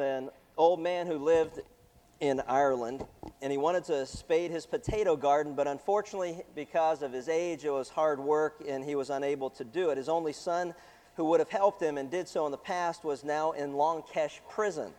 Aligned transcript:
an 0.00 0.30
old 0.56 0.80
man 0.80 1.06
who 1.06 1.18
lived 1.18 1.60
in 2.20 2.40
Ireland, 2.46 3.04
and 3.40 3.50
he 3.50 3.58
wanted 3.58 3.84
to 3.84 4.06
spade 4.06 4.52
his 4.52 4.64
potato 4.64 5.16
garden, 5.16 5.54
but 5.54 5.66
unfortunately, 5.66 6.42
because 6.54 7.02
of 7.02 7.12
his 7.12 7.28
age, 7.28 7.64
it 7.64 7.70
was 7.70 7.88
hard 7.88 8.20
work, 8.20 8.62
and 8.66 8.84
he 8.84 8.94
was 8.94 9.10
unable 9.10 9.50
to 9.50 9.64
do 9.64 9.90
it. 9.90 9.98
His 9.98 10.08
only 10.08 10.32
son, 10.32 10.72
who 11.16 11.24
would 11.24 11.40
have 11.40 11.50
helped 11.50 11.82
him 11.82 11.98
and 11.98 12.08
did 12.08 12.28
so 12.28 12.46
in 12.46 12.52
the 12.52 12.58
past, 12.58 13.02
was 13.02 13.24
now 13.24 13.52
in 13.52 13.72
Long 13.72 14.02
Kesh 14.02 14.38
prison. 14.48 14.92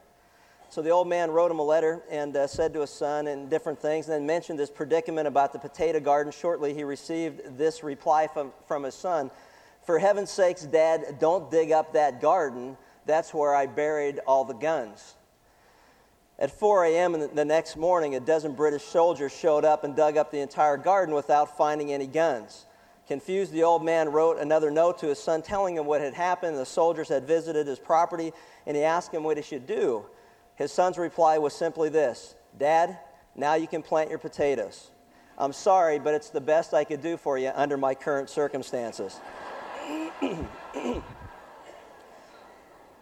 So 0.69 0.81
the 0.81 0.89
old 0.89 1.07
man 1.07 1.31
wrote 1.31 1.51
him 1.51 1.59
a 1.59 1.63
letter 1.63 2.01
and 2.09 2.35
uh, 2.35 2.47
said 2.47 2.73
to 2.73 2.81
his 2.81 2.89
son 2.89 3.27
and 3.27 3.49
different 3.49 3.79
things, 3.79 4.07
and 4.07 4.15
then 4.15 4.25
mentioned 4.25 4.59
this 4.59 4.71
predicament 4.71 5.27
about 5.27 5.53
the 5.53 5.59
potato 5.59 5.99
garden. 5.99 6.33
Shortly, 6.33 6.73
he 6.73 6.83
received 6.83 7.57
this 7.57 7.83
reply 7.83 8.27
from, 8.27 8.51
from 8.67 8.83
his 8.83 8.95
son 8.95 9.31
For 9.85 9.99
heaven's 9.99 10.31
sakes, 10.31 10.63
Dad, 10.63 11.19
don't 11.19 11.49
dig 11.51 11.71
up 11.71 11.93
that 11.93 12.19
garden. 12.19 12.75
That's 13.05 13.33
where 13.33 13.53
I 13.53 13.65
buried 13.67 14.19
all 14.25 14.45
the 14.45 14.53
guns. 14.53 15.15
At 16.39 16.51
4 16.51 16.85
a.m. 16.85 17.29
the 17.35 17.45
next 17.45 17.77
morning, 17.77 18.15
a 18.15 18.19
dozen 18.19 18.53
British 18.53 18.83
soldiers 18.83 19.31
showed 19.31 19.65
up 19.65 19.83
and 19.83 19.95
dug 19.95 20.17
up 20.17 20.31
the 20.31 20.39
entire 20.39 20.77
garden 20.77 21.13
without 21.13 21.57
finding 21.57 21.93
any 21.93 22.07
guns. 22.07 22.65
Confused, 23.07 23.51
the 23.51 23.63
old 23.63 23.83
man 23.83 24.09
wrote 24.09 24.39
another 24.39 24.71
note 24.71 24.97
to 24.99 25.07
his 25.07 25.21
son 25.21 25.41
telling 25.41 25.75
him 25.75 25.85
what 25.85 26.01
had 26.01 26.13
happened. 26.13 26.57
The 26.57 26.65
soldiers 26.65 27.09
had 27.09 27.27
visited 27.27 27.67
his 27.67 27.77
property, 27.77 28.31
and 28.65 28.75
he 28.75 28.83
asked 28.83 29.13
him 29.13 29.23
what 29.23 29.37
he 29.37 29.43
should 29.43 29.67
do. 29.67 30.05
His 30.55 30.71
son's 30.71 30.97
reply 30.97 31.37
was 31.37 31.53
simply 31.53 31.89
this 31.89 32.35
Dad, 32.57 32.97
now 33.35 33.55
you 33.55 33.67
can 33.67 33.81
plant 33.81 34.09
your 34.09 34.19
potatoes. 34.19 34.91
I'm 35.37 35.53
sorry, 35.53 35.99
but 35.99 36.13
it's 36.13 36.29
the 36.29 36.41
best 36.41 36.73
I 36.73 36.83
could 36.83 37.01
do 37.01 37.17
for 37.17 37.37
you 37.37 37.51
under 37.55 37.77
my 37.77 37.95
current 37.95 38.29
circumstances. 38.29 39.19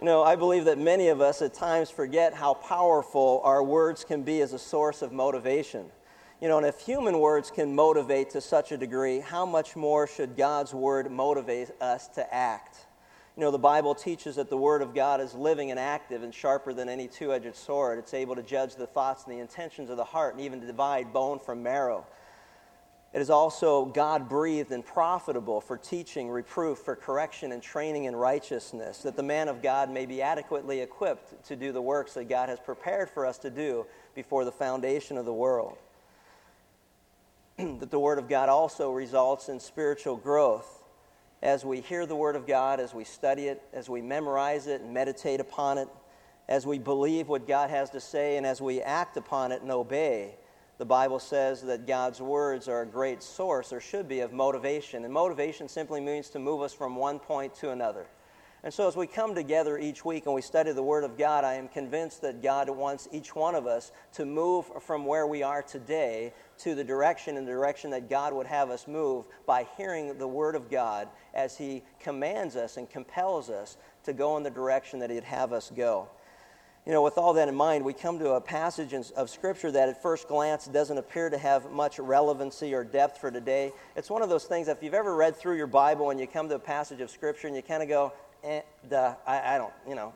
You 0.02 0.06
know, 0.06 0.24
I 0.24 0.36
believe 0.36 0.66
that 0.66 0.80
many 0.80 1.10
of 1.10 1.22
us 1.22 1.44
at 1.44 1.54
times 1.54 1.92
forget 1.92 2.34
how 2.34 2.56
powerful 2.56 3.40
our 3.44 3.62
words 3.62 4.04
can 4.04 4.24
be 4.24 4.42
as 4.42 4.52
a 4.52 4.58
source 4.58 5.04
of 5.04 5.12
motivation. 5.12 5.86
You 6.42 6.48
know, 6.48 6.58
and 6.58 6.66
if 6.66 6.80
human 6.80 7.20
words 7.20 7.52
can 7.52 7.76
motivate 7.76 8.32
to 8.32 8.42
such 8.42 8.72
a 8.72 8.78
degree, 8.78 9.20
how 9.20 9.46
much 9.46 9.76
more 9.76 10.08
should 10.08 10.36
God's 10.36 10.74
word 10.74 11.12
motivate 11.12 11.70
us 11.80 12.08
to 12.16 12.34
act? 12.34 12.88
You 13.38 13.42
know, 13.42 13.52
the 13.52 13.60
Bible 13.60 13.94
teaches 13.94 14.38
that 14.38 14.50
the 14.50 14.58
Word 14.58 14.82
of 14.82 14.96
God 14.96 15.22
is 15.22 15.36
living 15.36 15.70
and 15.70 15.80
active 15.80 16.24
and 16.24 16.34
sharper 16.34 16.74
than 16.74 16.90
any 16.90 17.08
two 17.08 17.32
edged 17.32 17.56
sword. 17.56 18.00
It's 18.00 18.16
able 18.16 18.36
to 18.36 18.44
judge 18.44 18.76
the 18.76 18.88
thoughts 18.88 19.26
and 19.26 19.36
the 19.36 19.40
intentions 19.40 19.92
of 19.92 19.98
the 19.98 20.04
heart 20.04 20.34
and 20.34 20.44
even 20.44 20.62
to 20.62 20.66
divide 20.66 21.14
bone 21.14 21.38
from 21.38 21.62
marrow. 21.62 22.08
It 23.14 23.20
is 23.22 23.30
also 23.30 23.86
God 23.86 24.30
breathed 24.30 24.72
and 24.72 24.86
profitable 24.86 25.60
for 25.60 25.76
teaching, 25.76 26.30
reproof, 26.30 26.78
for 26.80 26.96
correction, 26.96 27.52
and 27.52 27.62
training 27.62 28.06
in 28.06 28.16
righteousness, 28.16 29.00
that 29.00 29.18
the 29.18 29.24
man 29.24 29.50
of 29.50 29.62
God 29.62 29.90
may 29.90 30.06
be 30.06 30.22
adequately 30.22 30.80
equipped 30.80 31.44
to 31.48 31.58
do 31.58 31.74
the 31.74 31.82
works 31.82 32.14
that 32.14 32.30
God 32.30 32.48
has 32.48 32.60
prepared 32.60 33.10
for 33.10 33.26
us 33.26 33.38
to 33.40 33.50
do 33.50 33.86
before 34.16 34.46
the 34.46 34.52
foundation 34.52 35.18
of 35.18 35.26
the 35.26 35.34
world. 35.34 35.78
that 37.58 37.92
the 37.92 38.00
Word 38.00 38.18
of 38.18 38.30
God 38.30 38.48
also 38.48 38.92
results 38.92 39.50
in 39.50 39.60
spiritual 39.60 40.16
growth. 40.16 40.84
As 41.42 41.66
we 41.66 41.82
hear 41.82 42.06
the 42.06 42.16
Word 42.16 42.38
of 42.38 42.48
God, 42.48 42.80
as 42.80 42.94
we 42.94 43.04
study 43.04 43.48
it, 43.48 43.62
as 43.74 43.90
we 43.90 44.02
memorize 44.02 44.68
it 44.68 44.80
and 44.80 44.94
meditate 44.94 45.42
upon 45.42 45.78
it, 45.78 45.90
as 46.48 46.66
we 46.66 46.80
believe 46.80 47.28
what 47.28 47.46
God 47.46 47.70
has 47.70 47.90
to 47.90 48.00
say, 48.00 48.38
and 48.38 48.46
as 48.46 48.62
we 48.62 48.82
act 48.82 49.18
upon 49.18 49.52
it 49.52 49.62
and 49.62 49.72
obey, 49.72 50.36
the 50.82 50.86
Bible 50.86 51.20
says 51.20 51.62
that 51.62 51.86
God's 51.86 52.20
words 52.22 52.68
are 52.68 52.82
a 52.82 52.88
great 52.88 53.22
source, 53.22 53.72
or 53.72 53.80
should 53.80 54.08
be, 54.08 54.22
of 54.22 54.34
motivation. 54.34 55.06
And 55.06 55.14
motivation 55.14 55.68
simply 55.68 56.02
means 56.02 56.32
to 56.32 56.40
move 56.40 56.64
us 56.64 56.74
from 56.74 56.96
one 56.96 57.20
point 57.20 57.54
to 57.58 57.70
another. 57.70 58.08
And 58.64 58.74
so, 58.74 58.88
as 58.88 58.96
we 58.96 59.06
come 59.06 59.36
together 59.36 59.78
each 59.78 60.04
week 60.04 60.26
and 60.26 60.34
we 60.34 60.42
study 60.42 60.72
the 60.72 60.82
Word 60.82 61.04
of 61.04 61.20
God, 61.20 61.44
I 61.44 61.54
am 61.54 61.68
convinced 61.68 62.24
that 62.24 62.42
God 62.42 62.68
wants 62.68 63.08
each 63.12 63.36
one 63.36 63.54
of 63.54 63.68
us 63.68 63.92
to 64.14 64.26
move 64.26 64.72
from 64.82 65.06
where 65.06 65.28
we 65.28 65.44
are 65.44 65.62
today 65.62 66.34
to 66.58 66.74
the 66.74 66.84
direction 66.84 67.38
and 67.38 67.48
the 67.48 67.52
direction 67.52 67.92
that 67.92 68.10
God 68.10 68.34
would 68.34 68.48
have 68.48 68.72
us 68.72 68.88
move 68.88 69.26
by 69.46 69.68
hearing 69.78 70.18
the 70.18 70.28
Word 70.28 70.56
of 70.56 70.72
God 70.72 71.10
as 71.36 71.56
He 71.56 71.84
commands 72.00 72.56
us 72.56 72.78
and 72.78 72.90
compels 72.90 73.52
us 73.52 73.78
to 74.06 74.14
go 74.14 74.36
in 74.36 74.42
the 74.42 74.50
direction 74.50 74.98
that 74.98 75.12
He'd 75.12 75.26
have 75.26 75.54
us 75.54 75.72
go. 75.78 76.10
You 76.86 76.94
know, 76.94 77.04
with 77.04 77.20
all 77.20 77.34
that 77.34 77.48
in 77.48 77.54
mind, 77.54 77.86
we 77.86 77.94
come 77.94 78.18
to 78.18 78.32
a 78.32 78.42
passage 78.42 78.92
of 78.94 79.30
Scripture 79.30 79.72
that 79.72 79.88
at 79.88 80.02
first 80.02 80.28
glance 80.28 80.66
doesn't 80.66 80.98
appear 80.98 81.30
to 81.30 81.38
have 81.38 81.70
much 81.70 82.00
relevancy 82.00 82.74
or 82.74 82.84
depth 82.84 83.20
for 83.20 83.30
today. 83.30 83.72
It's 83.96 84.10
one 84.10 84.24
of 84.24 84.30
those 84.30 84.46
things, 84.46 84.68
if 84.68 84.82
you've 84.82 84.96
ever 84.96 85.16
read 85.16 85.36
through 85.36 85.58
your 85.58 85.68
Bible 85.68 86.10
and 86.10 86.20
you 86.20 86.26
come 86.26 86.50
to 86.50 86.56
a 86.56 86.60
passage 86.60 87.00
of 87.00 87.12
Scripture 87.12 87.46
and 87.46 87.56
you 87.56 87.62
kind 87.62 87.84
of 87.84 87.90
go, 87.90 88.14
eh, 88.44 88.62
duh, 88.90 89.14
I, 89.28 89.56
I, 89.56 89.58
don't, 89.60 89.74
you 89.88 89.94
know, 89.94 90.12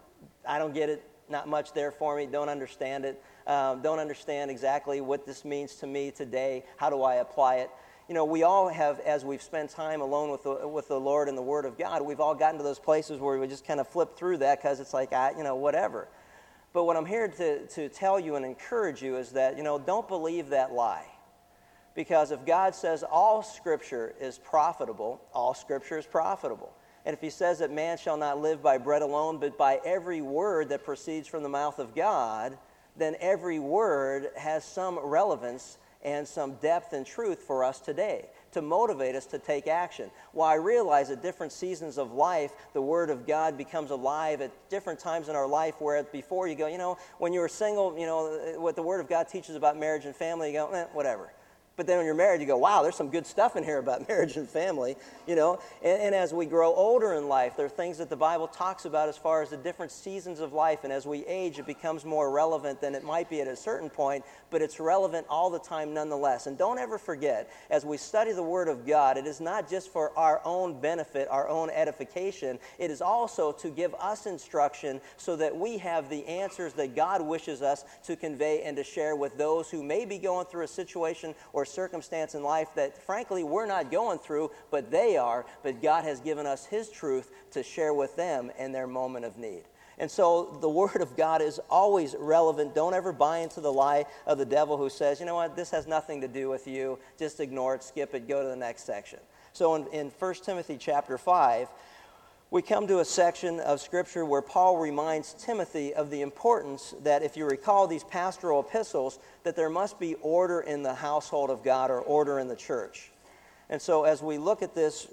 I 0.47 0.57
don't 0.57 0.73
get 0.73 0.89
it, 0.89 1.03
not 1.29 1.47
much 1.47 1.71
there 1.73 1.91
for 1.91 2.17
me, 2.17 2.25
don't 2.25 2.49
understand 2.49 3.05
it, 3.05 3.21
um, 3.45 3.83
don't 3.83 3.99
understand 3.99 4.49
exactly 4.49 5.01
what 5.01 5.23
this 5.23 5.45
means 5.45 5.75
to 5.75 5.87
me 5.87 6.09
today, 6.09 6.63
how 6.77 6.89
do 6.89 7.03
I 7.03 7.15
apply 7.17 7.57
it? 7.57 7.69
You 8.09 8.15
know, 8.15 8.25
we 8.25 8.41
all 8.41 8.69
have, 8.69 8.99
as 9.01 9.23
we've 9.23 9.41
spent 9.41 9.69
time 9.69 10.01
alone 10.01 10.31
with 10.31 10.41
the, 10.41 10.67
with 10.67 10.87
the 10.87 10.99
Lord 10.99 11.29
and 11.29 11.37
the 11.37 11.43
Word 11.43 11.65
of 11.65 11.77
God, 11.77 12.01
we've 12.01 12.19
all 12.19 12.33
gotten 12.33 12.57
to 12.57 12.63
those 12.63 12.79
places 12.79 13.19
where 13.19 13.37
we 13.37 13.45
just 13.45 13.67
kind 13.67 13.79
of 13.79 13.87
flip 13.87 14.17
through 14.17 14.37
that 14.37 14.59
because 14.59 14.79
it's 14.79 14.95
like, 14.95 15.13
I, 15.13 15.31
you 15.37 15.43
know, 15.43 15.55
whatever. 15.55 16.07
But 16.75 16.83
what 16.83 16.97
I'm 16.97 17.05
here 17.05 17.29
to, 17.29 17.65
to 17.67 17.87
tell 17.87 18.19
you 18.19 18.35
and 18.35 18.45
encourage 18.45 19.01
you 19.01 19.15
is 19.15 19.29
that, 19.29 19.55
you 19.55 19.63
know, 19.63 19.79
don't 19.79 20.09
believe 20.09 20.49
that 20.49 20.73
lie. 20.73 21.05
Because 21.95 22.31
if 22.31 22.45
God 22.45 22.75
says 22.75 23.01
all 23.01 23.41
scripture 23.41 24.13
is 24.19 24.37
profitable, 24.37 25.21
all 25.33 25.53
scripture 25.53 25.97
is 25.97 26.05
profitable. 26.05 26.73
And 27.05 27.13
if 27.13 27.21
he 27.21 27.29
says 27.29 27.59
that 27.59 27.71
man 27.71 27.97
shall 27.97 28.17
not 28.17 28.41
live 28.41 28.61
by 28.61 28.77
bread 28.77 29.03
alone, 29.03 29.37
but 29.37 29.57
by 29.57 29.79
every 29.85 30.19
word 30.19 30.67
that 30.67 30.83
proceeds 30.83 31.29
from 31.29 31.43
the 31.43 31.49
mouth 31.49 31.79
of 31.79 31.95
God, 31.95 32.57
then 32.97 33.15
every 33.21 33.59
word 33.59 34.27
has 34.35 34.65
some 34.65 34.99
relevance 34.99 35.77
and 36.03 36.27
some 36.27 36.55
depth 36.55 36.91
and 36.91 37.05
truth 37.05 37.39
for 37.39 37.63
us 37.63 37.79
today 37.79 38.27
to 38.55 38.61
motivate 38.61 39.15
us 39.15 39.25
to 39.27 39.37
take 39.37 39.67
action. 39.67 40.09
While 40.31 40.49
I 40.49 40.55
realize 40.55 41.11
at 41.11 41.21
different 41.21 41.51
seasons 41.51 41.97
of 41.97 42.13
life, 42.13 42.53
the 42.73 42.81
Word 42.81 43.09
of 43.09 43.27
God 43.27 43.57
becomes 43.57 43.91
alive 43.91 44.39
at 44.39 44.51
different 44.69 44.97
times 44.97 45.27
in 45.27 45.35
our 45.35 45.45
life 45.45 45.75
where 45.79 46.01
before 46.03 46.47
you 46.47 46.55
go, 46.55 46.67
you 46.67 46.77
know, 46.77 46.97
when 47.17 47.33
you 47.33 47.41
were 47.41 47.49
single, 47.49 47.99
you 47.99 48.05
know, 48.05 48.55
what 48.57 48.77
the 48.77 48.81
Word 48.81 49.01
of 49.01 49.09
God 49.09 49.27
teaches 49.27 49.57
about 49.57 49.77
marriage 49.77 50.05
and 50.05 50.15
family, 50.15 50.47
you 50.47 50.53
go, 50.53 50.71
eh, 50.71 50.85
whatever. 50.93 51.33
But 51.77 51.87
then 51.87 51.97
when 51.97 52.05
you're 52.05 52.15
married, 52.15 52.39
you 52.39 52.47
go, 52.47 52.57
wow, 52.57 52.83
there's 52.83 52.95
some 52.95 53.09
good 53.09 53.27
stuff 53.27 53.57
in 53.57 53.63
here 53.63 53.79
about 53.79 54.07
marriage 54.07 54.37
and 54.37 54.47
family, 54.47 54.95
you 55.27 55.35
know. 55.35 55.59
And, 55.83 56.01
and, 56.01 56.15
as 56.15 56.33
we 56.33 56.45
grow 56.45 56.73
older 56.73 57.13
in 57.13 57.27
life, 57.27 57.57
there 57.57 57.65
are 57.65 57.69
things 57.69 57.97
that 57.97 58.09
the 58.09 58.15
Bible 58.15 58.47
talks 58.47 58.85
about 58.85 59.09
as 59.09 59.17
far 59.17 59.41
as 59.41 59.49
the 59.49 59.57
different 59.57 59.91
seasons 59.91 60.39
of 60.39 60.53
life. 60.53 60.85
And 60.85 60.93
as 60.93 61.05
we 61.05 61.25
age, 61.25 61.59
it 61.59 61.65
becomes 61.65 62.05
more 62.05 62.31
relevant 62.31 62.79
than 62.79 62.95
it 62.95 63.03
might 63.03 63.29
be 63.29 63.41
at 63.41 63.47
a 63.47 63.55
certain 63.55 63.89
point, 63.89 64.23
but 64.49 64.61
it's 64.61 64.79
relevant 64.79 65.27
all 65.29 65.49
the 65.49 65.59
time 65.59 65.93
nonetheless. 65.93 66.47
And 66.47 66.57
don't 66.57 66.79
ever 66.79 66.97
forget, 66.97 67.51
as 67.69 67.83
we 67.83 67.97
study 67.97 68.31
the 68.31 68.43
Word 68.43 68.69
of 68.69 68.87
God, 68.87 69.17
it 69.17 69.25
is 69.25 69.41
not 69.41 69.69
just 69.69 69.91
for 69.91 70.17
our 70.17 70.41
own 70.45 70.79
benefit, 70.79 71.27
our 71.29 71.49
own 71.49 71.69
edification, 71.69 72.57
it 72.79 72.89
is 72.89 73.01
also 73.01 73.51
to 73.51 73.69
give 73.69 73.93
us 73.95 74.25
instruction 74.25 75.01
so 75.17 75.35
that 75.35 75.55
we 75.55 75.77
have 75.79 76.09
the 76.09 76.25
answers 76.27 76.71
that 76.73 76.95
God 76.95 77.21
wishes 77.21 77.61
us 77.61 77.83
to 78.05 78.15
convey 78.15 78.61
and 78.63 78.77
to 78.77 78.83
share 78.83 79.17
with 79.17 79.37
those 79.37 79.69
who 79.69 79.83
may 79.83 80.05
be 80.05 80.17
going 80.17 80.45
through 80.45 80.63
a 80.63 80.67
situation 80.67 81.35
or 81.51 81.64
or 81.65 81.71
circumstance 81.71 82.35
in 82.35 82.43
life 82.43 82.69
that, 82.75 82.97
frankly, 82.97 83.43
we're 83.43 83.65
not 83.65 83.91
going 83.91 84.19
through, 84.19 84.51
but 84.69 84.91
they 84.91 85.17
are. 85.17 85.45
But 85.63 85.81
God 85.81 86.03
has 86.03 86.19
given 86.19 86.45
us 86.45 86.65
His 86.65 86.89
truth 86.89 87.31
to 87.51 87.63
share 87.63 87.93
with 87.93 88.15
them 88.15 88.51
in 88.59 88.71
their 88.71 88.87
moment 88.87 89.25
of 89.25 89.37
need. 89.37 89.63
And 89.97 90.11
so 90.11 90.57
the 90.61 90.69
Word 90.69 91.01
of 91.01 91.15
God 91.17 91.41
is 91.41 91.59
always 91.69 92.15
relevant. 92.19 92.75
Don't 92.75 92.93
ever 92.93 93.11
buy 93.11 93.39
into 93.39 93.61
the 93.61 93.71
lie 93.71 94.05
of 94.27 94.37
the 94.37 94.45
devil 94.45 94.77
who 94.77 94.89
says, 94.89 95.19
you 95.19 95.25
know 95.25 95.35
what, 95.35 95.55
this 95.55 95.71
has 95.71 95.87
nothing 95.87 96.21
to 96.21 96.27
do 96.27 96.49
with 96.49 96.67
you. 96.67 96.99
Just 97.17 97.39
ignore 97.39 97.75
it, 97.75 97.83
skip 97.83 98.13
it, 98.13 98.27
go 98.27 98.43
to 98.43 98.49
the 98.49 98.55
next 98.55 98.85
section. 98.85 99.19
So 99.53 99.75
in, 99.75 99.87
in 99.87 100.09
1 100.09 100.33
Timothy 100.43 100.77
chapter 100.77 101.17
5, 101.17 101.69
we 102.51 102.61
come 102.61 102.87
to 102.87 102.99
a 102.99 103.05
section 103.05 103.59
of 103.59 103.81
Scripture 103.81 104.23
where 104.23 104.41
Paul 104.41 104.77
reminds 104.77 105.33
Timothy 105.33 105.93
of 105.93 106.09
the 106.09 106.21
importance 106.21 106.93
that, 107.03 107.23
if 107.23 107.35
you 107.35 107.45
recall 107.45 107.87
these 107.87 108.03
pastoral 108.03 108.61
epistles, 108.61 109.19
that 109.43 109.55
there 109.55 109.69
must 109.69 109.99
be 109.99 110.15
order 110.15 110.61
in 110.61 110.83
the 110.83 110.93
household 110.93 111.49
of 111.49 111.63
God 111.63 111.89
or 111.89 111.99
order 111.99 112.39
in 112.39 112.47
the 112.47 112.55
church. 112.55 113.11
And 113.69 113.81
so, 113.81 114.03
as 114.03 114.21
we 114.21 114.37
look 114.37 114.61
at 114.61 114.75
this, 114.75 115.07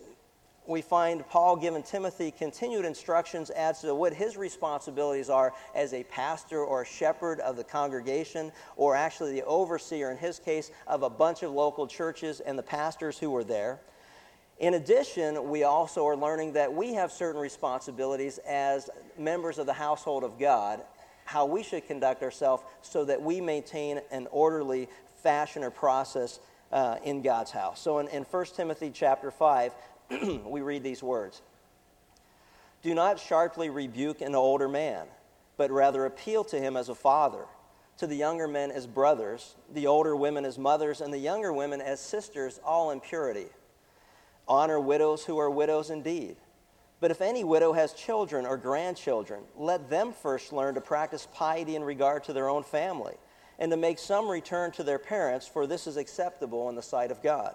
we 0.67 0.83
find 0.83 1.27
Paul 1.29 1.57
giving 1.57 1.83
Timothy 1.83 2.31
continued 2.31 2.85
instructions 2.85 3.51
as 3.51 3.81
to 3.81 3.95
what 3.95 4.13
his 4.13 4.37
responsibilities 4.37 5.29
are 5.29 5.53
as 5.75 5.93
a 5.95 6.05
pastor 6.05 6.63
or 6.63 6.83
a 6.83 6.87
shepherd 6.87 7.41
of 7.41 7.57
the 7.57 7.65
congregation, 7.65 8.53
or 8.77 8.95
actually 8.95 9.33
the 9.33 9.45
overseer, 9.45 10.11
in 10.11 10.19
his 10.19 10.39
case, 10.39 10.71
of 10.87 11.03
a 11.03 11.11
bunch 11.11 11.43
of 11.43 11.51
local 11.51 11.87
churches 11.87 12.41
and 12.41 12.59
the 12.59 12.63
pastors 12.63 13.19
who 13.19 13.31
were 13.31 13.43
there. 13.43 13.81
In 14.63 14.75
addition, 14.75 15.51
we 15.51 15.65
also 15.65 16.07
are 16.07 16.17
learning 16.17 16.53
that 16.53 16.73
we 16.73 16.95
have 16.95 17.13
certain 17.13 17.41
responsibilities 17.41 18.39
as 18.47 18.89
members 19.19 19.59
of 19.59 19.67
the 19.67 19.73
household 19.73 20.23
of 20.23 20.39
God, 20.39 20.81
how 21.25 21.45
we 21.45 21.63
should 21.63 21.87
conduct 21.87 22.23
ourselves 22.23 22.63
so 22.81 23.05
that 23.05 23.21
we 23.21 23.41
maintain 23.41 24.01
an 24.11 24.29
orderly 24.31 24.89
fashion 25.23 25.65
or 25.65 25.71
process 25.71 26.41
uh, 26.71 26.97
in 27.05 27.23
God's 27.23 27.51
house. 27.51 27.81
So 27.81 27.99
in, 27.99 28.09
in 28.09 28.23
1 28.23 28.47
Timothy 28.57 28.91
chapter 28.95 29.31
5, 29.31 29.73
we 30.47 30.61
read 30.61 30.83
these 30.83 31.03
words 31.03 31.43
Do 32.83 32.95
not 32.95 33.19
sharply 33.19 33.69
rebuke 33.69 34.21
an 34.21 34.35
older 34.35 34.69
man 34.69 35.09
but 35.57 35.71
rather 35.71 36.07
appeal 36.07 36.45
to 36.45 36.59
him 36.59 36.77
as 36.77 36.89
a 36.89 36.95
father, 36.95 37.45
to 37.99 38.07
the 38.07 38.17
younger 38.17 38.49
men 38.49 38.71
as 38.71 38.87
brothers, 38.87 39.55
the 39.73 39.87
older 39.87 40.17
women 40.17 40.45
as 40.45 40.59
mothers, 40.59 41.01
and 41.01 41.13
the 41.13 41.19
younger 41.19 41.53
women 41.53 41.81
as 41.81 42.01
sisters, 42.01 42.59
all 42.65 42.91
in 42.91 43.01
purity. 43.01 43.47
Honor 44.53 44.79
widows 44.79 45.25
who 45.25 45.39
are 45.39 45.49
widows 45.49 45.89
indeed. 45.89 46.37
But 47.01 47.11
if 47.11 47.23
any 47.23 47.43
widow 47.43 47.73
has 47.73 47.95
children 47.95 48.45
or 48.45 48.59
grandchildren, 48.59 49.45
let 49.57 49.89
them 49.89 50.13
first 50.13 50.53
learn 50.53 50.75
to 50.75 50.81
practice 50.83 51.27
piety 51.33 51.75
in 51.75 51.83
regard 51.83 52.23
to 52.25 52.35
their 52.35 52.51
own 52.51 52.63
family, 52.63 53.15
and 53.59 53.71
to 53.71 53.79
make 53.79 53.99
some 53.99 54.29
return 54.29 54.71
to 54.73 54.83
their 54.83 54.99
parents, 54.99 55.49
for 55.49 55.67
this 55.67 55.87
is 55.87 55.97
acceptable 55.97 56.69
in 56.69 56.75
the 56.75 56.83
sight 56.83 57.11
of 57.11 57.23
God. 57.23 57.55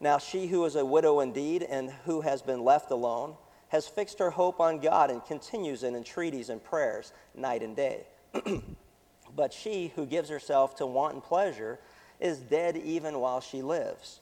Now, 0.00 0.16
she 0.16 0.46
who 0.46 0.64
is 0.64 0.74
a 0.74 0.86
widow 0.86 1.20
indeed 1.20 1.62
and 1.62 1.90
who 2.06 2.22
has 2.22 2.40
been 2.40 2.64
left 2.64 2.90
alone 2.90 3.34
has 3.68 3.86
fixed 3.86 4.18
her 4.18 4.30
hope 4.30 4.58
on 4.58 4.80
God 4.80 5.10
and 5.10 5.22
continues 5.22 5.82
in 5.82 5.94
entreaties 5.94 6.48
and 6.48 6.64
prayers 6.64 7.12
night 7.34 7.62
and 7.62 7.76
day. 7.76 8.06
but 9.36 9.52
she 9.52 9.92
who 9.94 10.06
gives 10.06 10.30
herself 10.30 10.76
to 10.76 10.86
wanton 10.86 11.20
pleasure 11.20 11.78
is 12.20 12.38
dead 12.38 12.74
even 12.78 13.20
while 13.20 13.42
she 13.42 13.60
lives. 13.60 14.20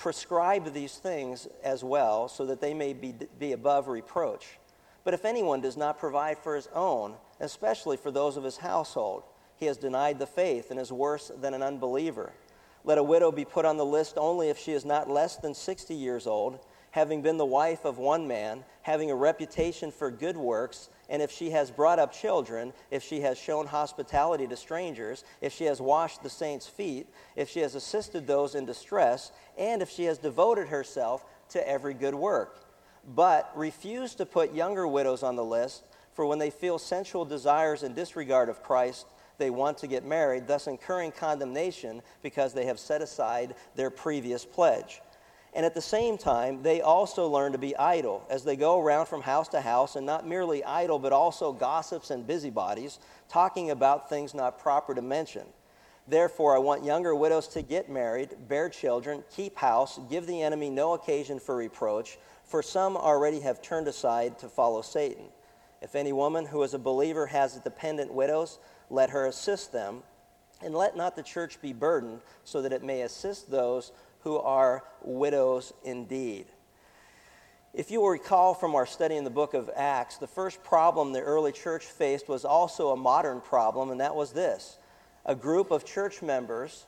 Prescribe 0.00 0.72
these 0.72 0.94
things 0.94 1.46
as 1.62 1.84
well, 1.84 2.26
so 2.26 2.46
that 2.46 2.62
they 2.62 2.72
may 2.72 2.94
be, 2.94 3.14
be 3.38 3.52
above 3.52 3.86
reproach. 3.86 4.58
But 5.04 5.12
if 5.12 5.26
anyone 5.26 5.60
does 5.60 5.76
not 5.76 5.98
provide 5.98 6.38
for 6.38 6.56
his 6.56 6.70
own, 6.74 7.16
especially 7.38 7.98
for 7.98 8.10
those 8.10 8.38
of 8.38 8.42
his 8.42 8.56
household, 8.56 9.24
he 9.56 9.66
has 9.66 9.76
denied 9.76 10.18
the 10.18 10.26
faith 10.26 10.70
and 10.70 10.80
is 10.80 10.90
worse 10.90 11.30
than 11.42 11.52
an 11.52 11.62
unbeliever. 11.62 12.32
Let 12.82 12.96
a 12.96 13.02
widow 13.02 13.30
be 13.30 13.44
put 13.44 13.66
on 13.66 13.76
the 13.76 13.84
list 13.84 14.14
only 14.16 14.48
if 14.48 14.56
she 14.56 14.72
is 14.72 14.86
not 14.86 15.10
less 15.10 15.36
than 15.36 15.52
60 15.52 15.94
years 15.94 16.26
old, 16.26 16.60
having 16.92 17.22
been 17.22 17.36
the 17.36 17.44
wife 17.44 17.84
of 17.84 17.98
one 17.98 18.26
man, 18.26 18.64
having 18.82 19.10
a 19.10 19.14
reputation 19.14 19.90
for 19.90 20.10
good 20.10 20.36
works, 20.36 20.88
and 21.08 21.22
if 21.22 21.30
she 21.30 21.50
has 21.50 21.70
brought 21.70 21.98
up 21.98 22.12
children, 22.12 22.72
if 22.90 23.02
she 23.02 23.20
has 23.20 23.38
shown 23.38 23.66
hospitality 23.66 24.46
to 24.46 24.56
strangers, 24.56 25.24
if 25.40 25.52
she 25.52 25.64
has 25.64 25.80
washed 25.80 26.22
the 26.22 26.30
saints' 26.30 26.66
feet, 26.66 27.06
if 27.36 27.48
she 27.48 27.60
has 27.60 27.74
assisted 27.74 28.26
those 28.26 28.54
in 28.54 28.64
distress, 28.64 29.32
and 29.58 29.82
if 29.82 29.90
she 29.90 30.04
has 30.04 30.18
devoted 30.18 30.68
herself 30.68 31.24
to 31.48 31.68
every 31.68 31.94
good 31.94 32.14
work. 32.14 32.64
But 33.14 33.50
refuse 33.54 34.14
to 34.16 34.26
put 34.26 34.54
younger 34.54 34.86
widows 34.86 35.22
on 35.22 35.36
the 35.36 35.44
list, 35.44 35.84
for 36.12 36.26
when 36.26 36.38
they 36.38 36.50
feel 36.50 36.78
sensual 36.78 37.24
desires 37.24 37.82
in 37.82 37.94
disregard 37.94 38.48
of 38.48 38.62
Christ, 38.62 39.06
they 39.38 39.50
want 39.50 39.78
to 39.78 39.86
get 39.86 40.04
married, 40.04 40.46
thus 40.46 40.66
incurring 40.66 41.12
condemnation 41.12 42.02
because 42.22 42.52
they 42.52 42.66
have 42.66 42.78
set 42.78 43.00
aside 43.00 43.54
their 43.74 43.90
previous 43.90 44.44
pledge. 44.44 45.00
And 45.52 45.66
at 45.66 45.74
the 45.74 45.80
same 45.80 46.16
time, 46.16 46.62
they 46.62 46.80
also 46.80 47.26
learn 47.26 47.52
to 47.52 47.58
be 47.58 47.76
idle 47.76 48.24
as 48.30 48.44
they 48.44 48.54
go 48.54 48.80
around 48.80 49.06
from 49.06 49.22
house 49.22 49.48
to 49.48 49.60
house, 49.60 49.96
and 49.96 50.06
not 50.06 50.26
merely 50.26 50.62
idle, 50.62 50.98
but 50.98 51.12
also 51.12 51.52
gossips 51.52 52.10
and 52.10 52.26
busybodies, 52.26 53.00
talking 53.28 53.70
about 53.70 54.08
things 54.08 54.32
not 54.32 54.60
proper 54.60 54.94
to 54.94 55.02
mention. 55.02 55.46
Therefore, 56.06 56.54
I 56.54 56.58
want 56.58 56.84
younger 56.84 57.14
widows 57.14 57.48
to 57.48 57.62
get 57.62 57.90
married, 57.90 58.30
bear 58.48 58.68
children, 58.68 59.24
keep 59.30 59.56
house, 59.56 59.98
give 60.08 60.26
the 60.26 60.42
enemy 60.42 60.70
no 60.70 60.94
occasion 60.94 61.38
for 61.38 61.56
reproach, 61.56 62.18
for 62.44 62.62
some 62.62 62.96
already 62.96 63.40
have 63.40 63.62
turned 63.62 63.88
aside 63.88 64.38
to 64.38 64.48
follow 64.48 64.82
Satan. 64.82 65.26
If 65.82 65.94
any 65.94 66.12
woman 66.12 66.46
who 66.46 66.62
is 66.62 66.74
a 66.74 66.78
believer 66.78 67.26
has 67.26 67.54
dependent 67.54 68.12
widows, 68.12 68.58
let 68.88 69.10
her 69.10 69.26
assist 69.26 69.72
them, 69.72 70.02
and 70.62 70.74
let 70.74 70.96
not 70.96 71.16
the 71.16 71.22
church 71.22 71.60
be 71.60 71.72
burdened, 71.72 72.20
so 72.44 72.60
that 72.62 72.72
it 72.72 72.82
may 72.82 73.02
assist 73.02 73.50
those 73.50 73.92
who 74.22 74.38
are 74.38 74.84
widows 75.02 75.72
indeed. 75.84 76.46
If 77.72 77.90
you 77.90 78.00
will 78.00 78.10
recall 78.10 78.54
from 78.54 78.74
our 78.74 78.86
study 78.86 79.16
in 79.16 79.24
the 79.24 79.30
book 79.30 79.54
of 79.54 79.70
Acts, 79.76 80.16
the 80.16 80.26
first 80.26 80.62
problem 80.64 81.12
the 81.12 81.20
early 81.20 81.52
church 81.52 81.84
faced 81.84 82.28
was 82.28 82.44
also 82.44 82.90
a 82.90 82.96
modern 82.96 83.40
problem, 83.40 83.90
and 83.90 84.00
that 84.00 84.14
was 84.14 84.32
this 84.32 84.78
a 85.26 85.34
group 85.34 85.70
of 85.70 85.84
church 85.84 86.22
members 86.22 86.86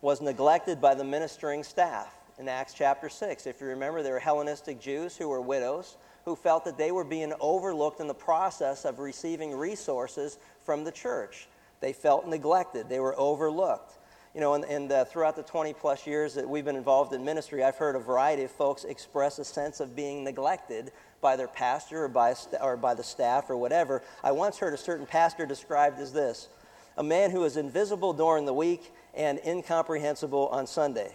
was 0.00 0.20
neglected 0.20 0.80
by 0.80 0.94
the 0.94 1.04
ministering 1.04 1.62
staff 1.62 2.14
in 2.38 2.48
Acts 2.48 2.74
chapter 2.74 3.08
6. 3.08 3.46
If 3.46 3.60
you 3.60 3.68
remember, 3.68 4.02
there 4.02 4.14
were 4.14 4.18
Hellenistic 4.20 4.80
Jews 4.80 5.16
who 5.16 5.28
were 5.28 5.40
widows 5.40 5.96
who 6.24 6.36
felt 6.36 6.64
that 6.64 6.78
they 6.78 6.92
were 6.92 7.04
being 7.04 7.32
overlooked 7.40 8.00
in 8.00 8.06
the 8.06 8.14
process 8.14 8.84
of 8.84 8.98
receiving 8.98 9.52
resources 9.56 10.38
from 10.64 10.84
the 10.84 10.92
church. 10.92 11.48
They 11.80 11.92
felt 11.92 12.28
neglected, 12.28 12.88
they 12.88 13.00
were 13.00 13.18
overlooked. 13.18 13.98
You 14.34 14.40
know, 14.40 14.54
and, 14.54 14.64
and 14.64 14.90
uh, 14.90 15.04
throughout 15.04 15.36
the 15.36 15.42
20 15.42 15.74
plus 15.74 16.06
years 16.06 16.34
that 16.34 16.48
we've 16.48 16.64
been 16.64 16.76
involved 16.76 17.12
in 17.12 17.22
ministry, 17.22 17.62
I've 17.62 17.76
heard 17.76 17.96
a 17.96 17.98
variety 17.98 18.44
of 18.44 18.50
folks 18.50 18.84
express 18.84 19.38
a 19.38 19.44
sense 19.44 19.78
of 19.80 19.94
being 19.94 20.24
neglected 20.24 20.90
by 21.20 21.36
their 21.36 21.48
pastor 21.48 22.04
or 22.04 22.08
by, 22.08 22.34
or 22.60 22.78
by 22.78 22.94
the 22.94 23.02
staff 23.02 23.50
or 23.50 23.56
whatever. 23.58 24.02
I 24.24 24.32
once 24.32 24.58
heard 24.58 24.72
a 24.72 24.78
certain 24.78 25.06
pastor 25.06 25.44
described 25.44 25.98
as 25.98 26.12
this 26.12 26.48
a 26.96 27.02
man 27.02 27.30
who 27.30 27.44
is 27.44 27.56
invisible 27.56 28.12
during 28.12 28.44
the 28.44 28.52
week 28.52 28.92
and 29.14 29.40
incomprehensible 29.46 30.48
on 30.48 30.66
Sunday. 30.66 31.10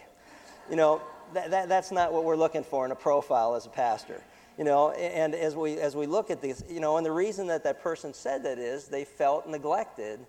You 0.69 0.75
know, 0.75 1.01
that, 1.33 1.51
that, 1.51 1.69
that's 1.69 1.91
not 1.91 2.13
what 2.13 2.23
we're 2.23 2.35
looking 2.35 2.63
for 2.63 2.85
in 2.85 2.91
a 2.91 2.95
profile 2.95 3.55
as 3.55 3.65
a 3.65 3.69
pastor. 3.69 4.21
You 4.57 4.63
know, 4.63 4.91
and 4.91 5.35
as 5.35 5.55
we, 5.55 5.79
as 5.79 5.95
we 5.95 6.07
look 6.07 6.31
at 6.31 6.41
these, 6.41 6.63
you 6.67 6.79
know, 6.79 6.97
and 6.97 7.05
the 7.05 7.11
reason 7.11 7.47
that 7.47 7.63
that 7.63 7.81
person 7.81 8.13
said 8.13 8.43
that 8.43 8.57
is 8.57 8.87
they 8.87 9.05
felt 9.05 9.47
neglected 9.47 10.19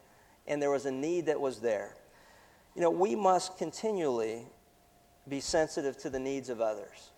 and 0.47 0.61
there 0.61 0.71
was 0.71 0.85
a 0.85 0.91
need 0.91 1.27
that 1.27 1.41
was 1.41 1.61
there. 1.61 1.95
You 2.79 2.85
know, 2.85 2.91
we 2.91 3.17
must 3.17 3.59
continually 3.59 4.47
be 5.29 5.41
sensitive 5.41 5.97
to 5.97 6.11
the 6.11 6.21
needs 6.21 6.49
of 6.49 6.61
others. 6.61 7.11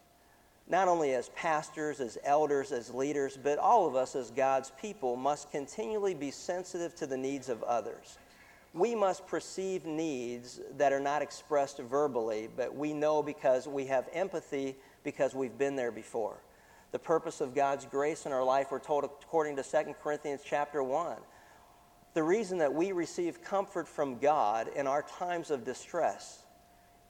Not 0.66 0.88
only 0.88 1.12
as 1.12 1.28
pastors, 1.36 2.00
as 2.00 2.16
elders, 2.24 2.72
as 2.72 2.94
leaders, 2.94 3.36
but 3.36 3.58
all 3.58 3.86
of 3.86 3.94
us 3.94 4.16
as 4.16 4.30
God's 4.30 4.72
people 4.80 5.16
must 5.16 5.50
continually 5.50 6.14
be 6.14 6.30
sensitive 6.30 6.94
to 6.94 7.06
the 7.06 7.18
needs 7.18 7.50
of 7.50 7.62
others. 7.64 8.16
We 8.72 8.94
must 8.94 9.26
perceive 9.26 9.84
needs 9.84 10.62
that 10.78 10.94
are 10.94 10.98
not 10.98 11.20
expressed 11.20 11.76
verbally, 11.76 12.48
but 12.56 12.74
we 12.74 12.94
know 12.94 13.22
because 13.22 13.68
we 13.68 13.84
have 13.84 14.08
empathy 14.14 14.76
because 15.04 15.34
we've 15.34 15.58
been 15.58 15.76
there 15.76 15.92
before. 15.92 16.38
The 16.92 16.98
purpose 16.98 17.42
of 17.42 17.54
God's 17.54 17.84
grace 17.84 18.24
in 18.24 18.32
our 18.32 18.44
life, 18.44 18.68
we're 18.70 18.78
told 18.78 19.04
according 19.04 19.56
to 19.56 19.62
2 19.62 19.94
Corinthians 20.02 20.40
chapter 20.42 20.82
1 20.82 21.18
the 22.14 22.22
reason 22.22 22.58
that 22.58 22.74
we 22.74 22.92
receive 22.92 23.42
comfort 23.42 23.86
from 23.86 24.18
God 24.18 24.68
in 24.74 24.86
our 24.86 25.02
times 25.02 25.50
of 25.50 25.64
distress 25.64 26.42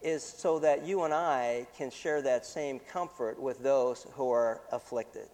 is 0.02 0.22
so 0.22 0.58
that 0.58 0.84
you 0.84 1.04
and 1.04 1.12
I 1.12 1.66
can 1.76 1.90
share 1.90 2.22
that 2.22 2.46
same 2.46 2.78
comfort 2.78 3.40
with 3.40 3.62
those 3.62 4.06
who 4.12 4.30
are 4.30 4.60
afflicted. 4.72 5.28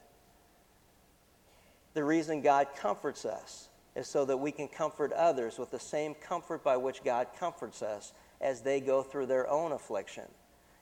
The 1.95 2.05
reason 2.05 2.43
God 2.43 2.69
comforts 2.77 3.25
us 3.25 3.69
is 3.95 4.07
so 4.07 4.25
that 4.25 4.37
we 4.37 4.53
can 4.53 4.69
comfort 4.69 5.13
others 5.13 5.59
with 5.59 5.71
the 5.71 5.81
same 5.81 6.15
comfort 6.15 6.63
by 6.63 6.77
which 6.77 7.03
God 7.03 7.29
comforts 7.39 7.81
us 7.83 8.13
as 8.41 8.61
they 8.61 8.81
go 8.81 9.03
through 9.03 9.27
their 9.27 9.49
own 9.49 9.73
affliction. 9.73 10.25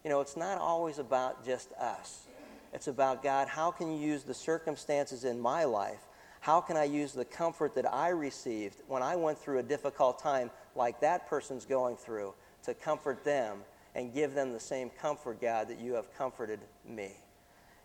You 0.02 0.10
know, 0.10 0.20
it's 0.20 0.36
not 0.36 0.58
always 0.58 0.98
about 0.98 1.44
just 1.44 1.72
us. 1.74 2.26
It's 2.72 2.88
about 2.88 3.22
God, 3.22 3.46
how 3.46 3.70
can 3.70 3.92
you 3.92 3.98
use 3.98 4.24
the 4.24 4.34
circumstances 4.34 5.24
in 5.24 5.38
my 5.38 5.64
life 5.64 6.00
how 6.44 6.60
can 6.60 6.76
I 6.76 6.84
use 6.84 7.12
the 7.12 7.24
comfort 7.24 7.74
that 7.74 7.90
I 7.90 8.10
received 8.10 8.82
when 8.86 9.02
I 9.02 9.16
went 9.16 9.38
through 9.38 9.60
a 9.60 9.62
difficult 9.62 10.18
time 10.18 10.50
like 10.76 11.00
that 11.00 11.26
person's 11.26 11.64
going 11.64 11.96
through 11.96 12.34
to 12.64 12.74
comfort 12.74 13.24
them 13.24 13.60
and 13.94 14.12
give 14.12 14.34
them 14.34 14.52
the 14.52 14.60
same 14.60 14.90
comfort, 14.90 15.40
God, 15.40 15.68
that 15.68 15.80
you 15.80 15.94
have 15.94 16.12
comforted 16.12 16.60
me? 16.86 17.12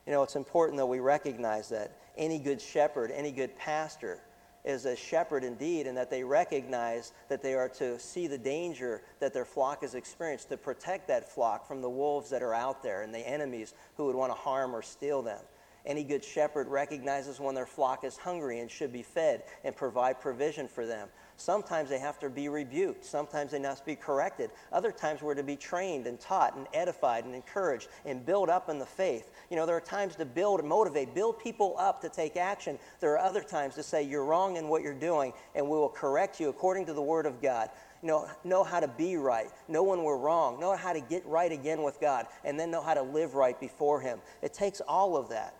You 0.06 0.12
know, 0.12 0.24
it's 0.24 0.36
important 0.36 0.76
that 0.76 0.88
we 0.88 1.00
recognize 1.00 1.70
that 1.70 1.96
any 2.18 2.38
good 2.38 2.60
shepherd, 2.60 3.12
any 3.12 3.32
good 3.32 3.58
pastor, 3.58 4.20
is 4.66 4.84
a 4.84 4.94
shepherd 4.94 5.46
indeed, 5.46 5.88
and 5.88 5.96
that 5.96 6.10
they 6.10 6.26
recognize 6.26 7.14
that 7.30 7.42
they 7.42 7.54
are 7.54 7.70
to 7.70 7.98
see 7.98 8.28
the 8.28 8.38
danger 8.38 9.04
that 9.22 9.34
their 9.34 9.46
flock 9.46 9.84
has 9.84 9.96
experienced, 9.96 10.50
to 10.50 10.58
protect 10.58 11.08
that 11.08 11.32
flock 11.32 11.66
from 11.66 11.82
the 11.82 11.90
wolves 11.90 12.30
that 12.30 12.44
are 12.44 12.54
out 12.54 12.84
there 12.84 13.04
and 13.04 13.16
the 13.16 13.26
enemies 13.26 13.74
who 13.96 14.08
would 14.08 14.18
want 14.18 14.34
to 14.34 14.38
harm 14.38 14.76
or 14.76 14.82
steal 14.82 15.22
them. 15.22 15.40
Any 15.86 16.04
good 16.04 16.24
shepherd 16.24 16.68
recognizes 16.68 17.40
when 17.40 17.56
their 17.56 17.66
flock 17.66 18.04
is 18.04 18.18
hungry 18.18 18.60
and 18.60 18.70
should 18.70 18.92
be 18.92 19.04
fed 19.04 19.44
and 19.64 19.76
provide 19.76 20.20
provision 20.20 20.68
for 20.68 20.86
them. 20.86 21.10
Sometimes 21.38 21.90
they 21.90 22.00
have 22.00 22.20
to 22.20 22.30
be 22.30 22.50
rebuked. 22.50 23.06
Sometimes 23.06 23.52
they 23.52 23.60
must 23.60 23.86
be 23.86 23.96
corrected. 23.96 24.52
Other 24.74 24.92
times 24.92 25.22
we're 25.22 25.36
to 25.36 25.44
be 25.44 25.56
trained 25.56 26.06
and 26.06 26.20
taught 26.20 26.58
and 26.58 26.68
edified 26.74 27.24
and 27.24 27.34
encouraged 27.34 27.88
and 28.06 28.26
build 28.26 28.50
up 28.50 28.68
in 28.68 28.78
the 28.78 28.86
faith. 28.86 29.32
You 29.50 29.56
know, 29.56 29.66
there 29.66 29.78
are 29.78 29.82
times 29.82 30.18
to 30.18 30.26
build 30.26 30.60
and 30.60 30.68
motivate, 30.68 31.16
build 31.16 31.40
people 31.40 31.76
up 31.80 32.02
to 32.02 32.10
take 32.10 32.36
action. 32.36 32.78
There 33.00 33.14
are 33.14 33.20
other 33.20 33.42
times 33.42 33.76
to 33.76 33.84
say, 33.84 34.04
you're 34.04 34.26
wrong 34.26 34.58
in 34.58 34.68
what 34.68 34.84
you're 34.84 34.94
doing, 34.94 35.32
and 35.56 35.66
we 35.66 35.78
will 35.78 35.88
correct 35.88 36.42
you 36.42 36.50
according 36.50 36.86
to 36.88 36.94
the 36.94 37.02
Word 37.02 37.26
of 37.26 37.42
God. 37.42 37.70
You 38.02 38.10
know, 38.10 38.28
know 38.44 38.66
how 38.66 38.82
to 38.82 38.88
be 38.90 39.16
right, 39.16 39.50
know 39.70 39.84
when 39.84 40.04
we're 40.04 40.18
wrong, 40.18 40.60
know 40.60 40.76
how 40.76 40.92
to 40.92 41.02
get 41.02 41.26
right 41.26 41.52
again 41.52 41.84
with 41.84 42.02
God, 42.02 42.28
and 42.44 42.60
then 42.60 42.70
know 42.70 42.82
how 42.82 42.94
to 42.94 43.02
live 43.02 43.36
right 43.36 43.58
before 43.60 44.02
Him. 44.02 44.20
It 44.42 44.54
takes 44.54 44.82
all 44.82 45.16
of 45.16 45.30
that. 45.30 45.56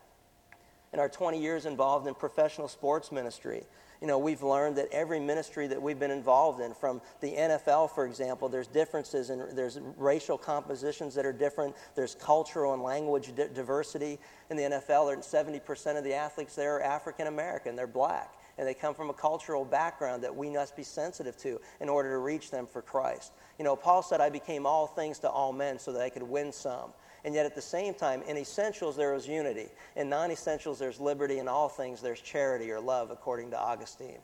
In 0.94 1.00
our 1.00 1.10
20 1.10 1.40
years 1.40 1.66
involved 1.66 2.08
in 2.08 2.16
professional 2.16 2.68
sports 2.68 3.12
ministry, 3.12 3.64
you 4.02 4.08
know, 4.08 4.18
we've 4.18 4.42
learned 4.42 4.78
that 4.78 4.88
every 4.92 5.20
ministry 5.20 5.68
that 5.68 5.82
we've 5.82 6.00
been 6.00 6.12
involved 6.12 6.62
in, 6.62 6.74
from 6.74 7.02
the 7.20 7.34
NFL, 7.34 7.92
for 7.92 8.06
example, 8.06 8.48
there's 8.48 8.68
differences 8.68 9.30
and 9.30 9.58
there's 9.58 9.78
racial 9.98 10.38
compositions 10.38 11.14
that 11.16 11.26
are 11.26 11.34
different. 11.34 11.76
There's 11.96 12.16
cultural 12.16 12.74
and 12.74 12.82
language 12.82 13.36
di- 13.36 13.50
diversity 13.54 14.18
in 14.50 14.56
the 14.56 14.64
NFL. 14.64 15.18
70% 15.18 15.98
of 15.98 16.04
the 16.04 16.14
athletes 16.14 16.56
there 16.56 16.78
are 16.78 16.82
African 16.82 17.28
American. 17.28 17.76
They're 17.76 17.88
black. 17.88 18.36
And 18.58 18.68
they 18.68 18.74
come 18.74 18.94
from 18.94 19.10
a 19.10 19.14
cultural 19.14 19.66
background 19.66 20.24
that 20.24 20.36
we 20.36 20.50
must 20.50 20.76
be 20.76 20.84
sensitive 20.84 21.38
to 21.38 21.60
in 21.82 21.90
order 21.90 22.10
to 22.12 22.18
reach 22.18 22.52
them 22.52 22.68
for 22.68 22.82
Christ. 22.82 23.34
You 23.58 23.66
know, 23.66 23.76
Paul 23.76 24.02
said, 24.02 24.22
I 24.22 24.30
became 24.30 24.66
all 24.66 24.88
things 24.88 25.20
to 25.20 25.30
all 25.30 25.52
men 25.52 25.78
so 25.78 25.92
that 25.94 26.02
I 26.02 26.10
could 26.10 26.24
win 26.24 26.52
some. 26.52 26.92
And 27.26 27.36
yet 27.36 27.46
at 27.46 27.56
the 27.56 27.62
same 27.62 27.94
time, 27.94 28.22
in 28.24 28.38
essentials, 28.38 28.96
there 28.96 29.14
is 29.14 29.28
unity. 29.28 29.68
In 29.96 30.10
non 30.10 30.32
essentials, 30.32 30.80
there's 30.80 31.00
liberty. 31.00 31.40
In 31.40 31.48
all 31.48 31.70
things, 31.70 32.02
there's 32.02 32.22
charity 32.22 32.72
or 32.72 32.80
love, 32.80 33.12
according 33.12 33.52
to 33.52 33.60
Augustine. 33.60 34.20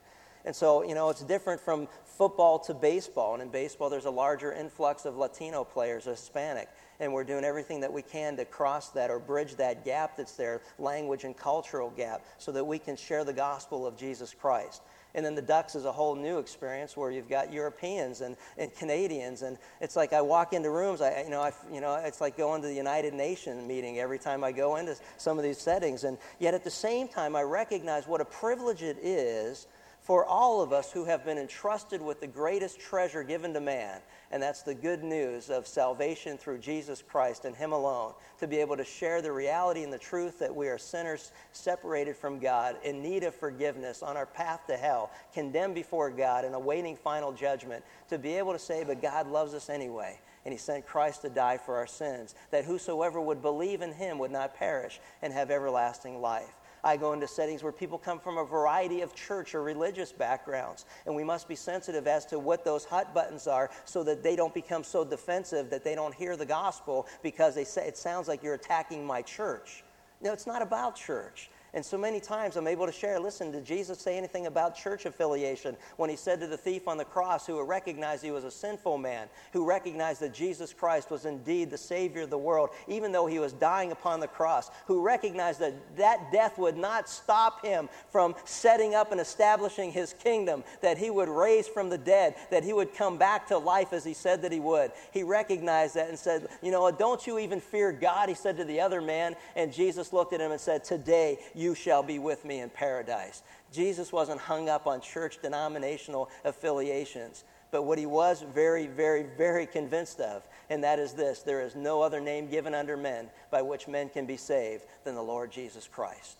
And 0.45 0.55
so, 0.55 0.83
you 0.83 0.93
know, 0.93 1.09
it's 1.09 1.23
different 1.23 1.59
from 1.59 1.87
football 2.05 2.59
to 2.59 2.73
baseball. 2.73 3.33
And 3.33 3.41
in 3.41 3.49
baseball, 3.49 3.89
there's 3.89 4.05
a 4.05 4.11
larger 4.11 4.53
influx 4.53 5.05
of 5.05 5.17
Latino 5.17 5.63
players, 5.63 6.05
Hispanic. 6.05 6.69
And 6.99 7.11
we're 7.11 7.23
doing 7.23 7.43
everything 7.43 7.81
that 7.81 7.91
we 7.91 8.03
can 8.03 8.37
to 8.37 8.45
cross 8.45 8.89
that 8.89 9.09
or 9.09 9.19
bridge 9.19 9.55
that 9.55 9.83
gap 9.83 10.15
that's 10.15 10.33
there, 10.33 10.61
language 10.77 11.23
and 11.23 11.35
cultural 11.35 11.89
gap, 11.89 12.23
so 12.37 12.51
that 12.51 12.63
we 12.63 12.77
can 12.77 12.95
share 12.95 13.23
the 13.23 13.33
gospel 13.33 13.87
of 13.87 13.97
Jesus 13.97 14.33
Christ. 14.33 14.83
And 15.15 15.25
then 15.25 15.33
the 15.33 15.41
Ducks 15.41 15.75
is 15.75 15.85
a 15.85 15.91
whole 15.91 16.13
new 16.13 16.39
experience 16.39 16.97
where 16.97 17.09
you've 17.09 17.29
got 17.29 17.51
Europeans 17.51 18.19
and, 18.19 18.35
and 18.57 18.73
Canadians. 18.75 19.41
And 19.41 19.57
it's 19.79 19.95
like 19.95 20.11
I 20.11 20.21
walk 20.21 20.51
into 20.51 20.69
rooms, 20.69 21.01
I, 21.01 21.23
you, 21.23 21.29
know, 21.29 21.41
I, 21.41 21.53
you 21.73 21.79
know, 21.79 21.95
it's 21.95 22.19
like 22.19 22.37
going 22.37 22.61
to 22.61 22.67
the 22.67 22.73
United 22.73 23.13
Nations 23.13 23.65
meeting 23.65 23.97
every 23.97 24.19
time 24.19 24.43
I 24.43 24.51
go 24.51 24.75
into 24.75 24.97
some 25.17 25.37
of 25.37 25.43
these 25.43 25.57
settings. 25.57 26.03
And 26.03 26.17
yet 26.37 26.53
at 26.53 26.65
the 26.65 26.69
same 26.69 27.07
time, 27.07 27.33
I 27.35 27.43
recognize 27.43 28.07
what 28.07 28.19
a 28.19 28.25
privilege 28.25 28.83
it 28.83 28.97
is 29.01 29.67
for 30.01 30.25
all 30.25 30.61
of 30.61 30.71
us 30.71 30.91
who 30.91 31.05
have 31.05 31.25
been 31.25 31.37
entrusted 31.37 32.01
with 32.01 32.19
the 32.19 32.27
greatest 32.27 32.79
treasure 32.79 33.23
given 33.23 33.53
to 33.53 33.61
man, 33.61 34.01
and 34.31 34.41
that's 34.41 34.63
the 34.63 34.73
good 34.73 35.03
news 35.03 35.49
of 35.49 35.67
salvation 35.67 36.37
through 36.37 36.57
Jesus 36.57 37.01
Christ 37.01 37.45
and 37.45 37.55
Him 37.55 37.71
alone, 37.71 38.13
to 38.39 38.47
be 38.47 38.57
able 38.57 38.77
to 38.77 38.83
share 38.83 39.21
the 39.21 39.31
reality 39.31 39.83
and 39.83 39.93
the 39.93 39.97
truth 39.97 40.39
that 40.39 40.55
we 40.55 40.67
are 40.67 40.77
sinners 40.77 41.31
separated 41.51 42.15
from 42.15 42.39
God, 42.39 42.77
in 42.83 43.01
need 43.01 43.23
of 43.23 43.35
forgiveness, 43.35 44.01
on 44.01 44.17
our 44.17 44.25
path 44.25 44.61
to 44.67 44.77
hell, 44.77 45.11
condemned 45.33 45.75
before 45.75 46.09
God, 46.09 46.45
and 46.45 46.55
awaiting 46.55 46.95
final 46.95 47.31
judgment, 47.31 47.83
to 48.09 48.17
be 48.17 48.33
able 48.33 48.53
to 48.53 48.59
say, 48.59 48.83
But 48.83 49.01
God 49.01 49.27
loves 49.27 49.53
us 49.53 49.69
anyway. 49.69 50.19
And 50.45 50.51
he 50.51 50.59
sent 50.59 50.85
Christ 50.85 51.23
to 51.23 51.29
die 51.29 51.57
for 51.57 51.75
our 51.75 51.87
sins, 51.87 52.35
that 52.51 52.65
whosoever 52.65 53.19
would 53.19 53.41
believe 53.41 53.81
in 53.81 53.93
him 53.93 54.19
would 54.19 54.31
not 54.31 54.55
perish 54.55 54.99
and 55.23 55.33
have 55.33 55.49
everlasting 55.49 56.21
life. 56.21 56.53
I 56.85 56.97
go 56.97 57.13
into 57.13 57.27
settings 57.27 57.63
where 57.63 57.71
people 57.71 57.97
come 57.97 58.19
from 58.19 58.37
a 58.37 58.45
variety 58.45 59.01
of 59.01 59.15
church 59.15 59.55
or 59.55 59.63
religious 59.63 60.11
backgrounds. 60.11 60.85
And 61.07 61.15
we 61.15 61.23
must 61.23 61.47
be 61.47 61.55
sensitive 61.55 62.05
as 62.05 62.25
to 62.27 62.37
what 62.37 62.63
those 62.63 62.85
hot 62.85 63.13
buttons 63.13 63.47
are 63.47 63.71
so 63.85 64.03
that 64.03 64.21
they 64.21 64.35
don't 64.35 64.53
become 64.53 64.83
so 64.83 65.03
defensive 65.03 65.71
that 65.71 65.83
they 65.83 65.95
don't 65.95 66.13
hear 66.13 66.37
the 66.37 66.45
gospel 66.45 67.07
because 67.23 67.55
they 67.55 67.63
say 67.63 67.87
it 67.87 67.97
sounds 67.97 68.27
like 68.27 68.43
you're 68.43 68.53
attacking 68.53 69.03
my 69.03 69.23
church. 69.23 69.83
No, 70.21 70.31
it's 70.31 70.47
not 70.47 70.61
about 70.61 70.95
church. 70.95 71.49
And 71.75 71.85
so 71.85 71.97
many 71.97 72.21
times 72.21 72.55
I'm 72.55 72.67
able 72.67 72.85
to 72.85 72.91
share 72.93 73.19
listen, 73.19 73.51
did 73.51 73.65
Jesus 73.65 73.99
say 73.99 74.17
anything 74.17 74.47
about 74.47 74.77
church 74.77 75.05
affiliation 75.05 75.75
when 75.97 76.09
he 76.09 76.15
said 76.15 76.39
to 76.39 76.47
the 76.47 76.55
thief 76.55 76.87
on 76.87 76.97
the 76.97 77.03
cross 77.03 77.45
who 77.45 77.61
recognized 77.61 78.23
he 78.23 78.31
was 78.31 78.45
a 78.45 78.51
sinful 78.51 78.97
man, 78.97 79.27
who 79.51 79.65
recognized 79.65 80.21
that 80.21 80.33
Jesus 80.33 80.71
Christ 80.71 81.11
was 81.11 81.25
indeed 81.25 81.69
the 81.69 81.77
Savior 81.77 82.21
of 82.21 82.29
the 82.29 82.37
world, 82.37 82.69
even 82.87 83.11
though 83.11 83.27
he 83.27 83.39
was 83.39 83.51
dying 83.51 83.91
upon 83.91 84.21
the 84.21 84.27
cross, 84.27 84.71
who 84.87 85.01
recognized 85.01 85.59
that 85.59 85.73
that 85.97 86.31
death 86.31 86.57
would 86.57 86.77
not 86.77 87.09
stop 87.09 87.65
him 87.65 87.89
from 88.09 88.35
setting 88.45 88.95
up 88.95 89.11
and 89.11 89.19
establishing 89.19 89.91
his 89.91 90.13
kingdom, 90.13 90.63
that 90.81 90.97
he 90.97 91.09
would 91.09 91.27
raise 91.27 91.67
from 91.67 91.89
the 91.89 91.97
dead, 91.97 92.35
that 92.51 92.63
he 92.63 92.71
would 92.71 92.95
come 92.95 93.17
back 93.17 93.47
to 93.47 93.57
life 93.57 93.91
as 93.91 94.05
he 94.05 94.13
said 94.13 94.41
that 94.43 94.53
he 94.53 94.61
would. 94.61 94.91
He 95.11 95.23
recognized 95.23 95.95
that 95.95 96.07
and 96.07 96.17
said, 96.17 96.47
You 96.61 96.71
know, 96.71 96.89
don't 96.89 97.27
you 97.27 97.37
even 97.37 97.59
fear 97.59 97.91
God? 97.91 98.29
He 98.29 98.35
said 98.35 98.55
to 98.55 98.63
the 98.63 98.79
other 98.79 99.01
man, 99.01 99.35
and 99.57 99.73
Jesus 99.73 100.13
looked 100.13 100.31
at 100.31 100.39
him 100.39 100.51
and 100.51 100.61
said, 100.61 100.85
Today 100.85 101.39
you 101.53 101.64
you 101.65 101.73
shall 101.73 102.03
be 102.03 102.19
with 102.19 102.45
me 102.45 102.59
in 102.59 102.69
paradise. 102.69 103.41
Jesus 103.73 104.11
wasn't 104.11 104.39
hung 104.39 104.69
up 104.69 104.85
on 104.85 105.01
church 105.01 105.39
denominational 105.41 106.29
affiliations. 106.43 107.43
But 107.71 107.83
what 107.83 107.97
he 107.97 108.05
was 108.05 108.45
very, 108.53 108.85
very, 108.85 109.23
very 109.23 109.65
convinced 109.65 110.19
of, 110.21 110.47
and 110.69 110.83
that 110.83 110.99
is 110.99 111.13
this 111.13 111.41
there 111.41 111.61
is 111.61 111.75
no 111.75 112.01
other 112.03 112.21
name 112.21 112.47
given 112.47 112.75
under 112.75 112.95
men 112.95 113.29
by 113.49 113.63
which 113.63 113.87
men 113.87 114.09
can 114.09 114.27
be 114.27 114.37
saved 114.37 114.83
than 115.03 115.15
the 115.15 115.23
Lord 115.23 115.51
Jesus 115.51 115.87
Christ. 115.87 116.37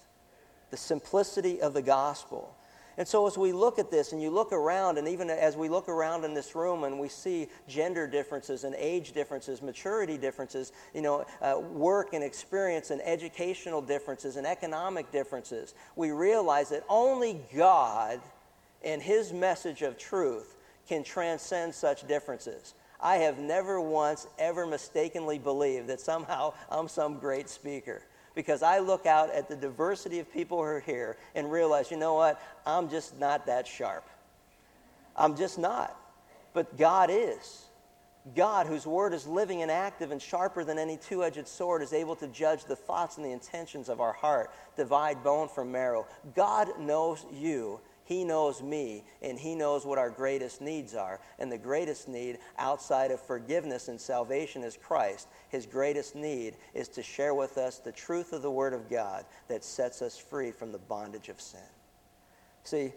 The 0.70 0.78
simplicity 0.78 1.60
of 1.60 1.74
the 1.74 1.82
gospel 1.82 2.56
and 2.98 3.06
so, 3.06 3.28
as 3.28 3.38
we 3.38 3.52
look 3.52 3.78
at 3.78 3.92
this 3.92 4.14
and 4.14 4.22
you 4.22 4.30
look 4.30 4.54
around, 4.54 4.98
and 4.98 5.08
even 5.08 5.30
as 5.30 5.58
we 5.58 5.68
look 5.68 5.90
around 5.90 6.24
in 6.24 6.34
this 6.34 6.56
room 6.56 6.86
and 6.86 6.98
we 6.98 7.10
see 7.10 7.50
gender 7.68 8.08
differences 8.08 8.64
and 8.64 8.74
age 8.76 9.12
differences, 9.12 9.62
maturity 9.62 10.18
differences, 10.18 10.72
you 10.94 11.02
know, 11.02 11.26
uh, 11.42 11.60
work 11.60 12.14
and 12.14 12.24
experience 12.24 12.92
and 12.92 13.02
educational 13.02 13.82
differences 13.82 14.38
and 14.38 14.48
economic 14.48 15.12
differences, 15.12 15.74
we 15.98 16.12
realize 16.12 16.70
that 16.70 16.86
only 16.88 17.42
God 17.54 18.22
and 18.82 19.02
His 19.02 19.34
message 19.34 19.82
of 19.82 19.98
truth 19.98 20.56
can 20.88 21.04
transcend 21.04 21.76
such 21.76 22.08
differences. 22.08 22.76
I 23.02 23.18
have 23.18 23.40
never 23.40 23.82
once 23.82 24.26
ever 24.40 24.66
mistakenly 24.66 25.38
believed 25.38 25.88
that 25.88 26.00
somehow 26.00 26.54
I'm 26.70 26.88
some 26.88 27.20
great 27.20 27.50
speaker 27.50 28.02
because 28.36 28.62
I 28.62 28.80
look 28.80 29.06
out 29.06 29.32
at 29.32 29.50
the 29.50 29.56
diversity 29.56 30.20
of 30.20 30.32
people 30.32 30.58
who 30.58 30.64
are 30.64 30.80
here 30.80 31.18
and 31.34 31.52
realize, 31.52 31.90
you 31.90 31.98
know 31.98 32.14
what? 32.14 32.42
I'm 32.66 32.90
just 32.90 33.18
not 33.20 33.46
that 33.48 33.66
sharp. 33.66 34.08
I'm 35.16 35.36
just 35.36 35.58
not. 35.58 35.98
But 36.54 36.78
God 36.78 37.10
is. 37.10 37.66
God, 38.36 38.66
whose 38.66 38.88
word 38.88 39.14
is 39.14 39.28
living 39.28 39.62
and 39.62 39.70
active 39.70 40.12
and 40.12 40.22
sharper 40.22 40.64
than 40.64 40.80
any 40.80 40.98
two 40.98 41.24
edged 41.24 41.48
sword, 41.48 41.82
is 41.82 41.94
able 41.94 42.16
to 42.16 42.28
judge 42.28 42.66
the 42.66 42.76
thoughts 42.76 43.18
and 43.18 43.26
the 43.26 43.32
intentions 43.32 43.88
of 43.88 44.02
our 44.02 44.14
heart, 44.14 44.52
divide 44.76 45.24
bone 45.24 45.48
from 45.48 45.72
marrow. 45.72 46.08
God 46.36 46.80
knows 46.80 47.24
you 47.32 47.80
he 48.06 48.24
knows 48.24 48.62
me, 48.62 49.04
and 49.24 49.38
He 49.38 49.56
knows 49.56 49.84
what 49.84 49.98
our 49.98 50.12
greatest 50.12 50.62
needs 50.62 50.94
are. 50.94 51.20
And 51.40 51.52
the 51.52 51.58
greatest 51.58 52.08
need 52.08 52.38
outside 52.60 53.10
of 53.10 53.20
forgiveness 53.20 53.88
and 53.88 54.00
salvation 54.00 54.64
is 54.64 54.78
Christ. 54.78 55.28
His 55.50 55.66
greatest 55.66 56.16
need 56.16 56.56
is 56.76 56.88
to 56.90 57.02
share 57.02 57.34
with 57.34 57.58
us 57.58 57.80
the 57.80 57.92
truth 57.92 58.32
of 58.32 58.44
the 58.44 58.52
Word 58.52 58.74
of 58.74 58.90
God 58.92 59.26
that 59.48 59.64
sets 59.64 60.04
us 60.04 60.20
free 60.20 60.52
from 60.52 60.72
the 60.72 60.78
bondage 60.78 61.30
of 61.30 61.42
sin. 61.42 61.60
See, 62.64 62.94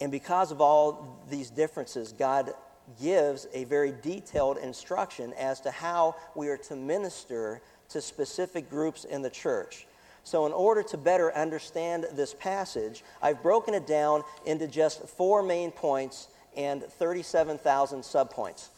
and 0.00 0.10
because 0.10 0.50
of 0.50 0.60
all 0.60 1.22
these 1.30 1.48
differences, 1.50 2.12
God 2.12 2.54
gives 3.00 3.46
a 3.54 3.64
very 3.64 3.94
detailed 4.02 4.58
instruction 4.58 5.32
as 5.34 5.60
to 5.60 5.70
how 5.70 6.16
we 6.34 6.48
are 6.48 6.58
to 6.58 6.74
minister 6.74 7.62
to 7.90 8.00
specific 8.00 8.68
groups 8.68 9.04
in 9.04 9.22
the 9.22 9.30
church. 9.30 9.86
So, 10.24 10.46
in 10.46 10.52
order 10.52 10.82
to 10.82 10.96
better 10.96 11.34
understand 11.36 12.06
this 12.12 12.34
passage, 12.34 13.04
I've 13.20 13.42
broken 13.42 13.74
it 13.74 13.86
down 13.86 14.22
into 14.46 14.66
just 14.66 15.06
four 15.06 15.42
main 15.42 15.70
points 15.70 16.28
and 16.56 16.82
37,000 16.82 18.00
subpoints. 18.00 18.68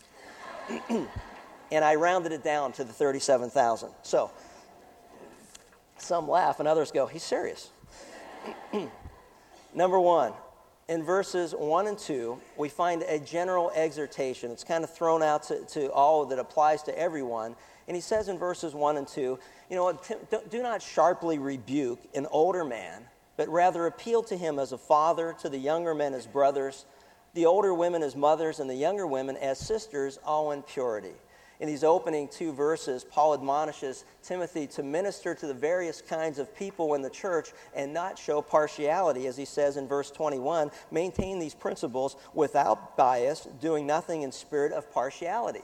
and 1.70 1.84
I 1.84 1.94
rounded 1.94 2.32
it 2.32 2.42
down 2.42 2.72
to 2.72 2.84
the 2.84 2.92
37,000. 2.92 3.90
So, 4.02 4.30
some 5.98 6.28
laugh 6.28 6.58
and 6.58 6.68
others 6.68 6.90
go, 6.90 7.06
he's 7.06 7.22
serious. 7.22 7.70
Number 9.74 10.00
one, 10.00 10.32
in 10.88 11.02
verses 11.02 11.52
1 11.52 11.86
and 11.86 11.98
2, 11.98 12.40
we 12.56 12.68
find 12.68 13.02
a 13.02 13.18
general 13.18 13.70
exhortation. 13.74 14.50
It's 14.50 14.64
kind 14.64 14.84
of 14.84 14.94
thrown 14.94 15.22
out 15.22 15.44
to, 15.44 15.64
to 15.66 15.90
all 15.92 16.26
that 16.26 16.38
applies 16.38 16.82
to 16.84 16.98
everyone. 16.98 17.56
And 17.88 17.94
he 17.94 18.00
says 18.00 18.28
in 18.28 18.38
verses 18.38 18.74
1 18.74 18.96
and 18.96 19.06
2, 19.06 19.38
you 19.70 19.76
know, 19.76 19.98
do 20.50 20.62
not 20.62 20.82
sharply 20.82 21.38
rebuke 21.38 22.00
an 22.14 22.26
older 22.30 22.64
man, 22.64 23.04
but 23.36 23.48
rather 23.48 23.86
appeal 23.86 24.22
to 24.24 24.36
him 24.36 24.58
as 24.58 24.72
a 24.72 24.78
father, 24.78 25.34
to 25.40 25.48
the 25.48 25.58
younger 25.58 25.94
men 25.94 26.14
as 26.14 26.26
brothers, 26.26 26.86
the 27.34 27.46
older 27.46 27.74
women 27.74 28.02
as 28.02 28.16
mothers, 28.16 28.60
and 28.60 28.68
the 28.68 28.74
younger 28.74 29.06
women 29.06 29.36
as 29.36 29.58
sisters, 29.58 30.18
all 30.24 30.52
in 30.52 30.62
purity. 30.62 31.12
In 31.58 31.68
these 31.68 31.84
opening 31.84 32.28
two 32.28 32.52
verses, 32.52 33.04
Paul 33.04 33.32
admonishes 33.32 34.04
Timothy 34.22 34.66
to 34.68 34.82
minister 34.82 35.34
to 35.34 35.46
the 35.46 35.54
various 35.54 36.02
kinds 36.02 36.38
of 36.38 36.54
people 36.54 36.94
in 36.94 37.02
the 37.02 37.08
church 37.08 37.52
and 37.74 37.94
not 37.94 38.18
show 38.18 38.42
partiality, 38.42 39.26
as 39.26 39.36
he 39.36 39.46
says 39.46 39.76
in 39.76 39.88
verse 39.88 40.10
21 40.10 40.70
maintain 40.90 41.38
these 41.38 41.54
principles 41.54 42.16
without 42.34 42.96
bias, 42.96 43.48
doing 43.60 43.86
nothing 43.86 44.22
in 44.22 44.32
spirit 44.32 44.72
of 44.72 44.92
partiality. 44.92 45.62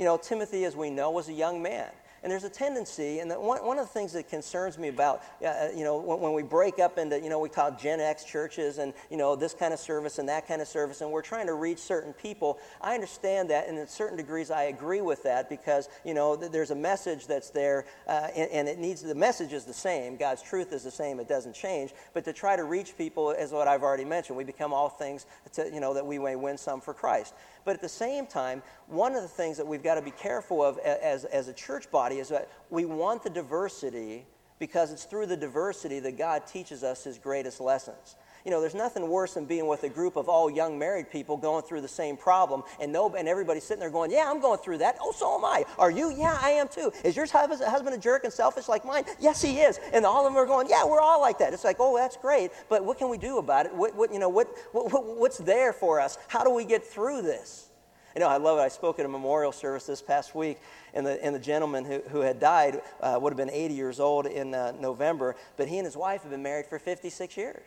You 0.00 0.06
know, 0.06 0.16
Timothy, 0.16 0.64
as 0.64 0.74
we 0.74 0.88
know, 0.88 1.10
was 1.10 1.28
a 1.28 1.32
young 1.34 1.60
man. 1.60 1.90
And 2.22 2.30
there's 2.30 2.44
a 2.44 2.50
tendency, 2.50 3.20
and 3.20 3.30
one, 3.30 3.64
one 3.64 3.78
of 3.78 3.86
the 3.86 3.92
things 3.92 4.12
that 4.12 4.28
concerns 4.28 4.76
me 4.76 4.88
about, 4.88 5.22
uh, 5.44 5.68
you 5.74 5.84
know, 5.84 5.96
when, 5.96 6.20
when, 6.20 6.32
we 6.34 6.42
break 6.42 6.78
up 6.78 6.98
into, 6.98 7.18
you 7.18 7.30
know, 7.30 7.38
we 7.38 7.48
call 7.48 7.70
Gen 7.70 7.98
X 7.98 8.24
churches 8.24 8.76
and, 8.76 8.92
you 9.10 9.16
know, 9.16 9.34
this 9.34 9.54
kind 9.54 9.72
of 9.72 9.80
service 9.80 10.18
and 10.18 10.28
that 10.28 10.46
kind 10.46 10.60
of 10.60 10.68
service, 10.68 11.00
and 11.00 11.10
we're 11.10 11.22
trying 11.22 11.46
to 11.46 11.54
reach 11.54 11.78
certain 11.78 12.12
people. 12.12 12.58
I 12.82 12.94
understand 12.94 13.48
that, 13.50 13.68
and 13.68 13.78
in 13.78 13.86
certain 13.86 14.18
degrees 14.18 14.50
I 14.50 14.64
agree 14.64 15.00
with 15.00 15.22
that 15.22 15.48
because, 15.48 15.88
you 16.04 16.12
know, 16.12 16.36
th- 16.36 16.52
there's 16.52 16.70
a 16.70 16.76
message 16.76 17.26
that's 17.26 17.48
there, 17.48 17.86
uh, 18.06 18.28
and, 18.36 18.50
and, 18.50 18.68
it 18.68 18.78
needs, 18.78 19.00
the 19.00 19.14
message 19.14 19.54
is 19.54 19.64
the 19.64 19.72
same. 19.72 20.16
God's 20.16 20.42
truth 20.42 20.74
is 20.74 20.82
the 20.82 20.90
same, 20.90 21.20
it 21.20 21.28
doesn't 21.28 21.54
change. 21.54 21.92
But 22.12 22.26
to 22.26 22.34
try 22.34 22.54
to 22.54 22.64
reach 22.64 22.98
people 22.98 23.30
is 23.30 23.50
what 23.50 23.66
I've 23.66 23.82
already 23.82 24.04
mentioned. 24.04 24.36
We 24.36 24.44
become 24.44 24.74
all 24.74 24.90
things, 24.90 25.24
to, 25.54 25.70
you 25.72 25.80
know, 25.80 25.94
that 25.94 26.06
we 26.06 26.18
may 26.18 26.36
win 26.36 26.58
some 26.58 26.82
for 26.82 26.92
Christ. 26.92 27.32
But 27.64 27.74
at 27.74 27.80
the 27.80 27.88
same 27.88 28.26
time, 28.26 28.62
one 28.86 29.14
of 29.14 29.22
the 29.22 29.28
things 29.28 29.56
that 29.56 29.66
we've 29.66 29.82
got 29.82 29.96
to 29.96 30.02
be 30.02 30.10
careful 30.10 30.62
of 30.62 30.78
as, 30.78 31.24
as 31.26 31.48
a 31.48 31.52
church 31.52 31.90
body 31.90 32.18
is 32.18 32.28
that 32.28 32.48
we 32.70 32.84
want 32.84 33.22
the 33.22 33.30
diversity 33.30 34.26
because 34.58 34.92
it's 34.92 35.04
through 35.04 35.26
the 35.26 35.36
diversity 35.36 36.00
that 36.00 36.18
God 36.18 36.46
teaches 36.46 36.84
us 36.84 37.04
his 37.04 37.18
greatest 37.18 37.60
lessons. 37.60 38.16
You 38.44 38.50
know, 38.50 38.60
there's 38.60 38.74
nothing 38.74 39.08
worse 39.08 39.34
than 39.34 39.44
being 39.44 39.66
with 39.66 39.84
a 39.84 39.88
group 39.88 40.16
of 40.16 40.28
all 40.28 40.50
young 40.50 40.78
married 40.78 41.10
people 41.10 41.36
going 41.36 41.62
through 41.62 41.82
the 41.82 41.88
same 41.88 42.16
problem, 42.16 42.62
and 42.80 42.92
no, 42.92 43.14
and 43.14 43.28
everybody's 43.28 43.64
sitting 43.64 43.80
there 43.80 43.90
going, 43.90 44.10
"Yeah, 44.10 44.30
I'm 44.30 44.40
going 44.40 44.58
through 44.58 44.78
that. 44.78 44.96
Oh, 45.00 45.12
so 45.12 45.36
am 45.36 45.44
I. 45.44 45.64
Are 45.78 45.90
you? 45.90 46.10
Yeah, 46.10 46.38
I 46.40 46.50
am 46.50 46.68
too. 46.68 46.92
Is 47.04 47.16
your 47.16 47.26
husband 47.26 47.94
a 47.94 47.98
jerk 47.98 48.24
and 48.24 48.32
selfish 48.32 48.68
like 48.68 48.84
mine? 48.84 49.04
Yes, 49.18 49.42
he 49.42 49.60
is. 49.60 49.78
And 49.92 50.06
all 50.06 50.26
of 50.26 50.32
them 50.32 50.42
are 50.42 50.46
going, 50.46 50.68
"Yeah, 50.68 50.84
we're 50.86 51.00
all 51.00 51.20
like 51.20 51.38
that." 51.38 51.52
It's 51.52 51.64
like, 51.64 51.76
"Oh, 51.78 51.96
that's 51.96 52.16
great, 52.16 52.50
but 52.68 52.84
what 52.84 52.98
can 52.98 53.08
we 53.10 53.18
do 53.18 53.38
about 53.38 53.66
it? 53.66 53.74
What, 53.74 53.94
what 53.94 54.12
you 54.12 54.18
know, 54.18 54.28
what, 54.28 54.48
what, 54.72 55.18
what's 55.18 55.38
there 55.38 55.72
for 55.72 56.00
us? 56.00 56.16
How 56.28 56.42
do 56.42 56.50
we 56.50 56.64
get 56.64 56.84
through 56.84 57.22
this?" 57.22 57.70
You 58.14 58.20
know, 58.20 58.28
I 58.28 58.38
love 58.38 58.58
it. 58.58 58.62
I 58.62 58.68
spoke 58.68 58.98
at 58.98 59.06
a 59.06 59.08
memorial 59.08 59.52
service 59.52 59.86
this 59.86 60.02
past 60.02 60.34
week, 60.34 60.58
and 60.94 61.06
the, 61.06 61.22
and 61.24 61.34
the 61.34 61.40
gentleman 61.40 61.84
who, 61.84 62.00
who 62.08 62.20
had 62.20 62.40
died 62.40 62.80
uh, 63.00 63.18
would 63.20 63.32
have 63.32 63.36
been 63.36 63.50
80 63.50 63.74
years 63.74 64.00
old 64.00 64.26
in 64.26 64.52
uh, 64.52 64.72
November, 64.72 65.36
but 65.56 65.68
he 65.68 65.78
and 65.78 65.84
his 65.84 65.96
wife 65.96 66.22
have 66.22 66.30
been 66.32 66.42
married 66.42 66.66
for 66.66 66.80
56 66.80 67.36
years. 67.36 67.62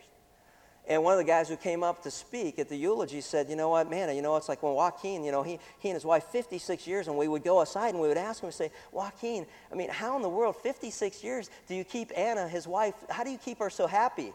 And 0.86 1.02
one 1.02 1.14
of 1.14 1.18
the 1.18 1.24
guys 1.24 1.48
who 1.48 1.56
came 1.56 1.82
up 1.82 2.04
to 2.04 2.12
speak 2.12 2.60
at 2.60 2.68
the 2.68 2.76
eulogy 2.76 3.22
said, 3.22 3.50
You 3.50 3.56
know 3.56 3.70
what, 3.70 3.90
man, 3.90 4.14
you 4.16 4.22
know, 4.22 4.36
it's 4.36 4.50
like 4.50 4.62
when 4.62 4.74
Joaquin, 4.74 5.24
you 5.24 5.32
know, 5.32 5.42
he, 5.42 5.60
he 5.80 5.90
and 5.90 5.96
his 5.96 6.04
wife, 6.04 6.26
56 6.26 6.86
years, 6.86 7.08
and 7.08 7.18
we 7.18 7.28
would 7.28 7.44
go 7.44 7.62
aside 7.62 7.94
and 7.94 8.02
we 8.02 8.10
would 8.10 8.18
ask 8.18 8.42
him 8.42 8.48
and 8.48 8.54
say, 8.54 8.70
Joaquin, 8.92 9.46
I 9.72 9.76
mean, 9.76 9.90
how 9.90 10.18
in 10.18 10.22
the 10.22 10.30
world, 10.30 10.58
56 10.58 11.24
years, 11.24 11.50
do 11.68 11.76
you 11.76 11.86
keep 11.86 12.12
Anna, 12.18 12.48
his 12.50 12.68
wife, 12.68 12.96
how 13.10 13.24
do 13.24 13.30
you 13.30 13.38
keep 13.38 13.60
her 13.60 13.70
so 13.70 13.88
happy? 13.88 14.34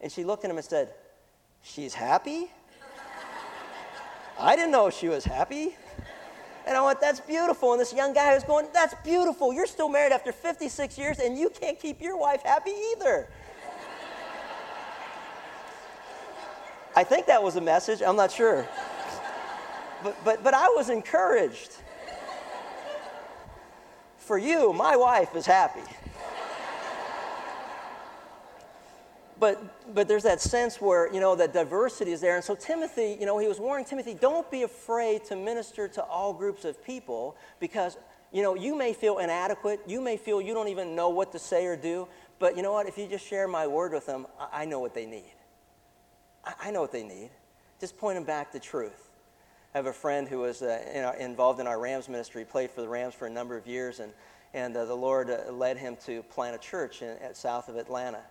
And 0.00 0.12
she 0.12 0.24
looked 0.24 0.44
at 0.44 0.50
him 0.50 0.56
and 0.56 0.64
said, 0.64 0.94
She's 1.62 1.94
happy? 1.94 2.50
I 4.38 4.54
didn't 4.54 4.70
know 4.70 4.90
she 4.90 5.08
was 5.08 5.24
happy. 5.24 5.76
And 6.64 6.76
I 6.76 6.84
went, 6.84 7.00
that's 7.00 7.18
beautiful. 7.18 7.72
And 7.72 7.80
this 7.80 7.94
young 7.94 8.12
guy 8.12 8.34
was 8.34 8.44
going, 8.44 8.68
that's 8.74 8.94
beautiful. 9.02 9.54
You're 9.54 9.66
still 9.66 9.88
married 9.88 10.12
after 10.12 10.32
56 10.32 10.98
years 10.98 11.18
and 11.18 11.36
you 11.36 11.50
can't 11.50 11.80
keep 11.80 12.00
your 12.00 12.16
wife 12.16 12.42
happy 12.42 12.74
either. 12.92 13.28
I 16.98 17.04
think 17.04 17.26
that 17.26 17.40
was 17.40 17.54
a 17.54 17.60
message. 17.60 18.02
I'm 18.02 18.16
not 18.16 18.32
sure. 18.32 18.66
But, 20.02 20.16
but, 20.24 20.42
but 20.42 20.52
I 20.52 20.66
was 20.70 20.90
encouraged. 20.90 21.70
For 24.16 24.36
you, 24.36 24.72
my 24.72 24.96
wife 24.96 25.36
is 25.36 25.46
happy. 25.46 25.88
but, 29.38 29.94
but 29.94 30.08
there's 30.08 30.24
that 30.24 30.40
sense 30.40 30.80
where, 30.80 31.14
you 31.14 31.20
know, 31.20 31.36
that 31.36 31.52
diversity 31.52 32.10
is 32.10 32.20
there. 32.20 32.34
And 32.34 32.44
so 32.44 32.56
Timothy, 32.56 33.16
you 33.20 33.26
know, 33.26 33.38
he 33.38 33.46
was 33.46 33.60
warning 33.60 33.86
Timothy, 33.86 34.14
don't 34.14 34.50
be 34.50 34.64
afraid 34.64 35.24
to 35.26 35.36
minister 35.36 35.86
to 35.86 36.02
all 36.02 36.32
groups 36.32 36.64
of 36.64 36.84
people 36.84 37.36
because, 37.60 37.96
you 38.32 38.42
know, 38.42 38.56
you 38.56 38.74
may 38.74 38.92
feel 38.92 39.18
inadequate. 39.18 39.82
You 39.86 40.00
may 40.00 40.16
feel 40.16 40.40
you 40.40 40.52
don't 40.52 40.66
even 40.66 40.96
know 40.96 41.10
what 41.10 41.30
to 41.30 41.38
say 41.38 41.64
or 41.66 41.76
do. 41.76 42.08
But 42.40 42.56
you 42.56 42.62
know 42.64 42.72
what? 42.72 42.88
If 42.88 42.98
you 42.98 43.06
just 43.06 43.24
share 43.24 43.46
my 43.46 43.68
word 43.68 43.92
with 43.92 44.06
them, 44.06 44.26
I, 44.40 44.62
I 44.62 44.64
know 44.64 44.80
what 44.80 44.94
they 44.94 45.06
need. 45.06 45.37
I, 46.44 46.70
know 46.70 46.80
what 46.80 46.92
they 46.92 47.02
need. 47.02 47.30
Just 47.80 47.96
point 47.98 48.16
them 48.16 48.24
back 48.24 48.52
to 48.52 48.60
truth. 48.60 49.10
I 49.74 49.78
have 49.78 49.86
a 49.86 49.92
friend 49.92 50.28
who 50.28 50.38
was 50.38 50.62
uh, 50.62 50.82
in 50.92 51.04
our, 51.04 51.16
involved 51.16 51.60
in 51.60 51.66
our 51.66 51.78
Rams 51.78 52.08
ministry, 52.08 52.44
played 52.44 52.70
for 52.70 52.80
the 52.80 52.88
Rams 52.88 53.14
for 53.14 53.26
a 53.26 53.30
number 53.30 53.56
of 53.56 53.66
years, 53.66 54.00
and, 54.00 54.12
and 54.54 54.76
uh, 54.76 54.84
the 54.84 54.94
Lord 54.94 55.30
uh, 55.30 55.52
led 55.52 55.76
him 55.76 55.96
to 56.06 56.22
plant 56.24 56.56
a 56.56 56.58
church 56.58 57.02
in, 57.02 57.16
at 57.18 57.36
south 57.36 57.68
of 57.68 57.76
Atlanta. 57.76 58.22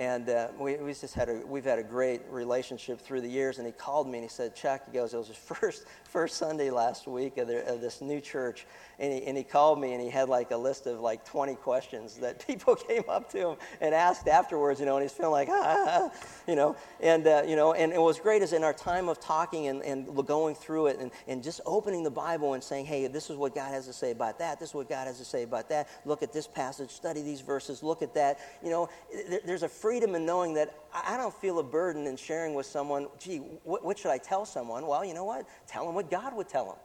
And 0.00 0.30
uh, 0.30 0.48
we, 0.58 0.76
we 0.76 0.94
just 0.94 1.12
had 1.12 1.28
a, 1.28 1.42
we've 1.46 1.66
had 1.66 1.78
a 1.78 1.82
great 1.82 2.22
relationship 2.30 3.02
through 3.02 3.20
the 3.20 3.28
years. 3.28 3.58
And 3.58 3.66
he 3.66 3.72
called 3.72 4.08
me 4.08 4.16
and 4.16 4.22
he 4.22 4.30
said, 4.30 4.56
Chuck, 4.56 4.80
he 4.86 4.92
goes, 4.92 5.12
it 5.12 5.18
was 5.18 5.28
his 5.28 5.36
first, 5.36 5.84
first 6.04 6.38
Sunday 6.38 6.70
last 6.70 7.06
week 7.06 7.36
of, 7.36 7.48
the, 7.48 7.70
of 7.70 7.82
this 7.82 8.00
new 8.00 8.18
church. 8.18 8.66
And 8.98 9.12
he, 9.12 9.22
and 9.24 9.36
he 9.36 9.44
called 9.44 9.78
me 9.78 9.92
and 9.92 10.00
he 10.00 10.08
had 10.08 10.30
like 10.30 10.52
a 10.52 10.56
list 10.56 10.86
of 10.86 11.00
like 11.00 11.26
20 11.26 11.54
questions 11.56 12.16
that 12.16 12.46
people 12.46 12.76
came 12.76 13.02
up 13.10 13.30
to 13.32 13.50
him 13.50 13.56
and 13.82 13.94
asked 13.94 14.26
afterwards, 14.26 14.80
you 14.80 14.86
know, 14.86 14.96
and 14.96 15.02
he's 15.02 15.12
feeling 15.12 15.32
like, 15.32 15.48
ah, 15.50 16.10
you 16.48 16.56
know. 16.56 16.76
And, 17.00 17.26
uh, 17.26 17.42
you 17.46 17.54
know, 17.54 17.74
and, 17.74 17.92
and 17.92 18.00
what 18.00 18.08
was 18.08 18.20
great 18.20 18.40
is 18.40 18.54
in 18.54 18.64
our 18.64 18.72
time 18.72 19.06
of 19.06 19.20
talking 19.20 19.66
and, 19.66 19.82
and 19.82 20.26
going 20.26 20.54
through 20.54 20.86
it 20.86 20.98
and, 20.98 21.10
and 21.28 21.42
just 21.42 21.60
opening 21.66 22.04
the 22.04 22.10
Bible 22.10 22.54
and 22.54 22.64
saying, 22.64 22.86
hey, 22.86 23.06
this 23.06 23.28
is 23.28 23.36
what 23.36 23.54
God 23.54 23.74
has 23.74 23.84
to 23.84 23.92
say 23.92 24.12
about 24.12 24.38
that. 24.38 24.58
This 24.60 24.70
is 24.70 24.74
what 24.74 24.88
God 24.88 25.08
has 25.08 25.18
to 25.18 25.26
say 25.26 25.42
about 25.42 25.68
that. 25.68 25.90
Look 26.06 26.22
at 26.22 26.32
this 26.32 26.46
passage, 26.46 26.88
study 26.88 27.20
these 27.20 27.42
verses, 27.42 27.82
look 27.82 28.00
at 28.00 28.14
that. 28.14 28.38
You 28.64 28.70
know, 28.70 28.88
there, 29.28 29.40
there's 29.44 29.62
a 29.62 29.68
freedom 29.90 30.14
in 30.14 30.24
knowing 30.24 30.54
that 30.54 30.72
I 30.94 31.16
don't 31.16 31.34
feel 31.34 31.58
a 31.58 31.64
burden 31.64 32.06
in 32.06 32.16
sharing 32.16 32.54
with 32.54 32.64
someone, 32.64 33.08
gee, 33.18 33.38
what, 33.64 33.84
what 33.84 33.98
should 33.98 34.12
I 34.12 34.18
tell 34.18 34.44
someone? 34.44 34.86
Well, 34.86 35.04
you 35.04 35.14
know 35.14 35.24
what? 35.24 35.48
Tell 35.66 35.84
them 35.84 35.96
what 35.96 36.08
God 36.08 36.32
would 36.36 36.48
tell 36.48 36.66
them. 36.66 36.76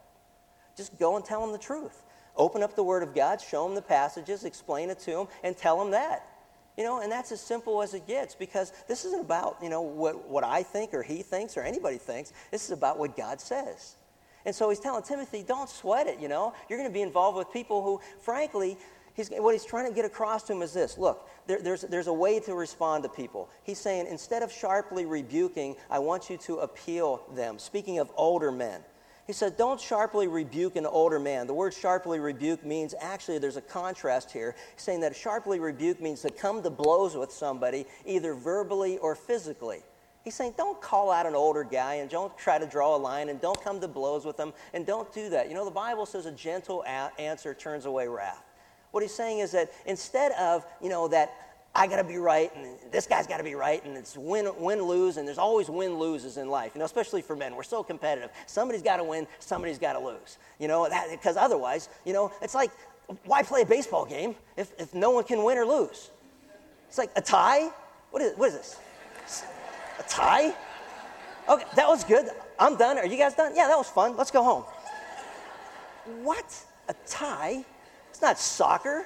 Just 0.76 0.98
go 0.98 1.14
and 1.14 1.24
tell 1.24 1.40
them 1.40 1.52
the 1.52 1.58
truth. 1.58 2.02
Open 2.36 2.64
up 2.64 2.74
the 2.74 2.82
Word 2.82 3.04
of 3.04 3.14
God, 3.14 3.40
show 3.40 3.64
them 3.64 3.76
the 3.76 3.82
passages, 3.82 4.42
explain 4.42 4.90
it 4.90 4.98
to 4.98 5.12
them, 5.12 5.28
and 5.44 5.56
tell 5.56 5.78
them 5.78 5.92
that. 5.92 6.26
You 6.76 6.82
know, 6.82 7.00
and 7.00 7.12
that's 7.12 7.30
as 7.30 7.40
simple 7.40 7.80
as 7.80 7.94
it 7.94 8.08
gets 8.08 8.34
because 8.34 8.72
this 8.88 9.04
isn't 9.04 9.20
about, 9.20 9.58
you 9.62 9.68
know, 9.68 9.82
what, 9.82 10.28
what 10.28 10.42
I 10.42 10.64
think 10.64 10.92
or 10.92 11.04
he 11.04 11.22
thinks 11.22 11.56
or 11.56 11.60
anybody 11.60 11.98
thinks. 11.98 12.32
This 12.50 12.64
is 12.64 12.72
about 12.72 12.98
what 12.98 13.16
God 13.16 13.40
says. 13.40 13.94
And 14.44 14.52
so 14.52 14.68
he's 14.68 14.80
telling 14.80 15.04
Timothy, 15.04 15.44
don't 15.46 15.68
sweat 15.68 16.08
it, 16.08 16.18
you 16.18 16.26
know. 16.26 16.54
You're 16.68 16.78
going 16.80 16.90
to 16.90 16.94
be 16.94 17.02
involved 17.02 17.38
with 17.38 17.52
people 17.52 17.84
who, 17.84 18.00
frankly, 18.20 18.76
he's, 19.16 19.30
what 19.30 19.54
he's 19.54 19.64
trying 19.64 19.88
to 19.88 19.94
get 19.94 20.04
across 20.04 20.44
to 20.44 20.52
him 20.52 20.62
is 20.62 20.72
this 20.72 20.98
look, 20.98 21.28
there, 21.46 21.60
there's, 21.60 21.82
there's 21.82 22.06
a 22.06 22.12
way 22.12 22.38
to 22.40 22.54
respond 22.54 23.02
to 23.02 23.08
people. 23.08 23.48
He's 23.64 23.78
saying, 23.78 24.06
instead 24.08 24.42
of 24.42 24.52
sharply 24.52 25.06
rebuking, 25.06 25.74
I 25.90 25.98
want 25.98 26.30
you 26.30 26.36
to 26.38 26.58
appeal 26.58 27.22
them. 27.34 27.58
Speaking 27.58 27.98
of 27.98 28.10
older 28.16 28.52
men, 28.52 28.82
he 29.26 29.32
said, 29.32 29.56
Don't 29.56 29.80
sharply 29.80 30.28
rebuke 30.28 30.76
an 30.76 30.86
older 30.86 31.18
man. 31.18 31.46
The 31.46 31.54
word 31.54 31.74
sharply 31.74 32.20
rebuke 32.20 32.64
means 32.64 32.94
actually 33.00 33.38
there's 33.38 33.56
a 33.56 33.62
contrast 33.62 34.30
here, 34.30 34.54
saying 34.76 35.00
that 35.00 35.16
sharply 35.16 35.58
rebuke 35.58 36.00
means 36.00 36.22
to 36.22 36.30
come 36.30 36.62
to 36.62 36.70
blows 36.70 37.16
with 37.16 37.32
somebody, 37.32 37.86
either 38.04 38.34
verbally 38.34 38.98
or 38.98 39.16
physically. 39.16 39.82
He's 40.22 40.34
saying, 40.34 40.54
don't 40.56 40.80
call 40.80 41.12
out 41.12 41.24
an 41.24 41.36
older 41.36 41.62
guy 41.62 41.94
and 41.94 42.10
don't 42.10 42.36
try 42.36 42.58
to 42.58 42.66
draw 42.66 42.96
a 42.96 42.98
line 42.98 43.28
and 43.28 43.40
don't 43.40 43.62
come 43.62 43.80
to 43.80 43.86
blows 43.86 44.24
with 44.24 44.36
them 44.36 44.52
and 44.74 44.84
don't 44.84 45.12
do 45.12 45.28
that. 45.30 45.48
You 45.48 45.54
know, 45.54 45.64
the 45.64 45.70
Bible 45.70 46.04
says 46.04 46.26
a 46.26 46.32
gentle 46.32 46.82
a- 46.82 47.12
answer 47.20 47.54
turns 47.54 47.84
away 47.84 48.08
wrath. 48.08 48.42
What 48.96 49.02
he's 49.02 49.12
saying 49.12 49.40
is 49.40 49.50
that 49.50 49.70
instead 49.84 50.32
of, 50.40 50.64
you 50.80 50.88
know, 50.88 51.06
that 51.08 51.34
I 51.74 51.86
got 51.86 51.96
to 51.96 52.04
be 52.04 52.16
right 52.16 52.50
and 52.56 52.78
this 52.90 53.06
guy's 53.06 53.26
got 53.26 53.36
to 53.36 53.44
be 53.44 53.54
right 53.54 53.84
and 53.84 53.94
it's 53.94 54.16
win 54.16 54.50
win 54.58 54.80
lose 54.80 55.18
and 55.18 55.28
there's 55.28 55.36
always 55.36 55.68
win 55.68 55.98
loses 55.98 56.38
in 56.38 56.48
life. 56.48 56.72
You 56.74 56.78
know, 56.78 56.86
especially 56.86 57.20
for 57.20 57.36
men, 57.36 57.54
we're 57.54 57.62
so 57.62 57.82
competitive. 57.82 58.30
Somebody's 58.46 58.80
got 58.80 58.96
to 58.96 59.04
win, 59.04 59.26
somebody's 59.38 59.78
got 59.78 59.92
to 59.92 59.98
lose. 59.98 60.38
You 60.58 60.66
know, 60.66 60.88
because 61.10 61.36
otherwise, 61.36 61.90
you 62.06 62.14
know, 62.14 62.32
it's 62.40 62.54
like 62.54 62.70
why 63.26 63.42
play 63.42 63.60
a 63.60 63.66
baseball 63.66 64.06
game 64.06 64.34
if, 64.56 64.72
if 64.78 64.94
no 64.94 65.10
one 65.10 65.24
can 65.24 65.44
win 65.44 65.58
or 65.58 65.66
lose? 65.66 66.10
It's 66.88 66.96
like 66.96 67.10
a 67.16 67.20
tie. 67.20 67.68
What 68.12 68.22
is 68.22 68.32
what 68.38 68.48
is 68.48 68.54
this? 68.54 69.44
A 69.98 70.08
tie? 70.08 70.54
Okay, 71.50 71.66
that 71.74 71.86
was 71.86 72.02
good. 72.02 72.30
I'm 72.58 72.78
done. 72.78 72.96
Are 72.96 73.04
you 73.04 73.18
guys 73.18 73.34
done? 73.34 73.52
Yeah, 73.54 73.68
that 73.68 73.76
was 73.76 73.90
fun. 73.90 74.16
Let's 74.16 74.30
go 74.30 74.42
home. 74.42 74.64
What? 76.22 76.64
A 76.88 76.94
tie? 77.06 77.66
It's 78.16 78.22
not 78.22 78.38
soccer. 78.38 79.04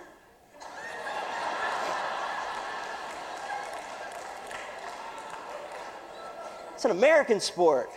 It's 6.75 6.85
an 6.85 6.93
American 6.93 7.41
sport. 7.41 7.91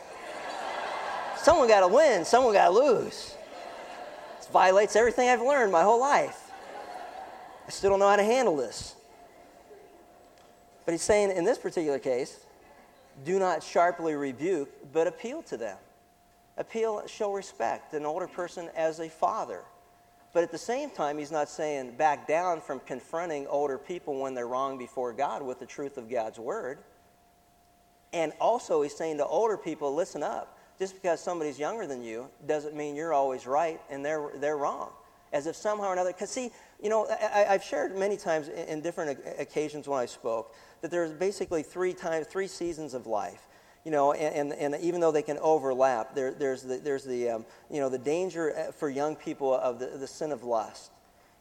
Someone 1.38 1.68
got 1.68 1.82
to 1.82 1.88
win, 1.88 2.26
someone 2.26 2.52
got 2.52 2.70
to 2.70 2.74
lose. 2.74 3.36
This 4.40 4.48
violates 4.52 4.96
everything 4.96 5.30
I've 5.30 5.44
learned 5.44 5.72
my 5.72 5.84
whole 5.84 6.00
life. 6.00 6.50
I 7.68 7.70
still 7.70 7.92
don't 7.92 8.00
know 8.00 8.10
how 8.10 8.16
to 8.16 8.24
handle 8.24 8.56
this. 8.56 8.96
But 10.84 10.94
he's 10.94 11.04
saying 11.04 11.30
in 11.38 11.44
this 11.44 11.60
particular 11.60 12.00
case, 12.00 12.40
do 13.24 13.38
not 13.38 13.62
sharply 13.62 14.16
rebuke, 14.16 14.92
but 14.92 15.06
appeal 15.06 15.44
to 15.44 15.58
them. 15.58 15.78
Appeal, 16.58 17.06
show 17.06 17.34
respect, 17.34 17.94
an 17.94 18.04
older 18.04 18.28
person 18.28 18.68
as 18.76 19.00
a 19.00 19.10
father. 19.10 19.62
But 20.34 20.44
at 20.44 20.52
the 20.52 20.58
same 20.58 20.90
time, 20.90 21.20
he's 21.20 21.32
not 21.32 21.48
saying 21.48 21.96
back 21.96 22.28
down 22.28 22.60
from 22.60 22.80
confronting 22.80 23.46
older 23.48 23.78
people 23.78 24.20
when 24.20 24.34
they're 24.34 24.48
wrong 24.48 24.78
before 24.80 25.14
God 25.14 25.44
with 25.44 25.60
the 25.60 25.66
truth 25.66 25.98
of 25.98 26.10
God's 26.10 26.40
word. 26.40 26.80
And 28.12 28.34
also, 28.42 28.82
he's 28.82 28.96
saying 28.96 29.18
to 29.18 29.26
older 29.26 29.58
people, 29.58 29.94
listen 29.94 30.24
up. 30.24 30.58
Just 30.80 30.96
because 30.96 31.20
somebody's 31.20 31.60
younger 31.60 31.86
than 31.86 32.02
you 32.04 32.30
doesn't 32.48 32.76
mean 32.76 32.96
you're 32.96 33.14
always 33.14 33.46
right 33.46 33.80
and 33.92 34.04
they're, 34.04 34.32
they're 34.38 34.58
wrong. 34.58 34.90
As 35.32 35.46
if 35.46 35.56
somehow 35.56 35.86
or 35.86 35.94
another, 35.94 36.12
because 36.12 36.32
see, 36.32 36.52
You 36.84 36.90
know, 36.90 37.08
I, 37.08 37.54
have 37.54 37.64
shared 37.64 37.96
many 37.96 38.18
times 38.18 38.50
in 38.50 38.82
different 38.82 39.20
occasions 39.40 39.88
when 39.88 40.00
I 40.00 40.06
spoke 40.06 40.54
that 40.82 40.92
there's 40.92 41.12
basically 41.12 41.64
three 41.64 41.94
times, 41.94 42.28
three 42.28 42.48
seasons 42.48 42.94
of 42.94 43.08
life. 43.08 43.48
You 43.84 43.92
know, 43.92 44.14
and, 44.14 44.54
and, 44.54 44.74
and 44.74 44.84
even 44.84 45.02
though 45.02 45.12
they 45.12 45.22
can 45.22 45.38
overlap, 45.40 46.16
there, 46.16 46.34
there's 46.34 46.64
the, 46.64 46.78
there's 46.78 47.04
the, 47.04 47.30
um, 47.30 47.46
you 47.70 47.82
know, 47.82 47.90
the 47.90 47.98
danger 47.98 48.56
uh, 48.56 48.72
for 48.72 48.90
young 48.90 49.16
people 49.16 49.54
of 49.54 49.80
the, 49.80 49.88
the 49.88 50.08
sin 50.08 50.32
of 50.32 50.44
lust 50.44 50.92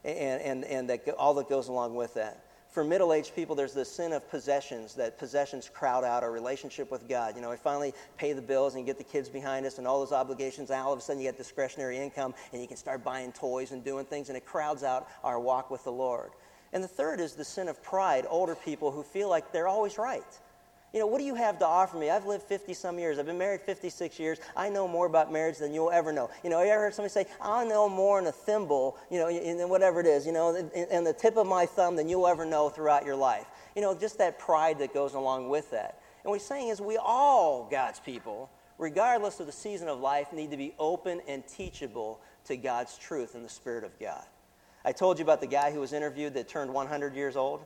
and, 0.04 0.42
and, 0.42 0.64
and 0.64 0.90
that, 0.90 1.08
all 1.10 1.34
that 1.34 1.48
goes 1.48 1.68
along 1.68 1.94
with 1.94 2.14
that 2.14 2.44
for 2.72 2.82
middle 2.82 3.12
aged 3.12 3.36
people, 3.36 3.54
there's 3.54 3.74
the 3.74 3.84
sin 3.84 4.14
of 4.14 4.28
possessions, 4.30 4.94
that 4.94 5.18
possessions 5.18 5.68
crowd 5.68 6.04
out 6.04 6.22
our 6.22 6.32
relationship 6.32 6.90
with 6.90 7.06
God. 7.06 7.36
You 7.36 7.42
know, 7.42 7.50
we 7.50 7.56
finally 7.56 7.92
pay 8.16 8.32
the 8.32 8.40
bills 8.40 8.74
and 8.74 8.86
get 8.86 8.96
the 8.96 9.04
kids 9.04 9.28
behind 9.28 9.66
us 9.66 9.76
and 9.76 9.86
all 9.86 10.00
those 10.00 10.12
obligations, 10.12 10.70
and 10.70 10.80
all 10.80 10.92
of 10.92 10.98
a 10.98 11.02
sudden 11.02 11.20
you 11.20 11.28
get 11.28 11.36
discretionary 11.36 11.98
income 11.98 12.34
and 12.52 12.62
you 12.62 12.66
can 12.66 12.78
start 12.78 13.04
buying 13.04 13.30
toys 13.32 13.72
and 13.72 13.84
doing 13.84 14.06
things, 14.06 14.28
and 14.28 14.38
it 14.38 14.46
crowds 14.46 14.82
out 14.82 15.06
our 15.22 15.38
walk 15.38 15.70
with 15.70 15.84
the 15.84 15.92
Lord. 15.92 16.30
And 16.72 16.82
the 16.82 16.88
third 16.88 17.20
is 17.20 17.34
the 17.34 17.44
sin 17.44 17.68
of 17.68 17.82
pride, 17.82 18.24
older 18.28 18.54
people 18.54 18.90
who 18.90 19.02
feel 19.02 19.28
like 19.28 19.52
they're 19.52 19.68
always 19.68 19.98
right. 19.98 20.24
You 20.92 21.00
know, 21.00 21.06
what 21.06 21.18
do 21.18 21.24
you 21.24 21.34
have 21.34 21.58
to 21.60 21.66
offer 21.66 21.96
me? 21.96 22.10
I've 22.10 22.26
lived 22.26 22.42
50 22.44 22.74
some 22.74 22.98
years. 22.98 23.18
I've 23.18 23.24
been 23.24 23.38
married 23.38 23.62
56 23.62 24.18
years. 24.18 24.38
I 24.54 24.68
know 24.68 24.86
more 24.86 25.06
about 25.06 25.32
marriage 25.32 25.56
than 25.56 25.72
you'll 25.72 25.90
ever 25.90 26.12
know. 26.12 26.28
You 26.44 26.50
know, 26.50 26.62
you 26.62 26.70
ever 26.70 26.82
heard 26.82 26.94
somebody 26.94 27.12
say, 27.12 27.26
I 27.40 27.64
know 27.64 27.88
more 27.88 28.18
in 28.18 28.26
a 28.26 28.32
thimble, 28.32 28.98
you 29.10 29.18
know, 29.18 29.30
in 29.30 29.68
whatever 29.70 30.00
it 30.00 30.06
is, 30.06 30.26
you 30.26 30.32
know, 30.32 30.54
in, 30.54 31.04
the 31.04 31.14
tip 31.14 31.38
of 31.38 31.46
my 31.46 31.64
thumb 31.64 31.96
than 31.96 32.10
you'll 32.10 32.26
ever 32.26 32.44
know 32.44 32.68
throughout 32.68 33.06
your 33.06 33.16
life. 33.16 33.46
You 33.74 33.80
know, 33.80 33.94
just 33.94 34.18
that 34.18 34.38
pride 34.38 34.78
that 34.80 34.92
goes 34.92 35.14
along 35.14 35.48
with 35.48 35.70
that. 35.70 36.02
And 36.24 36.30
what 36.30 36.40
he's 36.40 36.46
saying 36.46 36.68
is 36.68 36.80
we 36.80 36.98
all, 36.98 37.66
God's 37.70 37.98
people, 37.98 38.50
regardless 38.76 39.40
of 39.40 39.46
the 39.46 39.52
season 39.52 39.88
of 39.88 39.98
life, 39.98 40.30
need 40.32 40.50
to 40.50 40.58
be 40.58 40.74
open 40.78 41.22
and 41.26 41.46
teachable 41.48 42.20
to 42.44 42.56
God's 42.58 42.98
truth 42.98 43.34
and 43.34 43.42
the 43.42 43.48
Spirit 43.48 43.84
of 43.84 43.98
God. 43.98 44.24
I 44.84 44.92
told 44.92 45.18
you 45.18 45.24
about 45.24 45.40
the 45.40 45.46
guy 45.46 45.72
who 45.72 45.80
was 45.80 45.94
interviewed 45.94 46.34
that 46.34 46.48
turned 46.48 46.72
100 46.72 47.14
years 47.14 47.34
old 47.34 47.64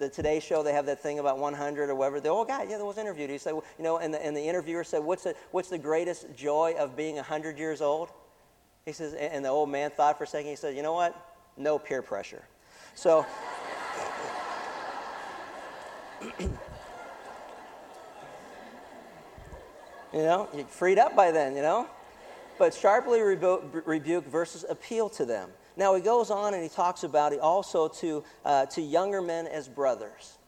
the 0.00 0.08
Today 0.08 0.40
Show, 0.40 0.62
they 0.62 0.72
have 0.72 0.86
that 0.86 1.00
thing 1.00 1.18
about 1.18 1.38
100 1.38 1.90
or 1.90 1.94
whatever. 1.94 2.20
The 2.20 2.30
old 2.30 2.46
oh, 2.46 2.48
guy, 2.48 2.64
yeah, 2.64 2.78
that 2.78 2.84
was 2.84 2.98
interviewed. 2.98 3.30
He 3.30 3.38
said, 3.38 3.52
you 3.52 3.84
know, 3.84 3.98
and 3.98 4.12
the, 4.12 4.24
and 4.24 4.36
the 4.36 4.42
interviewer 4.42 4.82
said, 4.82 5.04
what's 5.04 5.24
the, 5.24 5.36
what's 5.52 5.68
the 5.68 5.78
greatest 5.78 6.34
joy 6.34 6.74
of 6.78 6.96
being 6.96 7.16
100 7.16 7.58
years 7.58 7.80
old? 7.80 8.08
He 8.86 8.92
says, 8.92 9.12
and 9.14 9.44
the 9.44 9.50
old 9.50 9.68
man 9.68 9.90
thought 9.90 10.18
for 10.18 10.24
a 10.24 10.26
second. 10.26 10.48
He 10.50 10.56
said, 10.56 10.74
you 10.74 10.82
know 10.82 10.94
what? 10.94 11.14
No 11.56 11.78
peer 11.78 12.02
pressure. 12.02 12.42
So, 12.94 13.26
you 16.40 16.48
know, 20.12 20.48
you're 20.54 20.64
freed 20.64 20.98
up 20.98 21.14
by 21.14 21.30
then, 21.30 21.54
you 21.54 21.62
know? 21.62 21.86
But 22.58 22.74
sharply 22.74 23.20
rebu- 23.20 23.82
rebuke 23.84 24.26
versus 24.26 24.64
appeal 24.68 25.08
to 25.10 25.24
them. 25.24 25.50
Now, 25.76 25.94
he 25.94 26.02
goes 26.02 26.30
on 26.30 26.54
and 26.54 26.62
he 26.62 26.68
talks 26.68 27.04
about 27.04 27.32
it 27.32 27.40
also 27.40 27.88
to, 27.88 28.24
uh, 28.44 28.66
to 28.66 28.80
younger 28.80 29.22
men 29.22 29.46
as 29.46 29.68
brothers. 29.68 30.38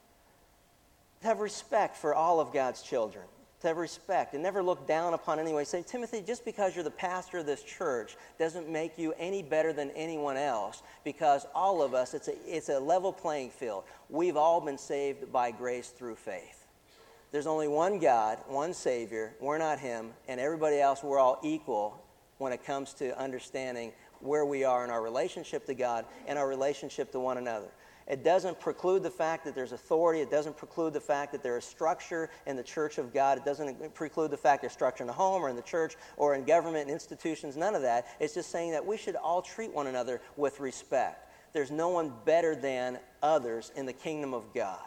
Have 1.22 1.40
respect 1.40 1.96
for 1.96 2.14
all 2.14 2.40
of 2.40 2.52
God's 2.52 2.82
children. 2.82 3.24
To 3.60 3.68
have 3.68 3.76
respect 3.76 4.34
and 4.34 4.42
never 4.42 4.60
look 4.60 4.88
down 4.88 5.14
upon 5.14 5.38
anyone. 5.38 5.64
Say, 5.64 5.84
Timothy, 5.86 6.20
just 6.20 6.44
because 6.44 6.74
you're 6.74 6.82
the 6.82 6.90
pastor 6.90 7.38
of 7.38 7.46
this 7.46 7.62
church 7.62 8.16
doesn't 8.36 8.68
make 8.68 8.98
you 8.98 9.14
any 9.18 9.40
better 9.40 9.72
than 9.72 9.92
anyone 9.92 10.36
else 10.36 10.82
because 11.04 11.46
all 11.54 11.80
of 11.80 11.94
us, 11.94 12.12
it's 12.12 12.26
a, 12.26 12.34
it's 12.44 12.70
a 12.70 12.80
level 12.80 13.12
playing 13.12 13.50
field. 13.50 13.84
We've 14.10 14.36
all 14.36 14.60
been 14.60 14.78
saved 14.78 15.32
by 15.32 15.52
grace 15.52 15.90
through 15.90 16.16
faith. 16.16 16.66
There's 17.30 17.46
only 17.46 17.68
one 17.68 17.98
God, 17.98 18.38
one 18.46 18.74
Savior. 18.74 19.34
We're 19.40 19.58
not 19.58 19.78
Him, 19.78 20.10
and 20.28 20.38
everybody 20.38 20.80
else, 20.80 21.02
we're 21.02 21.18
all 21.18 21.38
equal 21.42 22.04
when 22.38 22.52
it 22.52 22.64
comes 22.66 22.92
to 22.94 23.18
understanding 23.18 23.92
where 24.22 24.44
we 24.44 24.64
are 24.64 24.84
in 24.84 24.90
our 24.90 25.02
relationship 25.02 25.66
to 25.66 25.74
God 25.74 26.04
and 26.26 26.38
our 26.38 26.48
relationship 26.48 27.12
to 27.12 27.20
one 27.20 27.38
another. 27.38 27.68
It 28.08 28.24
doesn't 28.24 28.58
preclude 28.58 29.02
the 29.02 29.10
fact 29.10 29.44
that 29.44 29.54
there's 29.54 29.72
authority. 29.72 30.20
It 30.20 30.30
doesn't 30.30 30.56
preclude 30.56 30.92
the 30.92 31.00
fact 31.00 31.32
that 31.32 31.42
there 31.42 31.56
is 31.56 31.64
structure 31.64 32.30
in 32.46 32.56
the 32.56 32.62
church 32.62 32.98
of 32.98 33.14
God. 33.14 33.38
It 33.38 33.44
doesn't 33.44 33.94
preclude 33.94 34.30
the 34.30 34.36
fact 34.36 34.62
there's 34.62 34.72
structure 34.72 35.04
in 35.04 35.06
the 35.06 35.12
home 35.12 35.42
or 35.42 35.48
in 35.48 35.56
the 35.56 35.62
church 35.62 35.96
or 36.16 36.34
in 36.34 36.44
government 36.44 36.82
and 36.82 36.90
institutions. 36.90 37.56
None 37.56 37.74
of 37.74 37.82
that. 37.82 38.06
It's 38.18 38.34
just 38.34 38.50
saying 38.50 38.72
that 38.72 38.84
we 38.84 38.96
should 38.96 39.16
all 39.16 39.40
treat 39.40 39.72
one 39.72 39.86
another 39.86 40.20
with 40.36 40.58
respect. 40.58 41.30
There's 41.52 41.70
no 41.70 41.90
one 41.90 42.12
better 42.24 42.56
than 42.56 42.98
others 43.22 43.70
in 43.76 43.86
the 43.86 43.92
kingdom 43.92 44.34
of 44.34 44.52
God. 44.52 44.80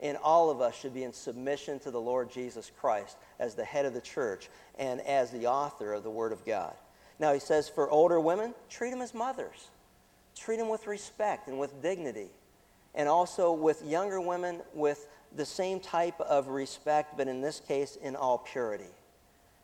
And 0.00 0.16
all 0.18 0.50
of 0.50 0.60
us 0.60 0.74
should 0.74 0.92
be 0.92 1.04
in 1.04 1.12
submission 1.12 1.78
to 1.80 1.90
the 1.90 2.00
Lord 2.00 2.30
Jesus 2.30 2.70
Christ 2.78 3.16
as 3.38 3.54
the 3.54 3.64
head 3.64 3.86
of 3.86 3.94
the 3.94 4.00
church 4.00 4.50
and 4.78 5.00
as 5.02 5.30
the 5.30 5.46
author 5.46 5.92
of 5.92 6.02
the 6.02 6.10
Word 6.10 6.32
of 6.32 6.44
God. 6.44 6.74
Now, 7.18 7.32
he 7.32 7.40
says 7.40 7.68
for 7.68 7.90
older 7.90 8.20
women, 8.20 8.54
treat 8.68 8.90
them 8.90 9.02
as 9.02 9.14
mothers. 9.14 9.68
Treat 10.36 10.58
them 10.58 10.68
with 10.68 10.86
respect 10.86 11.48
and 11.48 11.58
with 11.58 11.82
dignity. 11.82 12.28
And 12.94 13.08
also 13.08 13.52
with 13.52 13.84
younger 13.84 14.20
women, 14.20 14.60
with 14.74 15.08
the 15.34 15.44
same 15.44 15.80
type 15.80 16.20
of 16.20 16.48
respect, 16.48 17.16
but 17.16 17.28
in 17.28 17.40
this 17.40 17.60
case, 17.60 17.96
in 17.96 18.16
all 18.16 18.38
purity. 18.38 18.84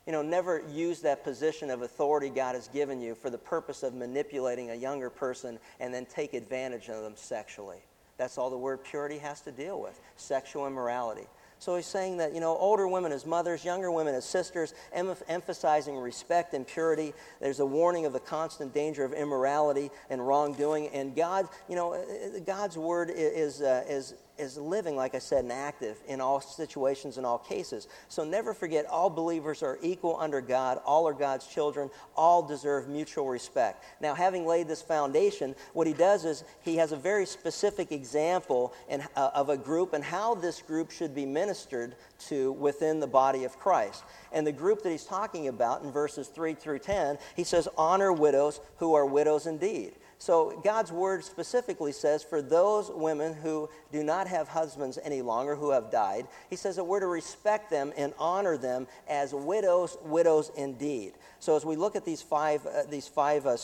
You 0.07 0.13
know, 0.13 0.23
never 0.23 0.63
use 0.71 1.01
that 1.01 1.23
position 1.23 1.71
of 1.71 1.83
authority 1.83 2.29
God 2.29 2.55
has 2.55 2.69
given 2.69 3.01
you 3.01 3.15
for 3.15 3.31
the 3.31 3.39
purpose 3.39 3.83
of 3.83 3.95
manipulating 3.95 4.71
a 4.71 4.75
younger 4.75 5.11
person 5.11 5.59
and 5.79 5.95
then 5.95 6.07
take 6.07 6.35
advantage 6.35 6.89
of 6.89 7.03
them 7.03 7.15
sexually. 7.15 7.79
That's 8.19 8.37
all 8.37 8.51
the 8.51 8.59
word 8.59 8.83
purity 8.85 9.19
has 9.19 9.41
to 9.43 9.53
deal 9.53 9.81
with 9.81 10.01
sexual 10.17 10.67
immorality. 10.67 11.27
So 11.63 11.77
he's 11.77 11.87
saying 11.87 12.17
that, 12.17 12.35
you 12.35 12.41
know, 12.41 12.57
older 12.57 12.89
women 12.89 13.13
as 13.13 13.25
mothers, 13.25 13.65
younger 13.65 13.93
women 13.93 14.17
as 14.17 14.25
sisters, 14.25 14.75
em- 14.93 15.15
emphasizing 15.29 15.97
respect 15.97 16.55
and 16.55 16.67
purity. 16.67 17.15
There's 17.41 17.61
a 17.61 17.65
warning 17.67 18.05
of 18.05 18.13
the 18.13 18.19
constant 18.19 18.75
danger 18.75 19.05
of 19.05 19.13
immorality 19.13 19.93
and 20.11 20.27
wrongdoing. 20.27 20.89
And 20.89 21.15
God, 21.15 21.47
you 21.69 21.77
know, 21.77 21.93
uh, 21.93 21.99
uh, 21.99 22.41
God's 22.45 22.77
word 22.77 23.13
is, 23.15 23.63
uh, 23.63 23.85
is, 23.89 24.15
is 24.43 24.59
living, 24.59 24.97
like 24.97 25.15
I 25.15 25.19
said, 25.19 25.45
and 25.45 25.53
active 25.53 25.99
in 26.07 26.21
all 26.21 26.41
situations 26.41 27.17
and 27.17 27.25
all 27.25 27.39
cases. 27.39 27.89
So 28.09 28.25
never 28.25 28.53
forget, 28.53 28.85
all 28.87 29.09
believers 29.09 29.63
are 29.63 29.79
equal 29.81 30.19
under 30.21 30.41
God. 30.41 30.81
All 30.85 31.09
are 31.09 31.15
God's 31.15 31.47
children. 31.47 31.89
All 32.17 32.43
deserve 32.43 32.89
mutual 32.89 33.29
respect. 33.29 33.85
Now, 34.01 34.15
having 34.15 34.47
laid 34.47 34.69
this 34.69 34.83
foundation, 34.83 35.55
what 35.73 35.87
he 35.87 35.95
does 35.95 36.25
is 36.25 36.45
he 36.63 36.77
has 36.77 36.93
a 36.93 36.97
very 36.97 37.25
specific 37.25 37.93
example 37.93 38.75
in, 38.89 39.03
uh, 39.17 39.31
of 39.35 39.49
a 39.49 39.57
group 39.57 39.95
and 39.95 40.05
how 40.05 40.35
this 40.35 40.61
group 40.61 40.91
should 40.91 41.15
be 41.15 41.25
ministered 41.25 41.95
to 42.29 42.53
within 42.53 43.01
the 43.01 43.07
body 43.07 43.45
of 43.45 43.59
Christ. 43.59 44.05
And 44.33 44.47
the 44.47 44.53
group 44.53 44.83
that 44.83 44.91
he's 44.91 45.05
talking 45.05 45.49
about 45.49 45.83
in 45.83 45.93
verses 45.93 46.29
3 46.29 46.55
through 46.55 46.81
10, 46.81 47.19
he 47.37 47.45
says, 47.45 47.69
Honor 47.79 48.13
widows 48.13 48.61
who 48.79 48.95
are 48.95 49.07
widows 49.07 49.47
indeed. 49.47 49.93
So 50.23 50.57
God's 50.63 50.93
word 50.93 51.25
specifically 51.25 51.91
says 51.91 52.23
for 52.23 52.41
those 52.41 52.93
women 52.93 53.35
who 53.35 53.69
do 53.91 54.05
not 54.05 54.29
have 54.29 54.47
husbands 54.47 54.97
any 55.03 55.21
longer, 55.21 55.57
who 55.57 55.73
have 55.73 55.91
died, 55.91 56.29
he 56.49 56.55
says 56.55 56.77
that 56.77 56.85
we're 56.85 57.01
to 57.01 57.09
respect 57.09 57.71
them 57.71 57.93
and 57.97 58.15
honor 58.21 58.57
them 58.57 58.87
as 59.09 59.35
widows, 59.35 59.99
widows 60.05 60.53
indeed. 60.57 61.15
So 61.41 61.57
as 61.57 61.65
we 61.65 61.75
look 61.75 61.97
at 61.97 62.05
these 62.05 62.23
five, 62.23 62.65
uh, 62.65 62.85
these 62.89 63.09
five 63.09 63.47
uh, 63.47 63.57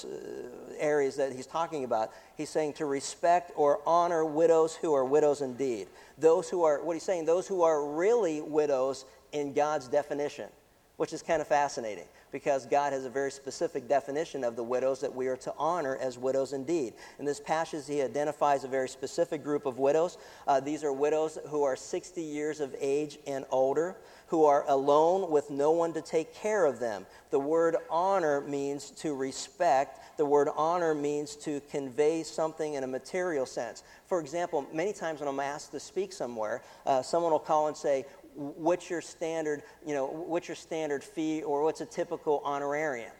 areas 0.81 1.14
that 1.14 1.33
he's 1.33 1.47
talking 1.47 1.85
about, 1.85 2.11
he's 2.37 2.51
saying 2.51 2.73
to 2.73 2.87
respect 2.87 3.53
or 3.55 3.79
honor 3.87 4.25
widows 4.25 4.75
who 4.75 4.92
are 4.94 5.05
widows 5.05 5.42
indeed. 5.42 5.87
Those 6.18 6.51
who 6.51 6.64
are, 6.64 6.83
what 6.83 6.94
he's 6.94 7.05
saying, 7.05 7.25
those 7.25 7.47
who 7.47 7.62
are 7.62 7.87
really 7.87 8.40
widows 8.40 9.05
in 9.31 9.53
God's 9.53 9.87
definition, 9.87 10.49
which 10.97 11.12
is 11.12 11.23
kind 11.23 11.40
of 11.40 11.47
fascinating 11.47 12.07
because 12.33 12.67
God 12.67 12.93
has 12.93 13.05
a 13.05 13.11
very 13.11 13.31
specific 13.31 13.88
definition 13.88 14.45
of 14.45 14.57
the 14.57 14.62
widows 14.62 15.01
that 15.01 15.14
we 15.14 15.29
are 15.29 15.37
to 15.38 15.55
honor 15.59 15.97
as 15.97 16.19
widows 16.19 16.53
indeed. 16.53 16.95
In 17.19 17.25
this 17.25 17.41
passage, 17.41 17.87
he 17.87 18.03
identifies 18.03 18.64
a 18.64 18.69
very 18.69 18.88
specific 18.88 19.43
group 19.43 19.67
of 19.67 19.79
widows. 19.79 20.19
Uh, 20.47 20.61
these 20.61 20.85
are 20.85 20.93
widows 20.93 21.38
who 21.49 21.62
are 21.62 21.77
60 21.77 22.23
years 22.23 22.61
of 22.61 22.75
age 22.81 23.19
and 23.27 23.45
older, 23.51 23.97
who 24.29 24.45
are 24.45 24.64
alone 24.69 25.31
with 25.31 25.51
no 25.51 25.71
one 25.71 25.93
to 25.95 26.03
take 26.03 26.35
care 26.35 26.67
of 26.67 26.79
them. 26.79 27.07
The 27.31 27.38
word 27.38 27.77
honor 27.91 28.43
means 28.43 28.91
to 28.91 29.14
respect. 29.14 30.19
The 30.19 30.27
word 30.27 30.49
honor 30.57 30.95
means 30.95 31.35
to 31.37 31.61
convey 31.71 32.23
something 32.23 32.75
in 32.75 32.85
a 32.85 32.87
material 32.87 33.47
sense. 33.47 33.83
For 34.07 34.21
example, 34.21 34.67
many 34.73 34.93
times 34.93 35.21
when 35.21 35.29
I'm 35.29 35.41
asked 35.41 35.73
to 35.73 35.81
speak 35.81 36.12
somewhere, 36.12 36.62
uh, 36.85 37.03
someone 37.03 37.33
will 37.33 37.38
call 37.38 37.69
and 37.69 37.77
say, 37.77 38.05
what's 38.38 38.88
your 38.88 39.01
standard, 39.01 39.62
you 39.85 39.94
know, 39.94 40.07
what's 40.07 40.46
your 40.46 40.55
standard 40.55 41.03
fee 41.03 41.42
or 41.42 41.64
what's 41.64 41.81
a 41.81 41.87
typical 41.87 42.40
honorarium? 42.44 43.11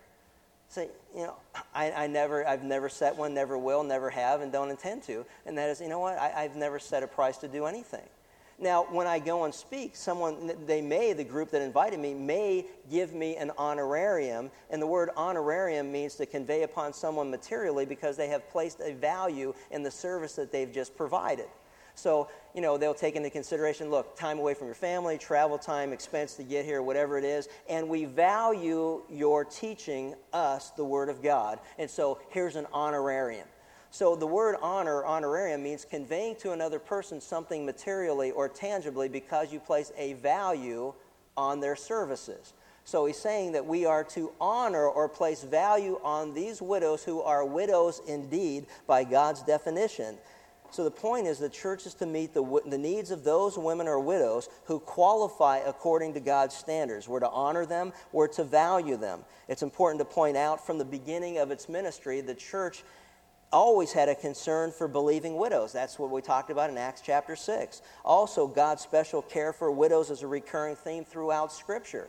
Say, 0.69 0.89
you 1.15 1.23
know, 1.23 1.35
I, 1.75 1.91
I 1.91 2.07
never, 2.07 2.47
I've 2.47 2.63
never 2.63 2.89
set 2.89 3.17
one, 3.17 3.35
never 3.35 3.59
will, 3.59 3.83
never 3.83 4.11
have, 4.11 4.43
and 4.43 4.53
don't 4.53 4.71
intend 4.71 5.03
to. 5.05 5.25
And 5.45 5.59
that 5.59 5.71
is, 5.71 5.81
you 5.81 5.89
know 5.89 5.99
what, 5.99 6.19
I, 6.19 6.33
I've 6.45 6.57
never 6.57 6.79
set 6.79 7.03
a 7.03 7.07
price 7.07 7.39
to 7.39 7.49
do 7.49 7.67
anything. 7.67 8.07
Now, 8.61 8.87
when 8.91 9.07
I 9.07 9.19
go 9.19 9.45
and 9.45 9.55
speak, 9.55 9.95
someone, 9.95 10.53
they 10.67 10.81
may, 10.81 11.13
the 11.13 11.25
group 11.25 11.51
that 11.51 11.63
invited 11.63 12.01
me, 12.01 12.13
may 12.13 12.67
give 12.91 13.15
me 13.15 13.37
an 13.37 13.53
honorarium. 13.57 14.51
And 14.71 14.83
the 14.83 14.87
word 14.87 15.11
honorarium 15.17 15.93
means 15.93 16.17
to 16.17 16.27
convey 16.27 16.65
upon 16.65 16.93
someone 16.93 17.31
materially 17.31 17.87
because 17.87 18.17
they 18.17 18.29
have 18.29 18.49
placed 18.51 18.81
a 18.81 18.95
value 18.95 19.55
in 19.71 19.85
the 19.85 19.91
service 19.91 20.35
that 20.35 20.51
they've 20.51 20.73
just 20.73 20.97
provided. 20.97 21.47
So, 21.99 22.29
you 22.55 22.61
know, 22.61 22.79
they'll 22.79 22.95
take 22.95 23.17
into 23.17 23.31
consideration 23.31 23.91
look, 23.91 24.17
time 24.17 24.39
away 24.39 24.55
from 24.55 24.67
your 24.67 24.75
family, 24.75 25.19
travel 25.19 25.59
time, 25.59 25.93
expense 25.93 26.35
to 26.35 26.43
get 26.43 26.65
here, 26.65 26.83
whatever 26.83 27.19
it 27.19 27.25
is, 27.25 27.49
and 27.69 27.89
we 27.89 28.05
value 28.05 29.03
your 29.11 29.45
teaching 29.45 30.15
us 30.33 30.71
the 30.71 30.85
Word 30.85 31.09
of 31.09 31.23
God. 31.23 31.59
And 31.79 31.91
so 31.91 32.21
here's 32.31 32.57
an 32.57 32.67
honorarium. 32.73 33.47
So 33.91 34.17
the 34.17 34.27
word 34.27 34.57
honor, 34.61 35.05
honorarium, 35.05 35.63
means 35.63 35.85
conveying 35.85 36.37
to 36.37 36.53
another 36.53 36.79
person 36.79 37.21
something 37.21 37.65
materially 37.65 38.31
or 38.33 38.49
tangibly 38.49 39.09
because 39.09 39.53
you 39.53 39.61
place 39.61 39.93
a 39.97 40.13
value 40.15 40.93
on 41.37 41.61
their 41.61 41.77
services. 41.77 42.53
So 42.85 43.07
he's 43.07 43.19
saying 43.19 43.53
that 43.53 43.67
we 43.67 43.87
are 43.87 44.05
to 44.05 44.33
honor 44.41 44.87
or 44.87 45.09
place 45.09 45.43
value 45.43 46.01
on 46.03 46.35
these 46.35 46.61
widows 46.61 47.05
who 47.05 47.21
are 47.23 47.45
widows 47.45 48.01
indeed 48.07 48.67
by 48.87 49.05
God's 49.05 49.43
definition. 49.43 50.19
So 50.71 50.85
the 50.85 50.91
point 50.91 51.27
is 51.27 51.39
the 51.39 51.49
church 51.49 51.87
is 51.87 51.95
to 51.95 52.07
meet 52.07 52.35
the, 52.35 52.61
the 52.67 52.79
needs 52.79 53.11
of 53.11 53.25
those 53.25 53.57
women 53.57 53.89
or 53.89 53.99
widows 53.99 54.49
who 54.65 54.79
qualify 54.79 55.59
according 55.59 56.15
to 56.15 56.21
God's 56.21 56.55
standards. 56.55 57.09
We're 57.09 57.21
to 57.21 57.31
honor 57.31 57.65
them, 57.65 57.93
we're 58.13 58.29
to 58.29 58.45
value 58.45 58.97
them. 58.97 59.25
It's 59.49 59.63
important 59.63 60.01
to 60.01 60.05
point 60.05 60.37
out 60.37 60.65
from 60.65 60.79
the 60.79 60.85
beginning 60.85 61.39
of 61.39 61.51
its 61.51 61.69
ministry, 61.69 62.21
the 62.21 62.35
church 62.35 62.85
always 63.51 63.93
had 63.93 64.09
a 64.09 64.15
concern 64.15 64.71
for 64.71 64.89
believing 64.89 65.37
widows. 65.37 65.73
That's 65.73 65.99
what 65.99 66.11
we 66.11 66.21
talked 66.21 66.51
about 66.51 66.71
in 66.71 66.77
Acts 66.77 67.01
chapter 67.01 67.35
6. 67.35 67.83
Also, 68.05 68.47
God's 68.47 68.83
special 68.83 69.23
care 69.23 69.53
for 69.53 69.71
widows 69.71 70.11
is 70.11 70.23
a 70.23 70.27
recurring 70.27 70.77
theme 70.77 71.05
throughout 71.05 71.53
Scripture. 71.53 72.09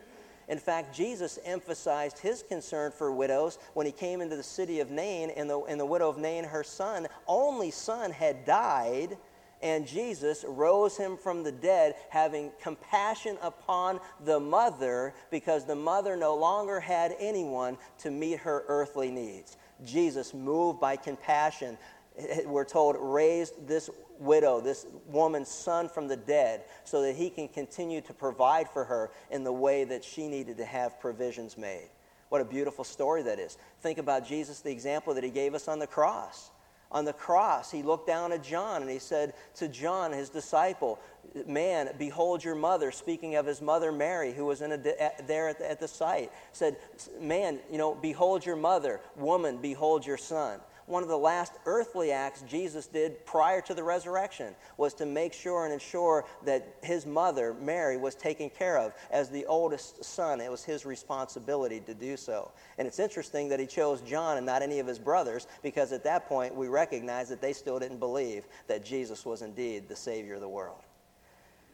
In 0.49 0.57
fact, 0.57 0.93
Jesus 0.93 1.37
emphasized 1.45 2.17
his 2.17 2.43
concern 2.43 2.91
for 2.91 3.11
widows 3.11 3.59
when 3.75 3.85
he 3.85 3.91
came 3.91 4.19
into 4.19 4.35
the 4.35 4.43
city 4.43 4.79
of 4.79 4.89
Nain, 4.89 5.29
and 5.29 5.47
the, 5.47 5.59
and 5.61 5.79
the 5.79 5.85
widow 5.85 6.09
of 6.09 6.17
Nain, 6.17 6.43
her 6.43 6.63
son, 6.63 7.07
only 7.27 7.69
son, 7.69 8.11
had 8.11 8.45
died, 8.45 9.15
and 9.61 9.85
Jesus 9.85 10.43
rose 10.47 10.97
him 10.97 11.17
from 11.17 11.43
the 11.43 11.51
dead, 11.51 11.95
having 12.09 12.51
compassion 12.61 13.37
upon 13.43 13.99
the 14.25 14.39
mother, 14.39 15.13
because 15.29 15.65
the 15.65 15.75
mother 15.75 16.17
no 16.17 16.35
longer 16.35 16.79
had 16.79 17.15
anyone 17.19 17.77
to 17.99 18.09
meet 18.09 18.39
her 18.39 18.63
earthly 18.67 19.11
needs. 19.11 19.55
Jesus, 19.85 20.33
moved 20.33 20.79
by 20.79 20.95
compassion, 20.95 21.77
Eh, 22.19 22.41
we're 22.45 22.65
told, 22.65 22.97
raised 22.99 23.67
this 23.67 23.89
widow, 24.19 24.59
this 24.59 24.85
woman's 25.07 25.47
son 25.47 25.87
from 25.87 26.07
the 26.07 26.17
dead, 26.17 26.63
so 26.83 27.01
that 27.01 27.15
he 27.15 27.29
can 27.29 27.47
continue 27.47 28.01
to 28.01 28.13
provide 28.13 28.69
for 28.69 28.83
her 28.83 29.11
in 29.31 29.43
the 29.43 29.53
way 29.53 29.83
that 29.85 30.03
she 30.03 30.27
needed 30.27 30.57
to 30.57 30.65
have 30.65 30.99
provisions 30.99 31.57
made. 31.57 31.89
What 32.29 32.41
a 32.41 32.45
beautiful 32.45 32.83
story 32.83 33.23
that 33.23 33.39
is. 33.39 33.57
Think 33.81 33.97
about 33.97 34.27
Jesus, 34.27 34.61
the 34.61 34.71
example 34.71 35.13
that 35.15 35.23
he 35.23 35.29
gave 35.29 35.55
us 35.55 35.67
on 35.67 35.79
the 35.79 35.87
cross. 35.87 36.51
On 36.91 37.05
the 37.05 37.13
cross, 37.13 37.69
he 37.71 37.83
looked 37.83 38.07
down 38.07 38.31
at 38.31 38.43
John 38.43 38.81
and 38.81 38.89
he 38.89 38.97
said 38.97 39.33
to 39.55 39.67
John, 39.67 40.11
his 40.11 40.29
disciple, 40.29 40.99
Man, 41.45 41.91
behold 41.99 42.43
your 42.43 42.55
mother, 42.55 42.91
speaking 42.91 43.35
of 43.35 43.45
his 43.45 43.61
mother 43.61 43.91
Mary, 43.91 44.33
who 44.33 44.45
was 44.45 44.61
in 44.61 44.71
a, 44.71 44.77
there 44.77 45.49
at 45.49 45.59
the, 45.59 45.69
at 45.69 45.79
the 45.79 45.87
site, 45.87 46.31
said, 46.51 46.77
Man, 47.21 47.59
you 47.71 47.77
know, 47.77 47.93
behold 47.93 48.43
your 48.43 48.55
mother. 48.55 49.01
Woman, 49.15 49.57
behold 49.61 50.05
your 50.05 50.17
son 50.17 50.59
one 50.89 51.03
of 51.03 51.09
the 51.09 51.17
last 51.17 51.53
earthly 51.65 52.11
acts 52.11 52.41
Jesus 52.47 52.87
did 52.87 53.23
prior 53.25 53.61
to 53.61 53.73
the 53.75 53.83
resurrection 53.83 54.55
was 54.77 54.93
to 54.95 55.05
make 55.05 55.33
sure 55.33 55.65
and 55.65 55.73
ensure 55.73 56.25
that 56.45 56.77
his 56.81 57.05
mother, 57.05 57.53
Mary, 57.61 57.95
was 57.95 58.15
taken 58.15 58.49
care 58.49 58.77
of. 58.77 58.93
As 59.11 59.29
the 59.29 59.45
oldest 59.45 60.03
son, 60.03 60.41
it 60.41 60.49
was 60.49 60.63
his 60.63 60.85
responsibility 60.85 61.79
to 61.81 61.93
do 61.93 62.17
so. 62.17 62.51
And 62.79 62.87
it's 62.87 62.97
interesting 62.97 63.49
that 63.49 63.59
he 63.59 63.67
chose 63.67 64.01
John 64.01 64.37
and 64.37 64.45
not 64.45 64.63
any 64.63 64.79
of 64.79 64.87
his 64.87 64.97
brothers 64.97 65.45
because 65.61 65.91
at 65.91 66.03
that 66.05 66.27
point 66.27 66.55
we 66.55 66.67
recognize 66.67 67.29
that 67.29 67.39
they 67.39 67.53
still 67.53 67.77
didn't 67.77 67.99
believe 67.99 68.45
that 68.67 68.83
Jesus 68.83 69.25
was 69.25 69.43
indeed 69.43 69.87
the 69.87 69.95
Savior 69.95 70.35
of 70.35 70.41
the 70.41 70.49
world. 70.49 70.79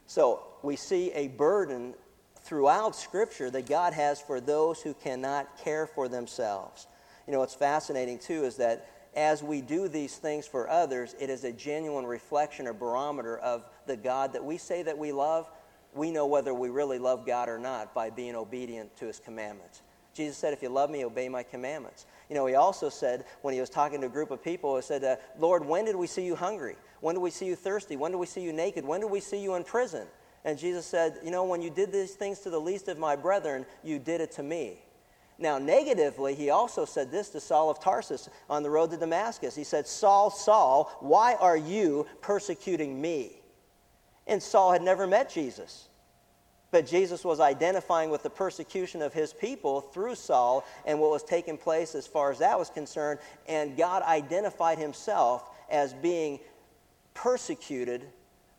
So 0.07 0.43
we 0.61 0.75
see 0.75 1.11
a 1.13 1.29
burden 1.29 1.93
throughout 2.41 2.95
Scripture 2.95 3.49
that 3.49 3.65
God 3.65 3.93
has 3.93 4.19
for 4.19 4.41
those 4.41 4.81
who 4.81 4.93
cannot 4.93 5.57
care 5.57 5.87
for 5.87 6.09
themselves. 6.09 6.87
You 7.27 7.33
know, 7.33 7.39
what's 7.39 7.55
fascinating 7.55 8.19
too 8.19 8.43
is 8.43 8.57
that 8.57 8.87
as 9.15 9.41
we 9.41 9.61
do 9.61 9.87
these 9.87 10.17
things 10.17 10.45
for 10.45 10.69
others, 10.69 11.15
it 11.19 11.29
is 11.29 11.43
a 11.43 11.51
genuine 11.51 12.05
reflection 12.05 12.67
or 12.67 12.73
barometer 12.73 13.37
of 13.37 13.65
the 13.85 13.97
God 13.97 14.33
that 14.33 14.43
we 14.43 14.57
say 14.57 14.83
that 14.83 14.97
we 14.97 15.11
love. 15.11 15.49
We 15.93 16.11
know 16.11 16.25
whether 16.25 16.53
we 16.53 16.69
really 16.69 16.99
love 16.99 17.25
God 17.25 17.47
or 17.47 17.57
not 17.57 17.93
by 17.93 18.09
being 18.09 18.35
obedient 18.35 18.95
to 18.97 19.05
his 19.05 19.19
commandments. 19.19 19.81
Jesus 20.13 20.37
said, 20.37 20.53
If 20.53 20.61
you 20.61 20.69
love 20.69 20.89
me, 20.89 21.05
obey 21.05 21.29
my 21.29 21.43
commandments. 21.43 22.05
You 22.29 22.35
know, 22.35 22.45
he 22.45 22.55
also 22.55 22.89
said, 22.89 23.25
when 23.41 23.53
he 23.53 23.59
was 23.59 23.69
talking 23.69 24.01
to 24.01 24.07
a 24.07 24.09
group 24.09 24.31
of 24.31 24.43
people, 24.43 24.75
he 24.75 24.81
said, 24.81 25.03
uh, 25.03 25.17
Lord, 25.37 25.65
when 25.65 25.85
did 25.85 25.95
we 25.95 26.07
see 26.07 26.25
you 26.25 26.35
hungry? 26.35 26.75
When 27.01 27.15
did 27.15 27.21
we 27.21 27.29
see 27.29 27.45
you 27.45 27.55
thirsty? 27.55 27.97
When 27.97 28.11
did 28.11 28.17
we 28.17 28.25
see 28.25 28.41
you 28.41 28.53
naked? 28.53 28.85
When 28.85 29.01
did 29.01 29.11
we 29.11 29.19
see 29.19 29.41
you 29.41 29.55
in 29.55 29.63
prison? 29.63 30.07
And 30.45 30.57
Jesus 30.57 30.85
said, 30.85 31.19
You 31.23 31.31
know, 31.31 31.43
when 31.43 31.61
you 31.61 31.69
did 31.69 31.91
these 31.91 32.15
things 32.15 32.39
to 32.39 32.49
the 32.49 32.59
least 32.59 32.87
of 32.87 32.97
my 32.97 33.15
brethren, 33.15 33.65
you 33.83 33.99
did 33.99 34.21
it 34.21 34.31
to 34.33 34.43
me. 34.43 34.79
Now, 35.37 35.57
negatively, 35.57 36.33
he 36.33 36.49
also 36.49 36.85
said 36.85 37.11
this 37.11 37.29
to 37.29 37.41
Saul 37.41 37.69
of 37.69 37.79
Tarsus 37.79 38.29
on 38.49 38.63
the 38.63 38.69
road 38.69 38.91
to 38.91 38.97
Damascus. 38.97 39.55
He 39.55 39.65
said, 39.65 39.85
Saul, 39.85 40.29
Saul, 40.29 40.95
why 41.01 41.35
are 41.35 41.57
you 41.57 42.05
persecuting 42.21 43.01
me? 43.01 43.41
And 44.27 44.41
Saul 44.41 44.71
had 44.71 44.81
never 44.81 45.05
met 45.05 45.29
Jesus. 45.29 45.89
But 46.71 46.87
Jesus 46.87 47.23
was 47.23 47.39
identifying 47.39 48.09
with 48.09 48.23
the 48.23 48.29
persecution 48.29 49.01
of 49.01 49.13
his 49.13 49.33
people 49.33 49.81
through 49.81 50.15
Saul 50.15 50.65
and 50.85 50.99
what 50.99 51.11
was 51.11 51.23
taking 51.23 51.57
place 51.57 51.95
as 51.95 52.07
far 52.07 52.31
as 52.31 52.39
that 52.39 52.57
was 52.57 52.69
concerned. 52.69 53.19
And 53.47 53.77
God 53.77 54.03
identified 54.03 54.77
himself 54.77 55.49
as 55.69 55.93
being 55.93 56.39
persecuted 57.13 58.05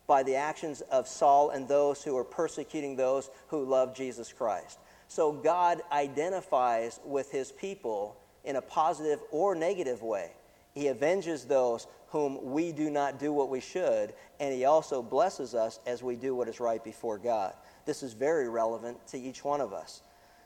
by 0.07 0.23
the 0.23 0.37
actions 0.37 0.83
of 0.83 1.09
Saul 1.09 1.51
and 1.51 1.67
those 1.67 2.03
who 2.03 2.15
were 2.15 2.25
persecuting 2.25 2.97
those 2.97 3.29
who 3.49 3.65
loved 3.65 3.97
Jesus 3.97 4.33
Christ. 4.33 4.79
So 5.09 5.33
God 5.33 5.83
identifies 5.93 7.01
with 7.05 7.31
his 7.31 7.53
people 7.53 8.17
in 8.45 8.57
a 8.57 8.63
positive 8.63 9.21
or 9.31 9.55
negative 9.55 10.03
way. 10.03 10.33
He 10.73 10.89
avenges 10.89 11.45
those 11.45 11.87
whom 12.09 12.53
we 12.53 12.73
do 12.73 12.91
not 12.91 13.19
do 13.19 13.33
what 13.33 13.49
we 13.49 13.61
should, 13.61 14.13
and 14.41 14.55
he 14.55 14.65
also 14.65 15.03
blesses 15.03 15.55
us 15.55 15.81
as 15.87 16.03
we 16.03 16.17
do 16.17 16.35
what 16.35 16.49
is 16.49 16.61
right 16.61 16.83
before 16.83 17.19
God. 17.19 17.55
This 17.85 18.03
is 18.03 18.13
very 18.13 18.49
relevant 18.49 19.05
to 19.09 19.19
each 19.19 19.45
one 19.45 19.61
of 19.61 19.73
us. 19.73 20.03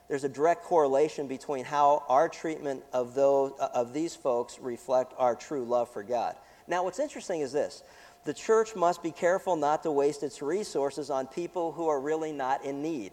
There's 0.09 0.25
a 0.25 0.29
direct 0.29 0.65
correlation 0.65 1.29
between 1.29 1.65
how 1.65 2.05
our 2.09 2.29
treatment 2.29 2.83
of, 2.93 3.15
those, 3.15 3.53
uh, 3.61 3.69
of 3.75 3.93
these 3.93 4.17
folks 4.17 4.59
reflect 4.59 5.15
our 5.17 5.37
true 5.37 5.65
love 5.65 5.89
for 5.93 6.03
God. 6.03 6.35
Now, 6.67 6.83
what's 6.85 6.99
interesting 6.99 7.41
is 7.41 7.53
this 7.53 7.83
the 8.25 8.35
church 8.35 8.75
must 8.75 9.03
be 9.03 9.13
careful 9.13 9.57
not 9.57 9.83
to 9.85 9.91
waste 9.91 10.23
its 10.23 10.43
resources 10.43 11.11
on 11.11 11.27
people 11.27 11.73
who 11.73 11.89
are 11.89 12.01
really 12.01 12.33
not 12.33 12.65
in 12.65 12.83
need. 12.83 13.13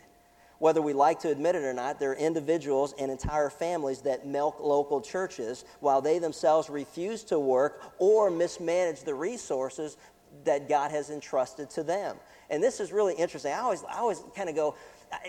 Whether 0.59 0.81
we 0.81 0.93
like 0.93 1.19
to 1.19 1.29
admit 1.29 1.55
it 1.55 1.63
or 1.63 1.73
not, 1.73 1.99
there 1.99 2.11
are 2.11 2.15
individuals 2.15 2.95
and 2.99 3.11
entire 3.11 3.49
families 3.49 4.01
that 4.01 4.25
milk 4.25 4.59
local 4.59 5.01
churches 5.01 5.65
while 5.81 6.01
they 6.01 6.19
themselves 6.19 6.69
refuse 6.69 7.23
to 7.25 7.39
work 7.39 7.83
or 7.99 8.31
mismanage 8.31 9.01
the 9.01 9.13
resources 9.13 9.97
that 10.45 10.67
God 10.67 10.91
has 10.91 11.09
entrusted 11.09 11.69
to 11.71 11.83
them. 11.83 12.17
And 12.49 12.63
this 12.63 12.79
is 12.79 12.91
really 12.91 13.13
interesting. 13.13 13.51
I 13.51 13.59
always, 13.59 13.83
I 13.83 13.97
always 13.97 14.23
kind 14.35 14.49
of 14.49 14.55
go, 14.55 14.75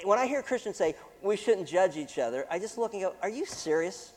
when 0.05 0.19
I 0.19 0.27
hear 0.27 0.43
Christians 0.43 0.77
say 0.77 0.95
we 1.23 1.37
shouldn't 1.37 1.69
judge 1.69 1.97
each 1.97 2.19
other, 2.19 2.47
I 2.51 2.59
just 2.59 2.79
look 2.79 2.95
and 2.95 3.03
go, 3.03 3.15
are 3.23 3.29
you 3.29 3.45
serious? 3.45 4.13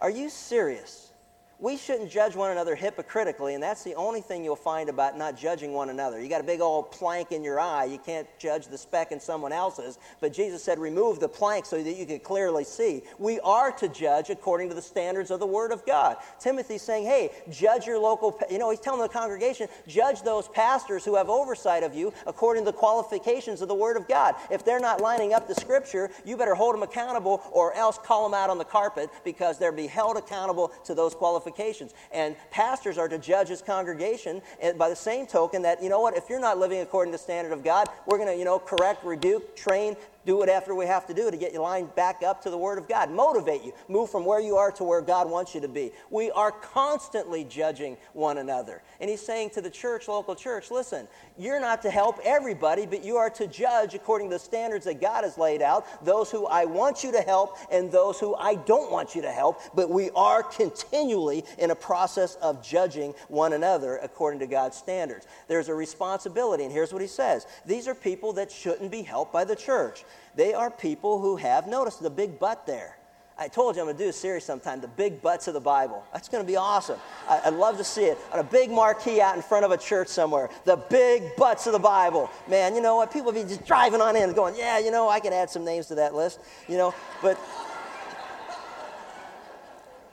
Are 0.00 0.10
you 0.10 0.28
serious? 0.28 1.12
We 1.60 1.76
shouldn't 1.76 2.10
judge 2.10 2.34
one 2.34 2.50
another 2.50 2.74
hypocritically, 2.74 3.54
and 3.54 3.62
that's 3.62 3.84
the 3.84 3.94
only 3.94 4.20
thing 4.20 4.44
you'll 4.44 4.56
find 4.56 4.88
about 4.88 5.16
not 5.16 5.36
judging 5.36 5.72
one 5.72 5.88
another. 5.88 6.20
You 6.20 6.28
got 6.28 6.40
a 6.40 6.44
big 6.44 6.60
old 6.60 6.90
plank 6.90 7.30
in 7.30 7.44
your 7.44 7.60
eye, 7.60 7.84
you 7.84 7.98
can't 7.98 8.26
judge 8.38 8.66
the 8.66 8.76
speck 8.76 9.12
in 9.12 9.20
someone 9.20 9.52
else's, 9.52 9.98
but 10.20 10.32
Jesus 10.32 10.64
said, 10.64 10.78
remove 10.78 11.20
the 11.20 11.28
plank 11.28 11.64
so 11.64 11.80
that 11.80 11.96
you 11.96 12.06
can 12.06 12.18
clearly 12.18 12.64
see. 12.64 13.02
We 13.18 13.38
are 13.40 13.70
to 13.72 13.88
judge 13.88 14.30
according 14.30 14.68
to 14.70 14.74
the 14.74 14.82
standards 14.82 15.30
of 15.30 15.38
the 15.38 15.46
Word 15.46 15.70
of 15.70 15.86
God. 15.86 16.16
Timothy's 16.40 16.82
saying, 16.82 17.04
hey, 17.04 17.30
judge 17.50 17.86
your 17.86 17.98
local, 17.98 18.38
you 18.50 18.58
know, 18.58 18.70
he's 18.70 18.80
telling 18.80 19.00
the 19.00 19.08
congregation, 19.08 19.68
judge 19.86 20.22
those 20.22 20.48
pastors 20.48 21.04
who 21.04 21.14
have 21.14 21.28
oversight 21.28 21.84
of 21.84 21.94
you 21.94 22.12
according 22.26 22.64
to 22.64 22.72
the 22.72 22.76
qualifications 22.76 23.62
of 23.62 23.68
the 23.68 23.74
Word 23.74 23.96
of 23.96 24.08
God. 24.08 24.34
If 24.50 24.64
they're 24.64 24.80
not 24.80 25.00
lining 25.00 25.32
up 25.32 25.46
the 25.46 25.54
Scripture, 25.54 26.10
you 26.24 26.36
better 26.36 26.54
hold 26.54 26.74
them 26.74 26.82
accountable 26.82 27.42
or 27.52 27.72
else 27.74 27.96
call 27.96 28.28
them 28.28 28.34
out 28.34 28.50
on 28.50 28.58
the 28.58 28.64
carpet 28.64 29.08
because 29.24 29.58
they'll 29.58 29.72
be 29.72 29.86
held 29.86 30.16
accountable 30.16 30.72
to 30.84 30.94
those 30.94 31.14
qualifications 31.14 31.43
qualifications. 31.44 31.94
And 32.12 32.36
pastors 32.50 32.98
are 32.98 33.08
to 33.08 33.18
judge 33.18 33.48
his 33.48 33.62
congregation 33.62 34.42
by 34.76 34.88
the 34.88 34.96
same 34.96 35.26
token 35.26 35.62
that, 35.62 35.82
you 35.82 35.88
know 35.88 36.00
what, 36.00 36.16
if 36.16 36.28
you're 36.28 36.40
not 36.40 36.58
living 36.58 36.80
according 36.80 37.12
to 37.12 37.18
the 37.18 37.22
standard 37.22 37.52
of 37.52 37.62
God, 37.62 37.88
we're 38.06 38.18
going 38.18 38.30
to, 38.30 38.36
you 38.36 38.44
know, 38.44 38.58
correct, 38.58 39.04
rebuke, 39.04 39.54
train, 39.56 39.96
do 40.24 40.36
whatever 40.36 40.74
we 40.74 40.86
have 40.86 41.06
to 41.06 41.14
do 41.14 41.30
to 41.30 41.36
get 41.36 41.52
you 41.52 41.60
lined 41.60 41.94
back 41.94 42.22
up 42.22 42.42
to 42.42 42.50
the 42.50 42.58
Word 42.58 42.78
of 42.78 42.88
God. 42.88 43.10
Motivate 43.10 43.62
you. 43.62 43.72
Move 43.88 44.10
from 44.10 44.24
where 44.24 44.40
you 44.40 44.56
are 44.56 44.72
to 44.72 44.84
where 44.84 45.00
God 45.00 45.30
wants 45.30 45.54
you 45.54 45.60
to 45.60 45.68
be. 45.68 45.92
We 46.10 46.30
are 46.30 46.50
constantly 46.52 47.44
judging 47.44 47.96
one 48.12 48.38
another. 48.38 48.82
And 49.00 49.10
he's 49.10 49.24
saying 49.24 49.50
to 49.50 49.60
the 49.60 49.70
church, 49.70 50.08
local 50.08 50.34
church, 50.34 50.70
listen, 50.70 51.08
you're 51.38 51.60
not 51.60 51.82
to 51.82 51.90
help 51.90 52.18
everybody, 52.24 52.86
but 52.86 53.04
you 53.04 53.16
are 53.16 53.30
to 53.30 53.46
judge 53.46 53.94
according 53.94 54.30
to 54.30 54.36
the 54.36 54.40
standards 54.40 54.84
that 54.84 55.00
God 55.00 55.24
has 55.24 55.38
laid 55.38 55.62
out, 55.62 56.04
those 56.04 56.30
who 56.30 56.46
I 56.46 56.64
want 56.64 57.04
you 57.04 57.12
to 57.12 57.20
help 57.20 57.56
and 57.70 57.90
those 57.90 58.18
who 58.18 58.34
I 58.34 58.54
don't 58.54 58.90
want 58.90 59.14
you 59.14 59.22
to 59.22 59.30
help. 59.30 59.60
But 59.74 59.90
we 59.90 60.10
are 60.10 60.42
continually 60.42 61.44
in 61.58 61.70
a 61.70 61.74
process 61.74 62.36
of 62.36 62.62
judging 62.62 63.14
one 63.28 63.52
another 63.52 63.98
according 63.98 64.40
to 64.40 64.46
God's 64.46 64.76
standards. 64.76 65.26
There's 65.48 65.68
a 65.68 65.74
responsibility, 65.74 66.64
and 66.64 66.72
here's 66.72 66.92
what 66.92 67.02
he 67.02 67.08
says 67.08 67.46
these 67.66 67.88
are 67.88 67.94
people 67.94 68.32
that 68.34 68.50
shouldn't 68.50 68.90
be 68.90 69.02
helped 69.02 69.32
by 69.32 69.44
the 69.44 69.56
church. 69.56 70.04
They 70.34 70.54
are 70.54 70.70
people 70.70 71.20
who 71.20 71.36
have, 71.36 71.66
notice 71.66 71.96
the 71.96 72.10
big 72.10 72.38
but 72.38 72.66
there. 72.66 72.96
I 73.36 73.48
told 73.48 73.74
you 73.74 73.82
I'm 73.82 73.86
going 73.86 73.96
to 73.96 74.04
do 74.04 74.10
a 74.10 74.12
series 74.12 74.44
sometime, 74.44 74.80
The 74.80 74.86
Big 74.86 75.20
Butts 75.20 75.48
of 75.48 75.54
the 75.54 75.60
Bible. 75.60 76.04
That's 76.12 76.28
going 76.28 76.44
to 76.44 76.46
be 76.46 76.54
awesome. 76.54 77.00
I, 77.28 77.50
would 77.50 77.58
love 77.58 77.78
to 77.78 77.84
see 77.84 78.04
it 78.04 78.16
on 78.32 78.38
a 78.38 78.44
big 78.44 78.70
marquee 78.70 79.20
out 79.20 79.34
in 79.34 79.42
front 79.42 79.64
of 79.64 79.72
a 79.72 79.76
church 79.76 80.06
somewhere. 80.06 80.50
The 80.64 80.76
Big 80.76 81.34
Butts 81.36 81.66
of 81.66 81.72
the 81.72 81.80
Bible. 81.80 82.30
Man, 82.48 82.76
you 82.76 82.80
know 82.80 82.94
what? 82.94 83.12
People 83.12 83.32
be 83.32 83.42
just 83.42 83.66
driving 83.66 84.00
on 84.00 84.14
in 84.14 84.32
going, 84.34 84.54
yeah, 84.56 84.78
you 84.78 84.92
know, 84.92 85.08
I 85.08 85.18
can 85.18 85.32
add 85.32 85.50
some 85.50 85.64
names 85.64 85.86
to 85.86 85.96
that 85.96 86.14
list, 86.14 86.38
you 86.68 86.76
know. 86.76 86.94
But, 87.22 87.36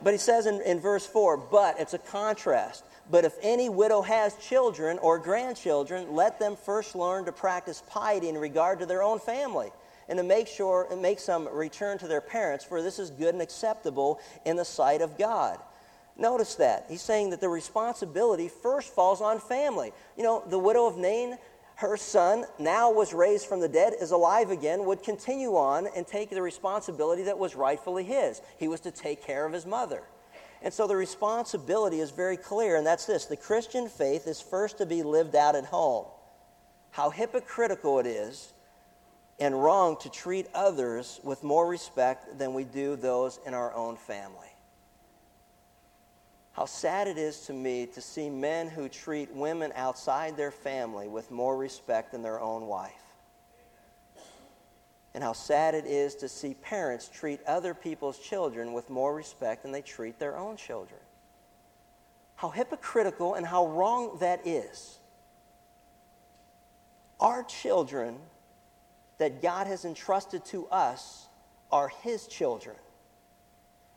but 0.02 0.12
he 0.12 0.18
says 0.18 0.46
in, 0.46 0.60
in 0.62 0.80
verse 0.80 1.06
4, 1.06 1.36
but 1.36 1.78
it's 1.78 1.94
a 1.94 1.98
contrast. 1.98 2.82
But 3.08 3.24
if 3.24 3.34
any 3.40 3.68
widow 3.68 4.02
has 4.02 4.34
children 4.36 4.98
or 4.98 5.18
grandchildren, 5.18 6.12
let 6.12 6.40
them 6.40 6.56
first 6.56 6.96
learn 6.96 7.24
to 7.26 7.32
practice 7.32 7.84
piety 7.88 8.28
in 8.28 8.36
regard 8.36 8.80
to 8.80 8.86
their 8.86 9.02
own 9.02 9.20
family 9.20 9.70
and 10.12 10.18
to 10.18 10.22
make 10.22 10.46
sure 10.46 10.86
and 10.90 11.00
make 11.00 11.18
some 11.18 11.48
return 11.48 11.96
to 11.96 12.06
their 12.06 12.20
parents, 12.20 12.66
for 12.66 12.82
this 12.82 12.98
is 12.98 13.08
good 13.10 13.32
and 13.32 13.40
acceptable 13.40 14.20
in 14.44 14.56
the 14.56 14.64
sight 14.64 15.00
of 15.00 15.16
God. 15.16 15.58
Notice 16.18 16.56
that. 16.56 16.84
He's 16.90 17.00
saying 17.00 17.30
that 17.30 17.40
the 17.40 17.48
responsibility 17.48 18.46
first 18.48 18.92
falls 18.92 19.22
on 19.22 19.40
family. 19.40 19.90
You 20.18 20.24
know, 20.24 20.44
the 20.46 20.58
widow 20.58 20.86
of 20.86 20.98
Nain, 20.98 21.38
her 21.76 21.96
son, 21.96 22.44
now 22.58 22.92
was 22.92 23.14
raised 23.14 23.46
from 23.46 23.60
the 23.60 23.70
dead, 23.70 23.94
is 24.02 24.10
alive 24.10 24.50
again, 24.50 24.84
would 24.84 25.02
continue 25.02 25.56
on 25.56 25.88
and 25.96 26.06
take 26.06 26.28
the 26.28 26.42
responsibility 26.42 27.22
that 27.22 27.38
was 27.38 27.54
rightfully 27.54 28.04
his. 28.04 28.42
He 28.58 28.68
was 28.68 28.80
to 28.80 28.90
take 28.90 29.24
care 29.24 29.46
of 29.46 29.54
his 29.54 29.64
mother. 29.64 30.02
And 30.60 30.74
so 30.74 30.86
the 30.86 30.94
responsibility 30.94 32.00
is 32.00 32.10
very 32.10 32.36
clear, 32.36 32.76
and 32.76 32.86
that's 32.86 33.06
this 33.06 33.24
the 33.24 33.36
Christian 33.38 33.88
faith 33.88 34.26
is 34.26 34.42
first 34.42 34.76
to 34.76 34.84
be 34.84 35.02
lived 35.02 35.34
out 35.34 35.56
at 35.56 35.64
home. 35.64 36.04
How 36.90 37.08
hypocritical 37.08 37.98
it 37.98 38.06
is 38.06 38.52
and 39.38 39.60
wrong 39.60 39.96
to 40.00 40.10
treat 40.10 40.46
others 40.54 41.20
with 41.22 41.42
more 41.42 41.66
respect 41.66 42.38
than 42.38 42.54
we 42.54 42.64
do 42.64 42.96
those 42.96 43.40
in 43.46 43.54
our 43.54 43.72
own 43.74 43.96
family. 43.96 44.48
How 46.52 46.66
sad 46.66 47.08
it 47.08 47.16
is 47.16 47.40
to 47.46 47.52
me 47.52 47.86
to 47.86 48.00
see 48.00 48.28
men 48.28 48.68
who 48.68 48.88
treat 48.88 49.34
women 49.34 49.72
outside 49.74 50.36
their 50.36 50.50
family 50.50 51.08
with 51.08 51.30
more 51.30 51.56
respect 51.56 52.12
than 52.12 52.22
their 52.22 52.40
own 52.40 52.66
wife. 52.66 52.92
And 55.14 55.24
how 55.24 55.32
sad 55.32 55.74
it 55.74 55.86
is 55.86 56.14
to 56.16 56.28
see 56.28 56.54
parents 56.54 57.08
treat 57.12 57.42
other 57.46 57.74
people's 57.74 58.18
children 58.18 58.72
with 58.72 58.90
more 58.90 59.14
respect 59.14 59.62
than 59.62 59.72
they 59.72 59.82
treat 59.82 60.18
their 60.18 60.36
own 60.36 60.56
children. 60.56 61.00
How 62.34 62.50
hypocritical 62.50 63.34
and 63.34 63.46
how 63.46 63.66
wrong 63.68 64.18
that 64.20 64.46
is. 64.46 64.98
Our 67.20 67.44
children 67.44 68.18
that 69.22 69.40
God 69.40 69.68
has 69.68 69.84
entrusted 69.84 70.44
to 70.46 70.66
us 70.66 71.28
are 71.70 71.86
His 71.86 72.26
children, 72.26 72.74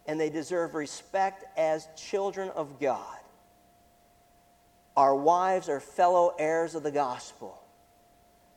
and 0.05 0.19
they 0.19 0.29
deserve 0.29 0.75
respect 0.75 1.43
as 1.57 1.87
children 1.97 2.49
of 2.49 2.79
God. 2.79 3.17
Our 4.95 5.15
wives 5.15 5.67
are 5.67 5.79
fellow 5.79 6.35
heirs 6.37 6.75
of 6.75 6.83
the 6.83 6.91
gospel. 6.91 7.59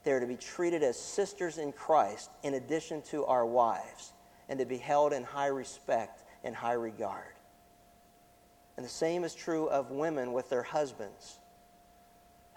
They're 0.04 0.20
to 0.20 0.26
be 0.26 0.36
treated 0.36 0.82
as 0.82 1.00
sisters 1.00 1.56
in 1.56 1.72
Christ 1.72 2.28
in 2.42 2.52
addition 2.52 3.00
to 3.04 3.24
our 3.24 3.46
wives, 3.46 4.12
and 4.50 4.58
to 4.58 4.66
be 4.66 4.76
held 4.76 5.14
in 5.14 5.24
high 5.24 5.46
respect 5.46 6.22
and 6.44 6.54
high 6.54 6.74
regard. 6.74 7.32
And 8.76 8.84
the 8.84 8.90
same 8.90 9.24
is 9.24 9.34
true 9.34 9.70
of 9.70 9.90
women 9.90 10.34
with 10.34 10.50
their 10.50 10.64
husbands 10.64 11.38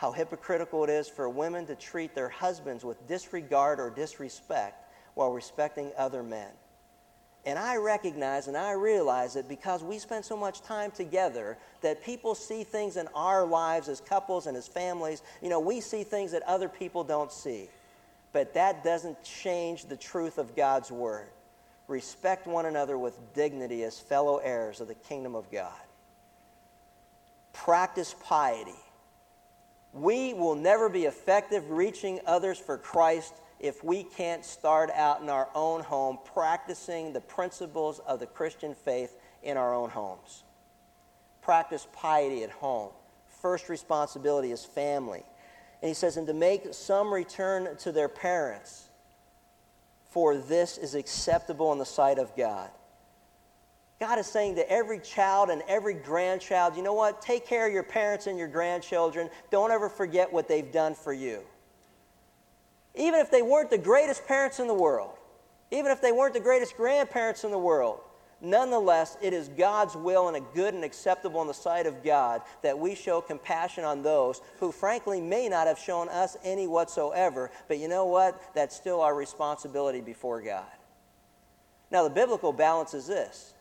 how 0.02 0.12
hypocritical 0.12 0.84
it 0.84 0.90
is 0.90 1.08
for 1.08 1.30
women 1.30 1.64
to 1.68 1.76
treat 1.76 2.16
their 2.16 2.28
husbands 2.28 2.84
with 2.84 3.08
disregard 3.08 3.80
or 3.80 3.92
disrespect 3.92 4.92
while 5.14 5.32
respecting 5.32 5.92
other 5.96 6.24
men. 6.24 6.50
And 7.46 7.60
I 7.60 7.76
recognize 7.76 8.48
and 8.48 8.58
I 8.58 8.72
realize 8.72 9.36
that 9.36 9.48
because 9.48 9.84
we 9.84 10.00
spend 10.00 10.26
so 10.26 10.36
much 10.36 10.64
time 10.64 10.90
together, 10.90 11.56
that 11.82 12.04
people 12.04 12.34
see 12.34 12.64
things 12.64 12.98
in 12.98 13.08
our 13.14 13.46
lives 13.46 13.88
as 13.90 14.02
couples 14.02 14.48
and 14.48 14.58
as 14.58 14.68
families. 14.68 15.22
You 15.40 15.50
know, 15.50 15.60
we 15.60 15.80
see 15.82 16.04
things 16.04 16.32
that 16.32 16.42
other 16.48 16.68
people 16.68 17.04
don't 17.04 17.32
see. 17.32 17.70
But 18.34 18.56
that 18.56 18.84
doesn't 18.84 19.24
change 19.24 19.86
the 19.86 19.98
truth 19.98 20.40
of 20.40 20.56
God's 20.56 20.92
Word. 20.92 21.28
Respect 21.88 22.48
one 22.48 22.66
another 22.66 22.98
with 22.98 23.20
dignity 23.36 23.84
as 23.84 24.00
fellow 24.00 24.38
heirs 24.38 24.82
of 24.82 24.88
the 24.88 24.96
kingdom 24.96 25.36
of 25.36 25.52
God. 25.52 25.72
Practice 27.54 28.16
piety 28.24 28.81
we 29.94 30.34
will 30.34 30.56
never 30.56 30.90
be 30.90 31.06
effective 31.06 31.70
reaching 31.70 32.20
others 32.26 32.58
for 32.58 32.78
Christ 32.78 33.34
if 33.60 33.84
we 33.84 34.04
can't 34.04 34.44
start 34.44 34.90
out 34.92 35.22
in 35.22 35.30
our 35.30 35.50
own 35.54 35.82
home 35.82 36.18
practicing 36.34 37.14
the 37.14 37.22
principles 37.22 38.00
of 38.08 38.20
the 38.20 38.26
Christian 38.26 38.74
faith 38.74 39.16
in 39.44 39.58
our 39.58 39.74
own 39.74 39.90
homes. 39.90 40.44
Practice 41.42 41.88
piety 41.94 42.44
at 42.44 42.52
home. 42.52 42.92
First 43.42 43.70
responsibility 43.70 44.52
is 44.52 44.64
family. 44.64 45.24
And 45.82 45.90
he 45.90 45.94
says, 45.94 46.18
and 46.18 46.28
to 46.28 46.34
make 46.34 46.74
some 46.74 47.12
return 47.14 47.76
to 47.78 47.92
their 47.92 48.10
parents, 48.10 48.90
for 50.10 50.38
this 50.38 50.78
is 50.78 50.96
acceptable 50.96 51.72
in 51.72 51.80
the 51.80 51.86
sight 51.86 52.20
of 52.20 52.36
God. 52.36 52.70
God 54.02 54.18
is 54.18 54.26
saying 54.26 54.56
to 54.56 54.68
every 54.68 54.98
child 54.98 55.52
and 55.52 55.62
every 55.68 55.94
grandchild, 55.94 56.76
you 56.76 56.82
know 56.82 56.96
what? 56.96 57.22
Take 57.22 57.46
care 57.46 57.68
of 57.68 57.72
your 57.72 57.84
parents 57.84 58.26
and 58.26 58.36
your 58.36 58.48
grandchildren. 58.48 59.30
Don't 59.52 59.70
ever 59.70 59.90
forget 59.90 60.34
what 60.34 60.48
they've 60.48 60.72
done 60.72 60.96
for 60.96 61.14
you. 61.14 61.42
Even 62.96 63.20
if 63.20 63.30
they 63.30 63.44
weren't 63.44 63.70
the 63.70 63.78
greatest 63.78 64.28
parents 64.28 64.60
in 64.60 64.66
the 64.66 64.74
world, 64.74 65.12
even 65.70 65.92
if 65.92 66.02
they 66.02 66.12
weren't 66.12 66.34
the 66.34 66.40
greatest 66.40 66.76
grandparents 66.76 67.44
in 67.44 67.52
the 67.52 67.60
world, 67.60 68.00
nonetheless, 68.42 69.20
it 69.22 69.34
is 69.34 69.50
God's 69.50 69.96
will 69.96 70.30
and 70.30 70.36
a 70.36 70.56
good 70.56 70.74
and 70.74 70.84
acceptable 70.84 71.40
in 71.44 71.48
the 71.48 71.54
sight 71.54 71.86
of 71.86 72.04
God 72.04 72.42
that 72.64 72.80
we 72.80 72.96
show 72.96 73.22
compassion 73.22 73.84
on 73.84 74.02
those 74.02 74.42
who, 74.60 74.72
frankly, 74.72 75.22
may 75.22 75.48
not 75.48 75.68
have 75.68 75.78
shown 75.78 76.10
us 76.10 76.36
any 76.44 76.66
whatsoever. 76.66 77.52
But 77.68 77.78
you 77.78 77.88
know 77.88 78.08
what? 78.08 78.42
That's 78.56 78.76
still 78.76 79.00
our 79.00 79.14
responsibility 79.14 80.02
before 80.02 80.42
God. 80.42 80.66
Now, 81.92 82.04
the 82.04 82.10
biblical 82.10 82.52
balance 82.52 82.96
is 82.96 83.06
this 83.06 83.54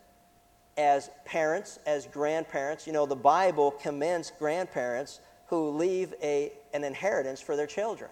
as 0.81 1.11
parents, 1.27 1.79
as 1.85 2.07
grandparents. 2.07 2.87
You 2.87 2.95
know, 2.95 3.05
the 3.05 3.15
Bible 3.15 3.71
commends 3.71 4.33
grandparents 4.39 5.21
who 5.49 5.71
leave 5.71 6.15
a, 6.23 6.53
an 6.73 6.85
inheritance 6.85 7.41
for 7.41 7.55
their 7.55 7.67
children. 7.67 8.11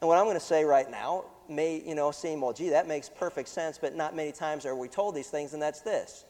And 0.00 0.08
what 0.08 0.18
I'm 0.18 0.24
going 0.24 0.36
to 0.36 0.40
say 0.40 0.64
right 0.64 0.88
now 0.90 1.24
may, 1.48 1.82
you 1.84 1.94
know, 1.94 2.10
seem, 2.10 2.42
well, 2.42 2.52
gee, 2.52 2.68
that 2.68 2.86
makes 2.86 3.08
perfect 3.08 3.48
sense, 3.48 3.78
but 3.78 3.96
not 3.96 4.14
many 4.14 4.32
times 4.32 4.66
are 4.66 4.76
we 4.76 4.86
told 4.86 5.14
these 5.14 5.28
things, 5.28 5.54
and 5.54 5.62
that's 5.62 5.80
this. 5.80 6.24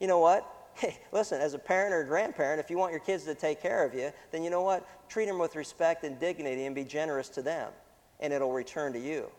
You 0.00 0.06
know 0.08 0.18
what? 0.18 0.48
Hey, 0.74 0.96
listen, 1.12 1.38
as 1.38 1.52
a 1.52 1.58
parent 1.58 1.92
or 1.92 2.00
a 2.00 2.06
grandparent, 2.06 2.58
if 2.58 2.70
you 2.70 2.78
want 2.78 2.92
your 2.92 3.00
kids 3.00 3.24
to 3.24 3.34
take 3.34 3.60
care 3.60 3.84
of 3.84 3.92
you, 3.92 4.10
then 4.30 4.42
you 4.42 4.48
know 4.48 4.62
what? 4.62 4.88
Treat 5.06 5.26
them 5.26 5.38
with 5.38 5.54
respect 5.54 6.02
and 6.02 6.18
dignity 6.18 6.64
and 6.64 6.74
be 6.74 6.82
generous 6.82 7.28
to 7.28 7.42
them, 7.42 7.70
and 8.20 8.32
it'll 8.32 8.54
return 8.54 8.94
to 8.94 8.98
you. 8.98 9.30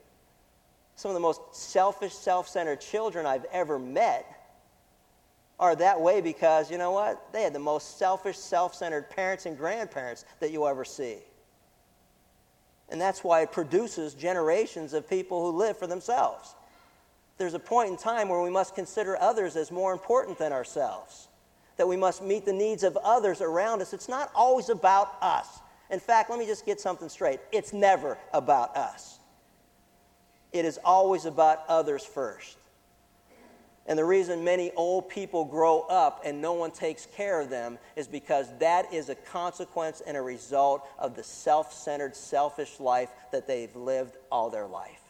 Some 0.95 1.09
of 1.09 1.15
the 1.15 1.21
most 1.21 1.41
selfish, 1.51 2.13
self 2.13 2.47
centered 2.47 2.81
children 2.81 3.25
I've 3.25 3.45
ever 3.45 3.79
met 3.79 4.42
are 5.63 5.77
that 5.77 6.01
way 6.01 6.19
because, 6.19 6.69
you 6.69 6.77
know 6.77 6.91
what? 6.91 7.31
They 7.31 7.41
had 7.41 7.53
the 7.53 7.59
most 7.59 7.97
selfish, 7.97 8.37
self 8.37 8.75
centered 8.75 9.09
parents 9.09 9.45
and 9.45 9.57
grandparents 9.57 10.25
that 10.41 10.51
you'll 10.51 10.67
ever 10.67 10.83
see. 10.83 11.19
And 12.89 12.99
that's 12.99 13.23
why 13.23 13.43
it 13.43 13.51
produces 13.53 14.13
generations 14.13 14.93
of 14.93 15.09
people 15.09 15.41
who 15.41 15.57
live 15.57 15.77
for 15.77 15.87
themselves. 15.87 16.53
There's 17.37 17.53
a 17.53 17.59
point 17.59 17.89
in 17.89 17.95
time 17.95 18.27
where 18.27 18.41
we 18.41 18.49
must 18.49 18.75
consider 18.75 19.17
others 19.21 19.55
as 19.55 19.71
more 19.71 19.93
important 19.93 20.37
than 20.37 20.51
ourselves, 20.51 21.29
that 21.77 21.87
we 21.87 21.95
must 21.95 22.21
meet 22.21 22.43
the 22.43 22.51
needs 22.51 22.83
of 22.83 22.97
others 22.97 23.39
around 23.39 23.81
us. 23.81 23.93
It's 23.93 24.09
not 24.09 24.31
always 24.35 24.67
about 24.67 25.15
us. 25.21 25.61
In 25.89 26.01
fact, 26.01 26.29
let 26.29 26.39
me 26.39 26.45
just 26.45 26.65
get 26.65 26.81
something 26.81 27.07
straight 27.07 27.39
it's 27.53 27.71
never 27.71 28.17
about 28.33 28.75
us, 28.75 29.17
it 30.51 30.65
is 30.65 30.77
always 30.83 31.23
about 31.23 31.59
others 31.69 32.03
first. 32.03 32.57
And 33.85 33.99
the 33.99 34.05
reason 34.05 34.43
many 34.43 34.71
old 34.75 35.09
people 35.09 35.43
grow 35.43 35.81
up 35.81 36.21
and 36.25 36.41
no 36.41 36.53
one 36.53 36.71
takes 36.71 37.05
care 37.05 37.41
of 37.41 37.49
them 37.49 37.77
is 37.97 38.07
because 38.07 38.47
that 38.59 38.93
is 38.93 39.09
a 39.09 39.15
consequence 39.15 40.01
and 40.05 40.15
a 40.15 40.21
result 40.21 40.87
of 40.97 41.15
the 41.15 41.23
self 41.23 41.73
centered, 41.73 42.15
selfish 42.15 42.79
life 42.79 43.09
that 43.31 43.45
they've 43.45 43.75
lived 43.75 44.15
all 44.31 44.49
their 44.49 44.67
life. 44.67 45.01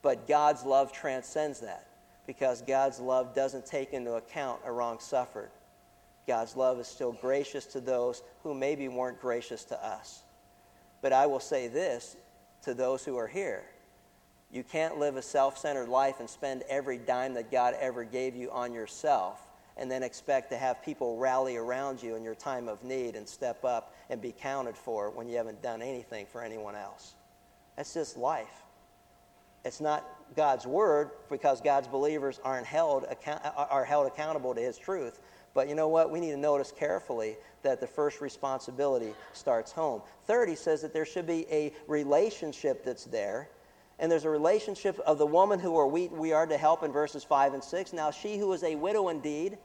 But 0.00 0.28
God's 0.28 0.64
love 0.64 0.92
transcends 0.92 1.60
that 1.60 1.86
because 2.26 2.62
God's 2.62 3.00
love 3.00 3.34
doesn't 3.34 3.66
take 3.66 3.92
into 3.92 4.14
account 4.14 4.60
a 4.64 4.70
wrong 4.70 5.00
suffered. 5.00 5.50
God's 6.26 6.56
love 6.56 6.78
is 6.78 6.86
still 6.86 7.12
gracious 7.12 7.66
to 7.66 7.80
those 7.80 8.22
who 8.44 8.54
maybe 8.54 8.86
weren't 8.86 9.20
gracious 9.20 9.64
to 9.64 9.84
us. 9.84 10.22
But 11.00 11.12
I 11.12 11.26
will 11.26 11.40
say 11.40 11.66
this 11.66 12.16
to 12.62 12.74
those 12.74 13.04
who 13.04 13.16
are 13.16 13.26
here 13.26 13.64
you 14.52 14.62
can't 14.62 14.98
live 14.98 15.16
a 15.16 15.22
self 15.22 15.58
centered 15.58 15.88
life 15.88 16.20
and 16.20 16.28
spend 16.28 16.62
every 16.68 16.98
dime 16.98 17.34
that 17.34 17.50
God 17.50 17.74
ever 17.80 18.04
gave 18.04 18.36
you 18.36 18.50
on 18.50 18.72
yourself 18.72 19.40
and 19.76 19.90
then 19.90 20.02
expect 20.02 20.50
to 20.50 20.58
have 20.58 20.82
people 20.84 21.16
rally 21.16 21.56
around 21.56 22.02
you 22.02 22.14
in 22.14 22.22
your 22.22 22.34
time 22.34 22.68
of 22.68 22.84
need 22.84 23.16
and 23.16 23.26
step 23.26 23.64
up 23.64 23.94
and 24.10 24.20
be 24.20 24.32
counted 24.32 24.76
for 24.76 25.10
when 25.10 25.28
you 25.28 25.36
haven't 25.36 25.62
done 25.62 25.80
anything 25.80 26.26
for 26.26 26.42
anyone 26.42 26.76
else. 26.76 27.14
That's 27.76 27.94
just 27.94 28.18
life. 28.18 28.62
It's 29.64 29.80
not 29.80 30.04
God's 30.36 30.66
word 30.66 31.10
because 31.30 31.60
God's 31.60 31.88
believers 31.88 32.40
aren't 32.44 32.66
held, 32.66 33.04
account, 33.04 33.42
uh, 33.44 33.66
are 33.70 33.84
held 33.84 34.06
accountable 34.06 34.54
to 34.54 34.60
his 34.60 34.76
truth. 34.76 35.20
But 35.54 35.68
you 35.68 35.74
know 35.74 35.88
what? 35.88 36.10
We 36.10 36.20
need 36.20 36.32
to 36.32 36.36
notice 36.36 36.72
carefully 36.72 37.36
that 37.62 37.80
the 37.80 37.86
first 37.86 38.20
responsibility 38.20 39.14
starts 39.32 39.72
home. 39.72 40.02
Third, 40.26 40.48
he 40.48 40.54
says 40.54 40.82
that 40.82 40.92
there 40.92 41.04
should 41.06 41.26
be 41.26 41.46
a 41.50 41.72
relationship 41.86 42.84
that's 42.84 43.04
there. 43.04 43.48
And 44.02 44.10
there's 44.10 44.24
a 44.24 44.30
relationship 44.30 44.98
of 45.06 45.18
the 45.18 45.26
woman 45.26 45.60
who 45.60 45.78
are 45.78 45.86
we, 45.86 46.08
we 46.08 46.32
are 46.32 46.44
to 46.44 46.58
help 46.58 46.82
in 46.82 46.90
verses 46.90 47.22
5 47.22 47.54
and 47.54 47.62
6. 47.62 47.92
Now, 47.92 48.10
she 48.10 48.36
who 48.36 48.52
is 48.52 48.64
a 48.64 48.74
widow 48.74 49.10
indeed 49.10 49.58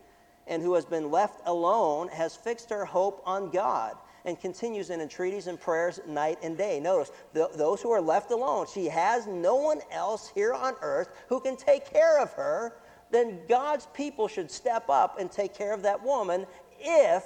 and 0.46 0.62
who 0.62 0.76
has 0.76 0.86
been 0.86 1.10
left 1.10 1.42
alone 1.48 2.08
has 2.10 2.36
fixed 2.36 2.70
her 2.70 2.86
hope 2.86 3.24
on 3.26 3.50
God 3.50 3.98
and 4.26 4.40
continues 4.40 4.92
in 4.92 5.02
entreaties 5.02 5.48
and 5.48 5.60
prayers 5.60 6.00
night 6.08 6.38
and 6.44 6.56
day. 6.56 6.80
Notice, 6.80 7.12
those 7.34 7.82
who 7.82 7.90
are 7.90 8.00
left 8.00 8.30
alone, 8.30 8.68
she 8.72 8.86
has 8.86 9.26
no 9.26 9.56
one 9.56 9.82
else 9.92 10.32
here 10.36 10.54
on 10.54 10.76
earth 10.84 11.10
who 11.30 11.40
can 11.40 11.58
take 11.58 11.92
care 11.92 12.22
of 12.22 12.32
her. 12.34 12.76
Then 13.10 13.40
God's 13.50 13.88
people 13.88 14.28
should 14.28 14.52
step 14.52 14.88
up 14.88 15.20
and 15.20 15.32
take 15.32 15.56
care 15.56 15.74
of 15.74 15.82
that 15.82 16.04
woman 16.04 16.46
if 16.80 17.24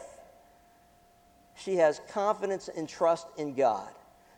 she 1.55 1.75
has 1.75 1.99
confidence 2.07 2.69
and 2.69 2.87
trust 2.87 3.27
in 3.37 3.53
God. 3.53 3.91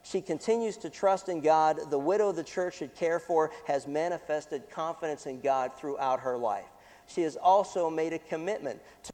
She 0.04 0.22
continues 0.22 0.76
to 0.78 0.90
trust 0.90 1.30
in 1.30 1.40
God. 1.40 1.90
The 1.90 1.98
widow 1.98 2.32
the 2.34 2.44
church 2.44 2.78
should 2.78 2.94
care 2.94 3.20
for 3.20 3.52
has 3.66 3.88
manifested 3.88 4.70
confidence 4.70 5.26
in 5.26 5.40
God 5.40 5.72
throughout 5.78 6.20
her 6.20 6.38
life. 6.38 6.68
She 7.08 7.22
has 7.22 7.38
also 7.38 7.90
made 7.90 8.14
a 8.14 8.20
commitment 8.20 8.82
to 9.04 9.14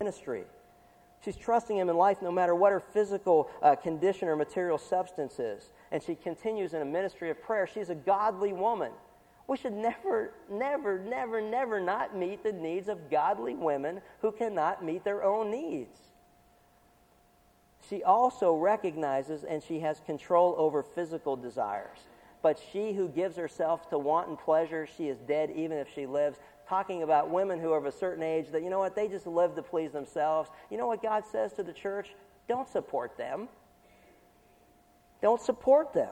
ministry. 0.00 0.44
She's 1.22 1.36
trusting 1.36 1.76
Him 1.76 1.90
in 1.90 1.96
life 1.96 2.22
no 2.22 2.32
matter 2.32 2.54
what 2.54 2.72
her 2.72 2.80
physical 2.80 3.50
uh, 3.62 3.76
condition 3.76 4.28
or 4.28 4.36
material 4.36 4.78
substance 4.78 5.38
is. 5.38 5.70
And 5.92 6.02
she 6.02 6.14
continues 6.14 6.72
in 6.72 6.82
a 6.82 6.84
ministry 6.84 7.30
of 7.30 7.42
prayer. 7.42 7.66
She's 7.66 7.90
a 7.90 7.94
godly 7.94 8.52
woman. 8.52 8.92
We 9.48 9.56
should 9.56 9.72
never, 9.72 10.32
never, 10.50 10.98
never, 10.98 11.40
never 11.40 11.80
not 11.80 12.16
meet 12.16 12.42
the 12.42 12.52
needs 12.52 12.88
of 12.88 13.10
godly 13.10 13.54
women 13.54 14.00
who 14.20 14.32
cannot 14.32 14.84
meet 14.84 15.04
their 15.04 15.22
own 15.22 15.50
needs. 15.50 15.98
She 17.88 18.02
also 18.02 18.54
recognizes 18.54 19.44
and 19.44 19.62
she 19.62 19.80
has 19.80 20.00
control 20.00 20.54
over 20.58 20.82
physical 20.82 21.36
desires. 21.36 21.98
But 22.42 22.60
she 22.72 22.92
who 22.92 23.08
gives 23.08 23.36
herself 23.36 23.88
to 23.90 23.98
wanton 23.98 24.36
pleasure, 24.36 24.86
she 24.96 25.08
is 25.08 25.18
dead 25.18 25.50
even 25.54 25.78
if 25.78 25.92
she 25.94 26.06
lives 26.06 26.38
talking 26.68 27.02
about 27.02 27.30
women 27.30 27.60
who 27.60 27.72
are 27.72 27.78
of 27.78 27.86
a 27.86 27.92
certain 27.92 28.22
age 28.22 28.50
that, 28.50 28.62
you 28.62 28.70
know 28.70 28.78
what, 28.78 28.96
they 28.96 29.08
just 29.08 29.26
live 29.26 29.54
to 29.54 29.62
please 29.62 29.92
themselves. 29.92 30.50
You 30.70 30.78
know 30.78 30.86
what 30.86 31.02
God 31.02 31.24
says 31.30 31.52
to 31.54 31.62
the 31.62 31.72
church? 31.72 32.14
Don't 32.48 32.68
support 32.68 33.16
them. 33.16 33.48
Don't 35.22 35.40
support 35.40 35.92
them. 35.92 36.10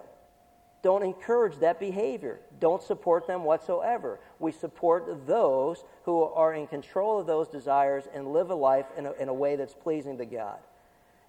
Don't 0.83 1.03
encourage 1.03 1.59
that 1.59 1.81
behavior. 1.81 2.41
Don't 2.61 2.83
support 2.83 3.27
them 3.27 3.45
whatsoever. 3.45 4.21
We 4.39 4.53
support 4.53 5.27
those 5.27 5.83
who 6.05 6.23
are 6.23 6.53
in 6.53 6.67
control 6.67 7.19
of 7.19 7.27
those 7.27 7.49
desires 7.49 8.05
and 8.15 8.33
live 8.33 8.51
a 8.51 8.55
life 8.55 8.87
in 8.97 9.07
a, 9.07 9.13
in 9.13 9.29
a 9.29 9.35
way 9.35 9.57
that's 9.57 9.75
pleasing 9.75 10.19
to 10.19 10.27
God. 10.27 10.59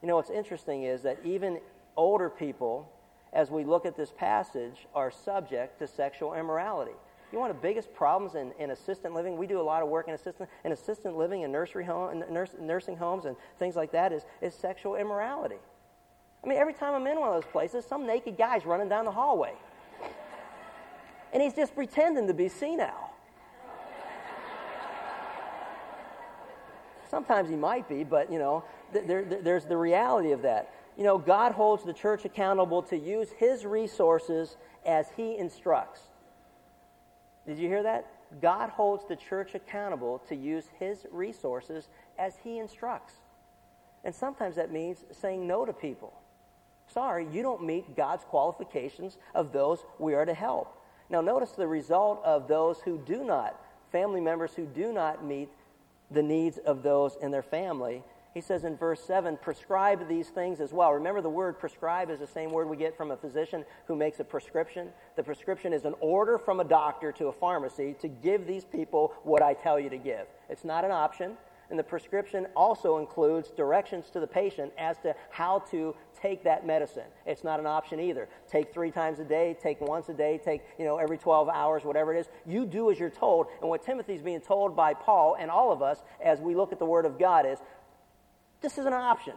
You 0.02 0.08
know, 0.08 0.16
what's 0.16 0.30
interesting 0.30 0.84
is 0.84 1.02
that 1.04 1.20
even 1.24 1.60
older 1.98 2.30
people, 2.30 2.92
as 3.34 3.50
we 3.50 3.64
look 3.64 3.86
at 3.86 3.96
this 3.96 4.12
passage, 4.12 4.88
are 4.94 5.12
subject 5.12 5.80
to 5.80 5.88
sexual 5.88 6.34
immorality. 6.34 6.92
You 7.32 7.38
know 7.38 7.42
one 7.42 7.50
of 7.50 7.58
the 7.58 7.62
biggest 7.62 7.94
problems 7.94 8.36
in, 8.36 8.52
in 8.60 8.72
assistant 8.72 9.14
living? 9.14 9.36
We 9.36 9.48
do 9.48 9.60
a 9.60 9.64
lot 9.64 9.82
of 9.82 9.90
work 9.90 10.08
in 10.08 10.14
assistant, 10.14 10.50
in 10.64 10.72
assistant 10.72 11.18
living 11.18 11.44
and 11.44 11.52
nursery 11.52 11.84
home, 11.84 12.24
nurse, 12.30 12.52
nursing 12.60 12.96
homes 12.96 13.26
and 13.26 13.36
things 13.58 13.76
like 13.76 13.92
that 13.92 14.14
is, 14.14 14.24
is 14.42 14.54
sexual 14.54 14.96
immorality. 14.96 15.58
I 16.44 16.48
mean, 16.48 16.60
every 16.60 16.74
time 16.74 16.94
I'm 16.94 17.08
in 17.08 17.20
one 17.20 17.30
of 17.30 17.36
those 17.36 17.52
places, 17.52 17.86
some 17.86 18.06
naked 18.06 18.38
guy's 18.38 18.66
running 18.66 18.88
down 18.88 19.06
the 19.06 19.12
hallway. 19.12 19.54
And 21.34 21.42
he's 21.42 21.56
just 21.56 21.76
pretending 21.76 22.28
to 22.28 22.34
be 22.34 22.48
senile. 22.48 23.12
Sometimes 27.10 27.50
he 27.50 27.56
might 27.56 27.90
be, 27.90 28.04
but, 28.04 28.32
you 28.32 28.40
know, 28.40 28.64
there, 28.94 29.24
there, 29.24 29.42
there's 29.42 29.66
the 29.66 29.78
reality 29.78 30.32
of 30.32 30.42
that. 30.44 30.72
You 30.98 31.04
know, 31.04 31.18
God 31.18 31.52
holds 31.52 31.84
the 31.84 31.94
church 31.94 32.26
accountable 32.26 32.82
to 32.84 32.98
use 32.98 33.30
his 33.32 33.66
resources 33.66 34.56
as 34.86 35.08
he 35.18 35.38
instructs. 35.38 36.02
Did 37.46 37.58
you 37.60 37.68
hear 37.68 37.84
that? 37.84 38.08
God 38.42 38.70
holds 38.70 39.06
the 39.08 39.16
church 39.16 39.56
accountable 39.56 40.20
to 40.30 40.36
use 40.36 40.66
his 40.80 41.06
resources 41.12 41.90
as 42.18 42.36
he 42.44 42.60
instructs. 42.60 43.14
And 44.04 44.14
sometimes 44.14 44.56
that 44.56 44.72
means 44.72 45.04
saying 45.12 45.46
no 45.46 45.66
to 45.66 45.74
people. 45.74 46.14
Sorry, 46.88 47.28
you 47.32 47.42
don't 47.42 47.64
meet 47.64 47.96
God's 47.96 48.24
qualifications 48.24 49.18
of 49.34 49.52
those 49.52 49.84
we 50.00 50.14
are 50.14 50.26
to 50.26 50.34
help. 50.34 50.82
Now, 51.10 51.22
notice 51.22 51.52
the 51.52 51.68
result 51.68 52.22
of 52.24 52.48
those 52.48 52.80
who 52.82 52.98
do 52.98 53.24
not, 53.24 53.60
family 53.92 54.22
members 54.22 54.54
who 54.56 54.66
do 54.66 54.92
not 54.92 55.24
meet 55.24 55.50
the 56.12 56.24
needs 56.24 56.58
of 56.60 56.84
those 56.84 57.18
in 57.22 57.32
their 57.32 57.44
family 57.44 58.04
he 58.36 58.42
says 58.42 58.66
in 58.66 58.76
verse 58.76 59.02
7, 59.02 59.38
prescribe 59.42 60.10
these 60.10 60.28
things 60.28 60.60
as 60.60 60.74
well. 60.74 60.92
Remember, 60.92 61.22
the 61.22 61.30
word 61.30 61.58
prescribe 61.58 62.10
is 62.10 62.20
the 62.20 62.28
same 62.28 62.52
word 62.52 62.70
we 62.70 62.76
get 62.76 62.96
from 62.98 63.12
a 63.12 63.16
physician 63.16 63.64
who 63.88 63.96
makes 63.96 64.20
a 64.20 64.26
prescription. 64.26 64.90
The 65.16 65.24
prescription 65.24 65.72
is 65.72 65.86
an 65.86 65.96
order 66.02 66.38
from 66.38 66.60
a 66.60 66.66
doctor 66.66 67.14
to 67.14 67.28
a 67.28 67.32
pharmacy 67.32 67.96
to 68.02 68.10
give 68.10 68.46
these 68.46 68.66
people 68.66 69.14
what 69.24 69.42
I 69.42 69.54
tell 69.54 69.80
you 69.80 69.90
to 69.90 69.98
give. 69.98 70.28
It's 70.50 70.66
not 70.66 70.84
an 70.84 70.92
option. 70.92 71.38
And 71.70 71.80
the 71.80 71.84
prescription 71.84 72.46
also 72.56 72.98
includes 72.98 73.50
directions 73.52 74.10
to 74.12 74.20
the 74.20 74.28
patient 74.28 74.72
as 74.78 74.98
to 75.00 75.16
how 75.30 75.60
to 75.72 75.96
take 76.14 76.44
that 76.44 76.66
medicine. 76.66 77.08
It's 77.26 77.44
not 77.44 77.60
an 77.60 77.66
option 77.66 78.00
either. 78.00 78.28
Take 78.48 78.74
three 78.74 78.92
times 78.92 79.20
a 79.20 79.24
day, 79.24 79.58
take 79.60 79.82
once 79.82 80.10
a 80.10 80.14
day, 80.14 80.40
take, 80.44 80.62
you 80.78 80.86
know, 80.86 80.98
every 80.98 81.18
12 81.18 81.50
hours, 81.50 81.84
whatever 81.84 82.14
it 82.14 82.20
is. 82.20 82.28
You 82.46 82.66
do 82.66 82.92
as 82.92 83.00
you're 83.00 83.10
told. 83.10 83.48
And 83.62 83.70
what 83.70 83.82
Timothy's 83.82 84.22
being 84.22 84.42
told 84.42 84.76
by 84.76 84.94
Paul 84.94 85.38
and 85.40 85.50
all 85.50 85.72
of 85.72 85.82
us 85.82 86.04
as 86.24 86.40
we 86.40 86.54
look 86.54 86.72
at 86.72 86.80
the 86.80 86.86
Word 86.86 87.06
of 87.06 87.18
God 87.18 87.46
is 87.48 87.60
this 88.66 88.80
is 88.80 88.88
an 88.88 88.94
option. 88.94 89.34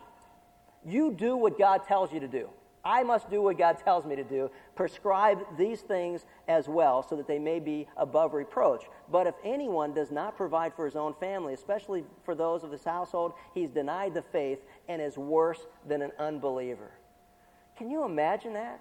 You 0.87 1.13
do 1.13 1.37
what 1.37 1.59
God 1.59 1.85
tells 1.87 2.15
you 2.15 2.21
to 2.21 2.29
do. 2.29 2.49
I 2.83 3.03
must 3.03 3.29
do 3.29 3.43
what 3.43 3.59
God 3.59 3.77
tells 3.85 4.07
me 4.07 4.17
to 4.17 4.25
do. 4.25 4.51
Prescribe 4.75 5.41
these 5.59 5.83
things 5.83 6.25
as 6.49 6.67
well 6.67 7.03
so 7.03 7.15
that 7.17 7.29
they 7.29 7.39
may 7.39 7.61
be 7.61 7.87
above 7.99 8.33
reproach. 8.33 8.85
But 9.13 9.27
if 9.27 9.35
anyone 9.45 9.93
does 9.93 10.11
not 10.11 10.39
provide 10.39 10.73
for 10.73 10.87
his 10.87 10.97
own 10.97 11.13
family, 11.21 11.53
especially 11.53 12.05
for 12.25 12.35
those 12.35 12.65
of 12.65 12.73
his 12.73 12.85
household, 12.85 13.35
he's 13.53 13.69
denied 13.69 14.15
the 14.15 14.23
faith 14.23 14.61
and 14.89 15.03
is 15.03 15.19
worse 15.19 15.61
than 15.87 16.01
an 16.01 16.13
unbeliever. 16.19 16.91
Can 17.77 17.91
you 17.91 18.05
imagine 18.05 18.55
that? 18.55 18.81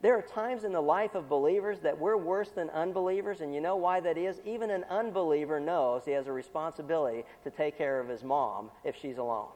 There 0.00 0.16
are 0.16 0.22
times 0.22 0.62
in 0.62 0.70
the 0.70 0.80
life 0.80 1.16
of 1.16 1.28
believers 1.28 1.80
that 1.80 1.98
we're 1.98 2.16
worse 2.16 2.50
than 2.50 2.70
unbelievers, 2.70 3.40
and 3.40 3.52
you 3.52 3.60
know 3.60 3.74
why 3.74 3.98
that 3.98 4.16
is? 4.16 4.40
Even 4.44 4.70
an 4.70 4.84
unbeliever 4.84 5.58
knows 5.58 6.04
he 6.04 6.12
has 6.12 6.28
a 6.28 6.32
responsibility 6.32 7.24
to 7.42 7.50
take 7.50 7.76
care 7.76 7.98
of 7.98 8.08
his 8.08 8.22
mom 8.22 8.70
if 8.84 8.94
she's 8.94 9.18
alone. 9.18 9.48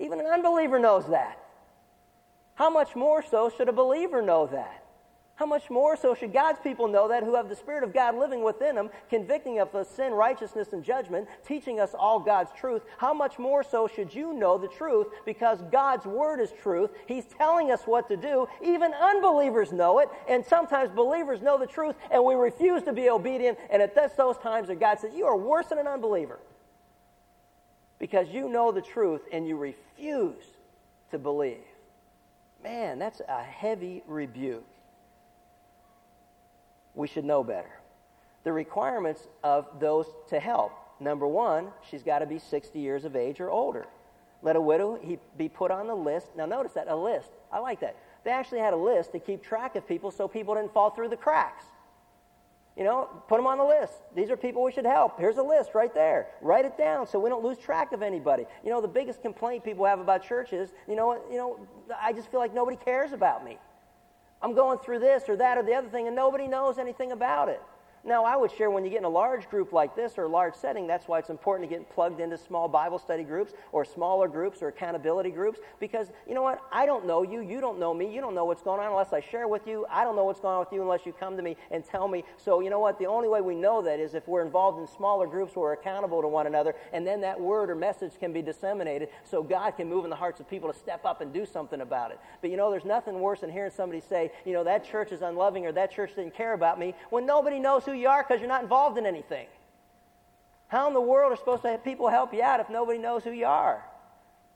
Even 0.00 0.18
an 0.18 0.26
unbeliever 0.26 0.78
knows 0.78 1.06
that. 1.08 1.38
How 2.54 2.70
much 2.70 2.96
more 2.96 3.22
so 3.22 3.50
should 3.54 3.68
a 3.68 3.72
believer 3.72 4.22
know 4.22 4.46
that? 4.46 4.84
How 5.36 5.46
much 5.46 5.70
more 5.70 5.96
so 5.96 6.14
should 6.14 6.34
God's 6.34 6.58
people 6.58 6.86
know 6.86 7.08
that 7.08 7.22
who 7.22 7.34
have 7.34 7.48
the 7.48 7.56
Spirit 7.56 7.82
of 7.82 7.94
God 7.94 8.14
living 8.14 8.42
within 8.42 8.74
them, 8.74 8.90
convicting 9.08 9.58
of 9.58 9.72
the 9.72 9.84
sin, 9.84 10.12
righteousness, 10.12 10.74
and 10.74 10.84
judgment, 10.84 11.28
teaching 11.46 11.80
us 11.80 11.94
all 11.98 12.20
God's 12.20 12.50
truth? 12.52 12.82
How 12.98 13.14
much 13.14 13.38
more 13.38 13.64
so 13.64 13.88
should 13.88 14.12
you 14.12 14.34
know 14.34 14.58
the 14.58 14.68
truth 14.68 15.06
because 15.24 15.62
God's 15.72 16.04
Word 16.04 16.40
is 16.40 16.52
truth? 16.62 16.90
He's 17.06 17.24
telling 17.24 17.70
us 17.70 17.80
what 17.86 18.06
to 18.08 18.18
do. 18.18 18.48
Even 18.62 18.92
unbelievers 18.92 19.72
know 19.72 20.00
it, 20.00 20.10
and 20.28 20.44
sometimes 20.44 20.90
believers 20.90 21.40
know 21.40 21.56
the 21.56 21.66
truth, 21.66 21.96
and 22.10 22.22
we 22.22 22.34
refuse 22.34 22.82
to 22.82 22.92
be 22.92 23.08
obedient. 23.08 23.56
And 23.70 23.80
at 23.80 23.94
those 24.18 24.36
times 24.38 24.68
that 24.68 24.78
God 24.78 25.00
says, 25.00 25.14
You 25.14 25.24
are 25.24 25.38
worse 25.38 25.68
than 25.68 25.78
an 25.78 25.86
unbeliever 25.86 26.38
because 28.00 28.28
you 28.30 28.48
know 28.48 28.72
the 28.72 28.80
truth 28.80 29.20
and 29.32 29.46
you 29.46 29.56
refuse 29.56 30.42
to 31.12 31.18
believe. 31.18 31.58
Man, 32.64 32.98
that's 32.98 33.20
a 33.28 33.42
heavy 33.42 34.02
rebuke. 34.06 34.66
We 36.94 37.06
should 37.06 37.24
know 37.24 37.44
better. 37.44 37.70
The 38.42 38.52
requirements 38.52 39.28
of 39.44 39.66
those 39.78 40.06
to 40.30 40.40
help. 40.40 40.72
Number 40.98 41.26
one, 41.26 41.68
she's 41.88 42.02
got 42.02 42.18
to 42.18 42.26
be 42.26 42.38
60 42.38 42.78
years 42.78 43.04
of 43.04 43.14
age 43.14 43.40
or 43.40 43.50
older. 43.50 43.86
Let 44.42 44.56
a 44.56 44.60
widow 44.60 44.98
he, 45.00 45.18
be 45.36 45.48
put 45.48 45.70
on 45.70 45.86
the 45.86 45.94
list. 45.94 46.28
Now, 46.36 46.46
notice 46.46 46.72
that, 46.72 46.88
a 46.88 46.96
list. 46.96 47.30
I 47.52 47.58
like 47.58 47.80
that. 47.80 47.96
They 48.24 48.30
actually 48.30 48.60
had 48.60 48.72
a 48.72 48.76
list 48.76 49.12
to 49.12 49.18
keep 49.18 49.42
track 49.42 49.76
of 49.76 49.86
people 49.86 50.10
so 50.10 50.26
people 50.26 50.54
didn't 50.54 50.72
fall 50.72 50.90
through 50.90 51.08
the 51.08 51.16
cracks. 51.16 51.64
You 52.80 52.86
know, 52.86 53.10
put 53.28 53.36
them 53.36 53.46
on 53.46 53.58
the 53.58 53.64
list. 53.64 53.92
These 54.16 54.30
are 54.30 54.38
people 54.38 54.64
we 54.64 54.72
should 54.72 54.86
help. 54.86 55.20
Here's 55.20 55.36
a 55.36 55.42
list 55.42 55.74
right 55.74 55.92
there. 55.92 56.28
Write 56.40 56.64
it 56.64 56.78
down 56.78 57.06
so 57.06 57.20
we 57.20 57.28
don't 57.28 57.44
lose 57.44 57.58
track 57.58 57.92
of 57.92 58.00
anybody. 58.00 58.46
You 58.64 58.70
know, 58.70 58.80
the 58.80 58.88
biggest 58.88 59.20
complaint 59.20 59.64
people 59.64 59.84
have 59.84 60.00
about 60.00 60.22
churches, 60.22 60.70
you 60.88 60.96
know, 60.96 61.20
you 61.30 61.36
know, 61.36 61.58
I 62.00 62.14
just 62.14 62.30
feel 62.30 62.40
like 62.40 62.54
nobody 62.54 62.78
cares 62.78 63.12
about 63.12 63.44
me. 63.44 63.58
I'm 64.40 64.54
going 64.54 64.78
through 64.78 65.00
this 65.00 65.28
or 65.28 65.36
that 65.36 65.58
or 65.58 65.62
the 65.62 65.74
other 65.74 65.90
thing 65.90 66.06
and 66.06 66.16
nobody 66.16 66.48
knows 66.48 66.78
anything 66.78 67.12
about 67.12 67.50
it. 67.50 67.60
Now, 68.02 68.24
I 68.24 68.34
would 68.34 68.50
share 68.50 68.70
when 68.70 68.82
you 68.84 68.90
get 68.90 69.00
in 69.00 69.04
a 69.04 69.10
large 69.10 69.50
group 69.50 69.74
like 69.74 69.94
this 69.94 70.16
or 70.16 70.22
a 70.24 70.28
large 70.28 70.54
setting, 70.54 70.86
that's 70.86 71.06
why 71.06 71.18
it's 71.18 71.28
important 71.28 71.68
to 71.68 71.76
get 71.76 71.90
plugged 71.90 72.18
into 72.18 72.38
small 72.38 72.66
Bible 72.66 72.98
study 72.98 73.24
groups 73.24 73.52
or 73.72 73.84
smaller 73.84 74.26
groups 74.26 74.62
or 74.62 74.68
accountability 74.68 75.30
groups 75.30 75.60
because 75.80 76.10
you 76.26 76.34
know 76.34 76.42
what? 76.42 76.62
I 76.72 76.86
don't 76.86 77.06
know 77.06 77.22
you. 77.22 77.42
You 77.42 77.60
don't 77.60 77.78
know 77.78 77.92
me. 77.92 78.10
You 78.12 78.22
don't 78.22 78.34
know 78.34 78.46
what's 78.46 78.62
going 78.62 78.80
on 78.80 78.86
unless 78.86 79.12
I 79.12 79.20
share 79.20 79.48
with 79.48 79.66
you. 79.66 79.84
I 79.90 80.04
don't 80.04 80.16
know 80.16 80.24
what's 80.24 80.40
going 80.40 80.54
on 80.54 80.60
with 80.60 80.72
you 80.72 80.80
unless 80.80 81.04
you 81.04 81.12
come 81.12 81.36
to 81.36 81.42
me 81.42 81.58
and 81.70 81.84
tell 81.84 82.08
me. 82.08 82.24
So, 82.38 82.60
you 82.60 82.70
know 82.70 82.78
what? 82.78 82.98
The 82.98 83.04
only 83.04 83.28
way 83.28 83.42
we 83.42 83.54
know 83.54 83.82
that 83.82 84.00
is 84.00 84.14
if 84.14 84.26
we're 84.26 84.46
involved 84.46 84.80
in 84.80 84.86
smaller 84.86 85.26
groups 85.26 85.54
where 85.54 85.64
we're 85.64 85.72
accountable 85.74 86.22
to 86.22 86.28
one 86.28 86.46
another 86.46 86.74
and 86.94 87.06
then 87.06 87.20
that 87.20 87.38
word 87.38 87.68
or 87.68 87.74
message 87.74 88.12
can 88.18 88.32
be 88.32 88.40
disseminated 88.40 89.10
so 89.24 89.42
God 89.42 89.72
can 89.72 89.90
move 89.90 90.04
in 90.04 90.10
the 90.10 90.16
hearts 90.16 90.40
of 90.40 90.48
people 90.48 90.72
to 90.72 90.78
step 90.78 91.04
up 91.04 91.20
and 91.20 91.34
do 91.34 91.44
something 91.44 91.82
about 91.82 92.12
it. 92.12 92.20
But 92.40 92.48
you 92.48 92.56
know, 92.56 92.70
there's 92.70 92.86
nothing 92.86 93.20
worse 93.20 93.40
than 93.40 93.50
hearing 93.50 93.70
somebody 93.70 94.00
say, 94.00 94.32
you 94.46 94.54
know, 94.54 94.64
that 94.64 94.90
church 94.90 95.12
is 95.12 95.20
unloving 95.20 95.66
or 95.66 95.72
that 95.72 95.92
church 95.92 96.14
didn't 96.16 96.34
care 96.34 96.54
about 96.54 96.78
me 96.78 96.94
when 97.10 97.26
nobody 97.26 97.60
knows 97.60 97.84
you 97.92 98.08
are 98.08 98.22
because 98.22 98.40
you're 98.40 98.48
not 98.48 98.62
involved 98.62 98.98
in 98.98 99.06
anything. 99.06 99.46
How 100.68 100.86
in 100.86 100.94
the 100.94 101.00
world 101.00 101.32
are 101.32 101.36
supposed 101.36 101.62
to 101.62 101.68
have 101.68 101.84
people 101.84 102.08
help 102.08 102.32
you 102.32 102.42
out 102.42 102.60
if 102.60 102.70
nobody 102.70 102.98
knows 102.98 103.24
who 103.24 103.32
you 103.32 103.46
are? 103.46 103.84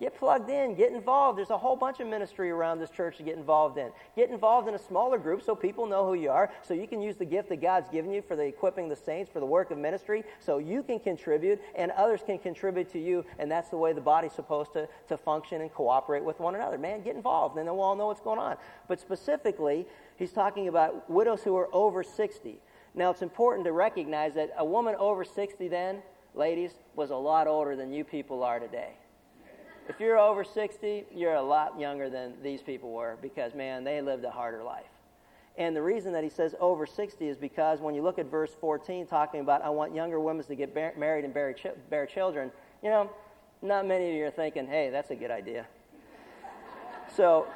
Get 0.01 0.19
plugged 0.19 0.51
in, 0.51 0.75
get 0.75 0.93
involved. 0.93 1.39
There's 1.39 1.51
a 1.51 1.59
whole 1.59 1.77
bunch 1.77 2.01
of 2.01 2.09
ministry 2.09 2.51
around 2.51 2.81
this 2.81 2.91
church 2.91 3.17
to 3.19 3.23
get 3.23 3.37
involved 3.37 3.79
in. 3.79 3.91
Get 4.17 4.29
involved 4.29 4.67
in 4.67 4.75
a 4.75 4.79
smaller 4.79 5.19
group 5.19 5.43
so 5.43 5.55
people 5.55 5.87
know 5.87 6.05
who 6.05 6.15
you 6.15 6.31
are, 6.31 6.51
so 6.63 6.75
you 6.75 6.89
can 6.89 7.01
use 7.01 7.15
the 7.17 7.25
gift 7.25 7.49
that 7.51 7.63
God's 7.63 7.89
given 7.89 8.11
you 8.11 8.21
for 8.21 8.35
the 8.35 8.43
equipping 8.43 8.89
the 8.89 8.97
saints 8.97 9.31
for 9.33 9.39
the 9.39 9.47
work 9.47 9.71
of 9.71 9.79
ministry, 9.79 10.25
so 10.41 10.59
you 10.59 10.83
can 10.83 10.99
contribute 10.99 11.61
and 11.77 11.93
others 11.93 12.23
can 12.27 12.39
contribute 12.39 12.91
to 12.93 12.99
you, 12.99 13.25
and 13.39 13.49
that's 13.49 13.69
the 13.69 13.77
way 13.77 13.93
the 13.93 14.01
body's 14.01 14.33
supposed 14.33 14.73
to, 14.73 14.89
to 15.09 15.17
function 15.17 15.61
and 15.61 15.73
cooperate 15.73 16.25
with 16.25 16.41
one 16.41 16.57
another. 16.57 16.77
Man, 16.77 17.03
get 17.03 17.15
involved, 17.15 17.57
and 17.57 17.67
then 17.67 17.77
we'll 17.77 17.85
all 17.85 17.97
know 17.97 18.09
what's 18.09 18.21
going 18.21 18.41
on. 18.41 18.57
But 18.89 18.99
specifically, 18.99 19.87
he's 20.17 20.33
talking 20.33 20.67
about 20.67 21.09
widows 21.09 21.45
who 21.45 21.57
are 21.57 21.69
over 21.73 22.03
60. 22.03 22.59
Now, 22.95 23.11
it's 23.11 23.23
important 23.23 23.65
to 23.67 23.73
recognize 23.73 24.35
that 24.35 24.55
a 24.57 24.65
woman 24.65 24.95
over 24.99 25.25
60 25.25 25.67
then, 25.69 26.03
ladies, 26.35 26.71
was 26.95 27.11
a 27.11 27.17
lot 27.17 27.49
older 27.49 27.75
than 27.75 27.93
you 27.93 28.05
people 28.05 28.45
are 28.45 28.61
today. 28.61 28.91
If 29.89 30.01
you're 30.01 30.19
over 30.19 30.45
60, 30.45 31.05
you're 31.15 31.35
a 31.35 31.43
lot 31.43 31.79
younger 31.79 32.09
than 32.09 32.35
these 32.43 32.63
people 32.63 32.93
were 32.93 33.19
because, 33.21 33.53
man, 33.55 33.85
they 33.85 34.01
lived 34.01 34.25
a 34.25 34.31
harder 34.31 34.63
life. 34.63 34.87
And 35.59 35.75
the 35.75 35.83
reason 35.83 36.13
that 36.13 36.25
he 36.25 36.31
says 36.31 36.55
over 36.59 36.87
60 36.87 37.29
is 37.29 37.37
because 37.37 37.81
when 37.81 37.95
you 37.95 38.03
look 38.03 38.19
at 38.19 38.31
verse 38.31 38.51
14, 38.61 39.07
talking 39.07 39.41
about, 39.41 39.63
I 39.63 39.69
want 39.71 39.95
younger 39.95 40.19
women 40.19 40.45
to 40.47 40.55
get 40.55 40.75
bar- 40.75 40.95
married 40.97 41.25
and 41.25 41.35
bear, 41.35 41.55
bear 41.91 42.07
children, 42.07 42.51
you 42.83 42.91
know, 42.91 43.11
not 43.61 43.87
many 43.87 44.09
of 44.09 44.15
you 44.15 44.25
are 44.25 44.31
thinking, 44.31 44.67
hey, 44.67 44.91
that's 44.91 45.11
a 45.11 45.15
good 45.15 45.31
idea. 45.31 45.67
so, 47.17 47.47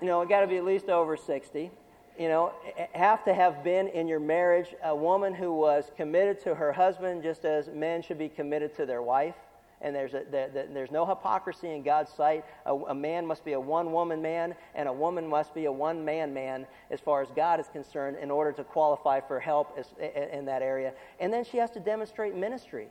you 0.00 0.06
know, 0.06 0.20
it 0.22 0.28
got 0.28 0.40
to 0.40 0.46
be 0.46 0.56
at 0.56 0.64
least 0.64 0.88
over 0.88 1.16
60 1.16 1.70
you 2.18 2.28
know, 2.28 2.52
have 2.92 3.24
to 3.24 3.34
have 3.34 3.64
been 3.64 3.88
in 3.88 4.06
your 4.06 4.20
marriage 4.20 4.74
a 4.84 4.94
woman 4.94 5.34
who 5.34 5.52
was 5.52 5.90
committed 5.96 6.40
to 6.42 6.54
her 6.54 6.72
husband 6.72 7.22
just 7.22 7.44
as 7.44 7.68
men 7.68 8.02
should 8.02 8.18
be 8.18 8.28
committed 8.28 8.74
to 8.76 8.86
their 8.86 9.02
wife. 9.02 9.34
And 9.80 9.96
there's, 9.96 10.14
a, 10.14 10.22
there, 10.30 10.48
there's 10.48 10.92
no 10.92 11.04
hypocrisy 11.04 11.74
in 11.74 11.82
God's 11.82 12.12
sight. 12.12 12.44
A, 12.66 12.72
a 12.72 12.94
man 12.94 13.26
must 13.26 13.44
be 13.44 13.54
a 13.54 13.60
one 13.60 13.90
woman 13.90 14.22
man, 14.22 14.54
and 14.76 14.88
a 14.88 14.92
woman 14.92 15.26
must 15.26 15.54
be 15.54 15.64
a 15.64 15.72
one 15.72 16.04
man 16.04 16.32
man 16.32 16.66
as 16.90 17.00
far 17.00 17.20
as 17.20 17.28
God 17.34 17.58
is 17.58 17.66
concerned 17.66 18.16
in 18.20 18.30
order 18.30 18.52
to 18.52 18.62
qualify 18.62 19.20
for 19.20 19.40
help 19.40 19.76
as, 19.76 19.86
in 20.32 20.44
that 20.44 20.62
area. 20.62 20.92
And 21.18 21.32
then 21.32 21.44
she 21.44 21.56
has 21.56 21.70
to 21.72 21.80
demonstrate 21.80 22.36
ministry, 22.36 22.86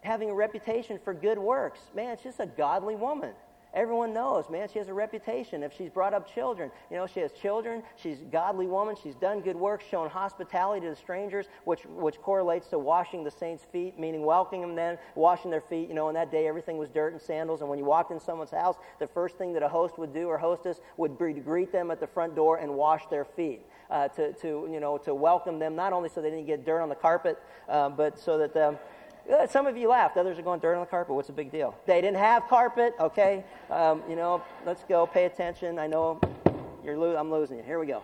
having 0.00 0.28
a 0.28 0.34
reputation 0.34 0.98
for 1.04 1.14
good 1.14 1.38
works. 1.38 1.78
Man, 1.94 2.16
she's 2.20 2.40
a 2.40 2.46
godly 2.46 2.96
woman. 2.96 3.34
Everyone 3.74 4.14
knows, 4.14 4.48
man, 4.48 4.68
she 4.72 4.78
has 4.78 4.88
a 4.88 4.94
reputation. 4.94 5.62
If 5.62 5.72
she's 5.76 5.90
brought 5.90 6.14
up 6.14 6.32
children, 6.32 6.70
you 6.90 6.96
know, 6.96 7.06
she 7.06 7.20
has 7.20 7.32
children, 7.32 7.82
she's 7.96 8.20
a 8.20 8.24
godly 8.24 8.66
woman, 8.66 8.96
she's 9.02 9.14
done 9.14 9.40
good 9.42 9.56
work, 9.56 9.82
shown 9.82 10.08
hospitality 10.08 10.86
to 10.86 10.90
the 10.90 10.96
strangers, 10.96 11.46
which, 11.64 11.84
which 11.84 12.16
correlates 12.22 12.68
to 12.68 12.78
washing 12.78 13.22
the 13.22 13.30
saints' 13.30 13.64
feet, 13.64 13.98
meaning 13.98 14.24
welcoming 14.24 14.62
them 14.62 14.76
then, 14.76 14.98
washing 15.14 15.50
their 15.50 15.60
feet. 15.60 15.88
You 15.88 15.94
know, 15.94 16.08
in 16.08 16.14
that 16.14 16.30
day, 16.30 16.46
everything 16.46 16.78
was 16.78 16.88
dirt 16.88 17.12
and 17.12 17.20
sandals, 17.20 17.60
and 17.60 17.68
when 17.68 17.78
you 17.78 17.84
walked 17.84 18.10
in 18.10 18.18
someone's 18.18 18.50
house, 18.50 18.76
the 18.98 19.06
first 19.06 19.36
thing 19.36 19.52
that 19.52 19.62
a 19.62 19.68
host 19.68 19.98
would 19.98 20.14
do 20.14 20.26
or 20.28 20.38
hostess 20.38 20.80
would 20.96 21.18
be 21.18 21.34
to 21.34 21.40
greet 21.40 21.70
them 21.70 21.90
at 21.90 22.00
the 22.00 22.06
front 22.06 22.34
door 22.34 22.56
and 22.56 22.72
wash 22.72 23.06
their 23.08 23.24
feet. 23.24 23.60
Uh, 23.88 24.08
to, 24.08 24.32
to, 24.32 24.68
you 24.68 24.80
know, 24.80 24.98
to 24.98 25.14
welcome 25.14 25.60
them, 25.60 25.76
not 25.76 25.92
only 25.92 26.08
so 26.08 26.20
they 26.20 26.28
didn't 26.28 26.46
get 26.46 26.66
dirt 26.66 26.80
on 26.80 26.88
the 26.88 26.94
carpet, 26.94 27.40
uh, 27.68 27.88
but 27.88 28.18
so 28.18 28.36
that 28.36 28.56
um, 28.56 28.76
some 29.48 29.66
of 29.66 29.76
you 29.76 29.88
laughed. 29.88 30.16
Others 30.16 30.38
are 30.38 30.42
going 30.42 30.60
dirt 30.60 30.74
on 30.74 30.80
the 30.80 30.86
carpet. 30.86 31.14
What's 31.14 31.28
the 31.28 31.32
big 31.32 31.50
deal? 31.50 31.74
They 31.86 32.00
didn't 32.00 32.18
have 32.18 32.48
carpet. 32.48 32.94
Okay, 33.00 33.44
um, 33.70 34.02
you 34.08 34.16
know, 34.16 34.42
let's 34.64 34.84
go. 34.84 35.06
Pay 35.06 35.24
attention. 35.24 35.78
I 35.78 35.86
know 35.86 36.20
you're 36.84 36.96
lo- 36.96 37.16
I'm 37.16 37.30
losing 37.30 37.58
you. 37.58 37.62
Here 37.62 37.78
we 37.78 37.86
go. 37.86 38.02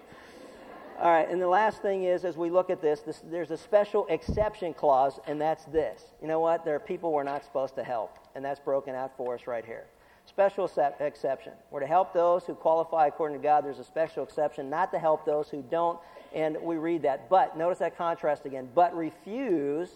All 1.01 1.11
right, 1.11 1.29
and 1.29 1.41
the 1.41 1.49
last 1.49 1.83
thing 1.83 2.05
is, 2.05 2.25
as 2.25 2.37
we 2.37 2.49
look 2.51 2.71
at 2.71 2.81
this, 2.81 3.01
this, 3.01 3.23
there's 3.25 3.51
a 3.51 3.57
special 3.57 4.07
exception 4.09 4.73
clause, 4.73 5.19
and 5.27 5.41
that's 5.41 5.65
this. 5.65 6.03
You 6.21 6.29
know 6.29 6.39
what? 6.39 6.65
There 6.65 6.77
are 6.77 6.81
people 6.81 7.13
we're 7.13 7.25
not 7.25 7.45
supposed 7.45 7.75
to 7.77 7.83
help, 7.83 8.17
and 8.37 8.45
that's 8.45 8.61
broken 8.61 8.95
out 8.95 9.17
for 9.17 9.35
us 9.35 9.47
right 9.47 9.65
here. 9.65 9.87
Special 10.27 10.71
exception. 11.01 11.53
We're 11.71 11.81
to 11.81 11.87
help 11.87 12.13
those 12.15 12.45
who 12.45 12.55
qualify 12.55 13.09
according 13.09 13.39
to 13.39 13.43
God. 13.43 13.65
There's 13.65 13.81
a 13.81 13.85
special 13.85 14.23
exception, 14.23 14.71
not 14.71 14.93
to 14.93 14.99
help 14.99 15.27
those 15.27 15.49
who 15.49 15.63
don't, 15.63 15.99
and 16.33 16.57
we 16.63 16.77
read 16.77 17.03
that. 17.03 17.29
But, 17.29 17.57
notice 17.57 17.79
that 17.79 17.99
contrast 17.99 18.47
again. 18.47 18.69
But 18.73 18.97
refuse 18.97 19.91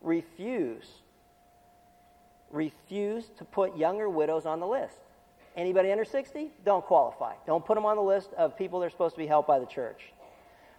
refuse 0.00 0.86
refuse 2.50 3.30
to 3.38 3.44
put 3.44 3.76
younger 3.76 4.08
widows 4.08 4.46
on 4.46 4.60
the 4.60 4.66
list. 4.66 4.98
Anybody 5.56 5.90
under 5.90 6.04
60? 6.04 6.50
Don't 6.64 6.84
qualify. 6.84 7.34
Don't 7.46 7.64
put 7.64 7.74
them 7.74 7.86
on 7.86 7.96
the 7.96 8.02
list 8.02 8.32
of 8.34 8.56
people 8.56 8.80
that 8.80 8.86
are 8.86 8.90
supposed 8.90 9.14
to 9.14 9.20
be 9.20 9.26
helped 9.26 9.48
by 9.48 9.58
the 9.58 9.66
church. 9.66 10.12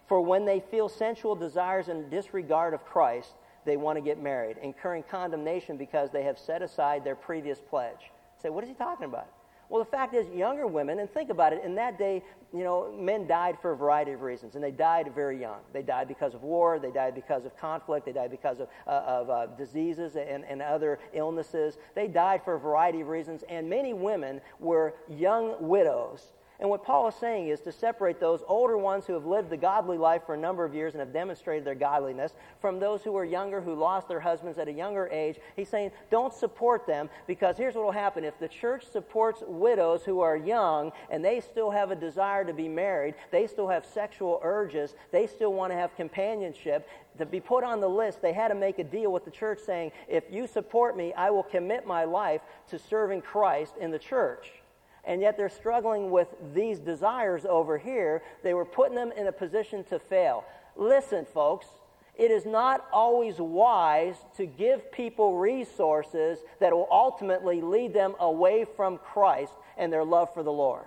For 0.06 0.20
when 0.20 0.44
they 0.44 0.60
feel 0.60 0.88
sensual 0.88 1.34
desires 1.34 1.88
and 1.88 2.10
disregard 2.10 2.74
of 2.74 2.84
Christ, 2.84 3.32
they 3.64 3.76
want 3.76 3.96
to 3.96 4.02
get 4.02 4.20
married, 4.20 4.56
incurring 4.62 5.04
condemnation 5.04 5.76
because 5.76 6.10
they 6.10 6.24
have 6.24 6.38
set 6.38 6.62
aside 6.62 7.04
their 7.04 7.14
previous 7.14 7.60
pledge. 7.60 8.10
Say, 8.42 8.48
what 8.48 8.64
is 8.64 8.68
he 8.68 8.74
talking 8.74 9.04
about? 9.04 9.28
Well, 9.72 9.82
the 9.82 9.90
fact 9.90 10.12
is, 10.12 10.28
younger 10.28 10.66
women, 10.66 10.98
and 10.98 11.10
think 11.10 11.30
about 11.30 11.54
it, 11.54 11.64
in 11.64 11.74
that 11.76 11.96
day, 11.96 12.22
you 12.52 12.62
know, 12.62 12.92
men 12.92 13.26
died 13.26 13.56
for 13.62 13.72
a 13.72 13.76
variety 13.76 14.12
of 14.12 14.20
reasons, 14.20 14.54
and 14.54 14.62
they 14.62 14.70
died 14.70 15.10
very 15.14 15.40
young. 15.40 15.60
They 15.72 15.80
died 15.80 16.08
because 16.08 16.34
of 16.34 16.42
war, 16.42 16.78
they 16.78 16.90
died 16.90 17.14
because 17.14 17.46
of 17.46 17.56
conflict, 17.56 18.04
they 18.04 18.12
died 18.12 18.30
because 18.30 18.60
of, 18.60 18.68
uh, 18.86 18.90
of 18.90 19.30
uh, 19.30 19.46
diseases 19.56 20.16
and, 20.16 20.44
and 20.44 20.60
other 20.60 20.98
illnesses. 21.14 21.78
They 21.94 22.06
died 22.06 22.44
for 22.44 22.56
a 22.56 22.60
variety 22.60 23.00
of 23.00 23.08
reasons, 23.08 23.44
and 23.48 23.70
many 23.70 23.94
women 23.94 24.42
were 24.60 24.92
young 25.08 25.56
widows 25.58 26.32
and 26.62 26.70
what 26.70 26.84
Paul 26.84 27.08
is 27.08 27.16
saying 27.16 27.48
is 27.48 27.58
to 27.62 27.72
separate 27.72 28.20
those 28.20 28.44
older 28.46 28.78
ones 28.78 29.04
who 29.04 29.14
have 29.14 29.26
lived 29.26 29.50
the 29.50 29.56
godly 29.56 29.98
life 29.98 30.22
for 30.24 30.36
a 30.36 30.38
number 30.38 30.64
of 30.64 30.76
years 30.76 30.94
and 30.94 31.00
have 31.00 31.12
demonstrated 31.12 31.64
their 31.64 31.74
godliness 31.74 32.34
from 32.60 32.78
those 32.78 33.02
who 33.02 33.16
are 33.16 33.24
younger, 33.24 33.60
who 33.60 33.74
lost 33.74 34.06
their 34.06 34.20
husbands 34.20 34.58
at 34.58 34.68
a 34.68 34.72
younger 34.72 35.08
age. 35.08 35.40
He's 35.56 35.68
saying, 35.68 35.90
don't 36.08 36.32
support 36.32 36.86
them 36.86 37.10
because 37.26 37.56
here's 37.56 37.74
what 37.74 37.84
will 37.84 37.90
happen. 37.90 38.22
If 38.22 38.38
the 38.38 38.46
church 38.46 38.86
supports 38.86 39.42
widows 39.44 40.04
who 40.04 40.20
are 40.20 40.36
young 40.36 40.92
and 41.10 41.24
they 41.24 41.40
still 41.40 41.72
have 41.72 41.90
a 41.90 41.96
desire 41.96 42.44
to 42.44 42.52
be 42.52 42.68
married, 42.68 43.16
they 43.32 43.48
still 43.48 43.66
have 43.66 43.84
sexual 43.84 44.38
urges, 44.44 44.94
they 45.10 45.26
still 45.26 45.52
want 45.52 45.72
to 45.72 45.76
have 45.76 45.96
companionship, 45.96 46.88
to 47.18 47.26
be 47.26 47.40
put 47.40 47.64
on 47.64 47.80
the 47.80 47.88
list, 47.88 48.22
they 48.22 48.32
had 48.32 48.48
to 48.48 48.54
make 48.54 48.78
a 48.78 48.84
deal 48.84 49.10
with 49.10 49.24
the 49.24 49.32
church 49.32 49.58
saying, 49.58 49.90
if 50.06 50.22
you 50.30 50.46
support 50.46 50.96
me, 50.96 51.12
I 51.14 51.30
will 51.30 51.42
commit 51.42 51.88
my 51.88 52.04
life 52.04 52.40
to 52.68 52.78
serving 52.78 53.22
Christ 53.22 53.74
in 53.80 53.90
the 53.90 53.98
church 53.98 54.61
and 55.04 55.20
yet 55.20 55.36
they're 55.36 55.48
struggling 55.48 56.10
with 56.10 56.28
these 56.54 56.78
desires 56.78 57.44
over 57.44 57.78
here. 57.78 58.22
They 58.42 58.54
were 58.54 58.64
putting 58.64 58.94
them 58.94 59.12
in 59.16 59.26
a 59.26 59.32
position 59.32 59.84
to 59.84 59.98
fail. 59.98 60.44
Listen, 60.76 61.24
folks, 61.24 61.66
it 62.14 62.30
is 62.30 62.44
not 62.44 62.86
always 62.92 63.38
wise 63.38 64.16
to 64.36 64.46
give 64.46 64.92
people 64.92 65.38
resources 65.38 66.38
that 66.60 66.72
will 66.72 66.88
ultimately 66.90 67.60
lead 67.60 67.94
them 67.94 68.14
away 68.20 68.66
from 68.76 68.98
Christ 68.98 69.52
and 69.76 69.92
their 69.92 70.04
love 70.04 70.32
for 70.34 70.42
the 70.42 70.52
Lord. 70.52 70.86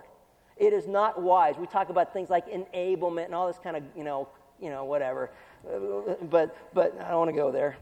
It 0.56 0.72
is 0.72 0.86
not 0.86 1.20
wise. 1.20 1.56
We 1.58 1.66
talk 1.66 1.90
about 1.90 2.12
things 2.12 2.30
like 2.30 2.50
enablement 2.50 3.26
and 3.26 3.34
all 3.34 3.46
this 3.46 3.58
kind 3.62 3.76
of, 3.76 3.82
you 3.94 4.04
know, 4.04 4.28
you 4.60 4.70
know, 4.70 4.84
whatever. 4.84 5.30
Uh, 5.68 6.14
but 6.30 6.56
but 6.72 6.98
I 7.00 7.10
don't 7.10 7.18
want 7.18 7.30
to 7.30 7.36
go 7.36 7.50
there. 7.50 7.76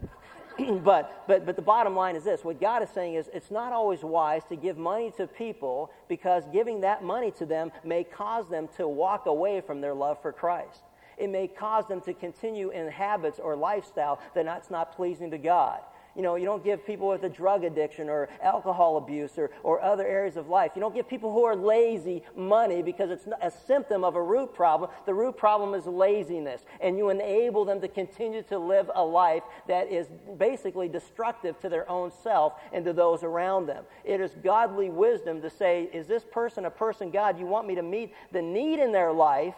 but, 0.83 1.25
but, 1.27 1.45
but 1.45 1.55
the 1.55 1.61
bottom 1.61 1.95
line 1.95 2.15
is 2.15 2.23
this 2.23 2.43
what 2.43 2.59
God 2.59 2.83
is 2.83 2.89
saying 2.89 3.15
is 3.15 3.29
it's 3.33 3.51
not 3.51 3.73
always 3.73 4.03
wise 4.03 4.43
to 4.49 4.55
give 4.55 4.77
money 4.77 5.11
to 5.17 5.27
people 5.27 5.91
because 6.07 6.43
giving 6.51 6.81
that 6.81 7.03
money 7.03 7.31
to 7.31 7.45
them 7.45 7.71
may 7.83 8.03
cause 8.03 8.47
them 8.49 8.67
to 8.77 8.87
walk 8.87 9.25
away 9.25 9.61
from 9.61 9.81
their 9.81 9.93
love 9.93 10.21
for 10.21 10.31
Christ. 10.31 10.83
It 11.17 11.29
may 11.29 11.47
cause 11.47 11.87
them 11.87 12.01
to 12.01 12.13
continue 12.13 12.71
in 12.71 12.87
habits 12.89 13.39
or 13.39 13.55
lifestyle 13.55 14.19
that's 14.33 14.69
not 14.69 14.95
pleasing 14.95 15.31
to 15.31 15.37
God. 15.37 15.79
You 16.15 16.21
know, 16.21 16.35
you 16.35 16.45
don't 16.45 16.63
give 16.63 16.85
people 16.85 17.09
with 17.09 17.23
a 17.23 17.29
drug 17.29 17.65
addiction 17.65 18.09
or 18.09 18.29
alcohol 18.41 18.97
abuse 18.97 19.37
or, 19.37 19.51
or 19.63 19.81
other 19.81 20.07
areas 20.07 20.37
of 20.37 20.47
life. 20.47 20.71
You 20.75 20.79
don't 20.79 20.95
give 20.95 21.09
people 21.09 21.33
who 21.33 21.43
are 21.43 21.55
lazy 21.55 22.23
money 22.37 22.81
because 22.81 23.11
it's 23.11 23.27
a 23.41 23.51
symptom 23.51 24.03
of 24.05 24.15
a 24.15 24.21
root 24.21 24.53
problem. 24.53 24.89
The 25.05 25.13
root 25.13 25.35
problem 25.35 25.73
is 25.73 25.85
laziness. 25.85 26.61
And 26.79 26.97
you 26.97 27.09
enable 27.09 27.65
them 27.65 27.81
to 27.81 27.89
continue 27.89 28.43
to 28.43 28.57
live 28.57 28.89
a 28.95 29.03
life 29.03 29.43
that 29.67 29.91
is 29.91 30.07
basically 30.37 30.87
destructive 30.87 31.59
to 31.59 31.69
their 31.69 31.89
own 31.89 32.11
self 32.23 32.53
and 32.71 32.85
to 32.85 32.93
those 32.93 33.23
around 33.23 33.65
them. 33.65 33.83
It 34.05 34.21
is 34.21 34.31
godly 34.41 34.89
wisdom 34.89 35.41
to 35.41 35.49
say, 35.49 35.89
is 35.93 36.07
this 36.07 36.23
person 36.23 36.65
a 36.65 36.71
person, 36.71 37.11
God, 37.11 37.37
you 37.37 37.45
want 37.45 37.67
me 37.67 37.75
to 37.75 37.83
meet 37.83 38.13
the 38.31 38.41
need 38.41 38.79
in 38.79 38.93
their 38.93 39.11
life? 39.11 39.55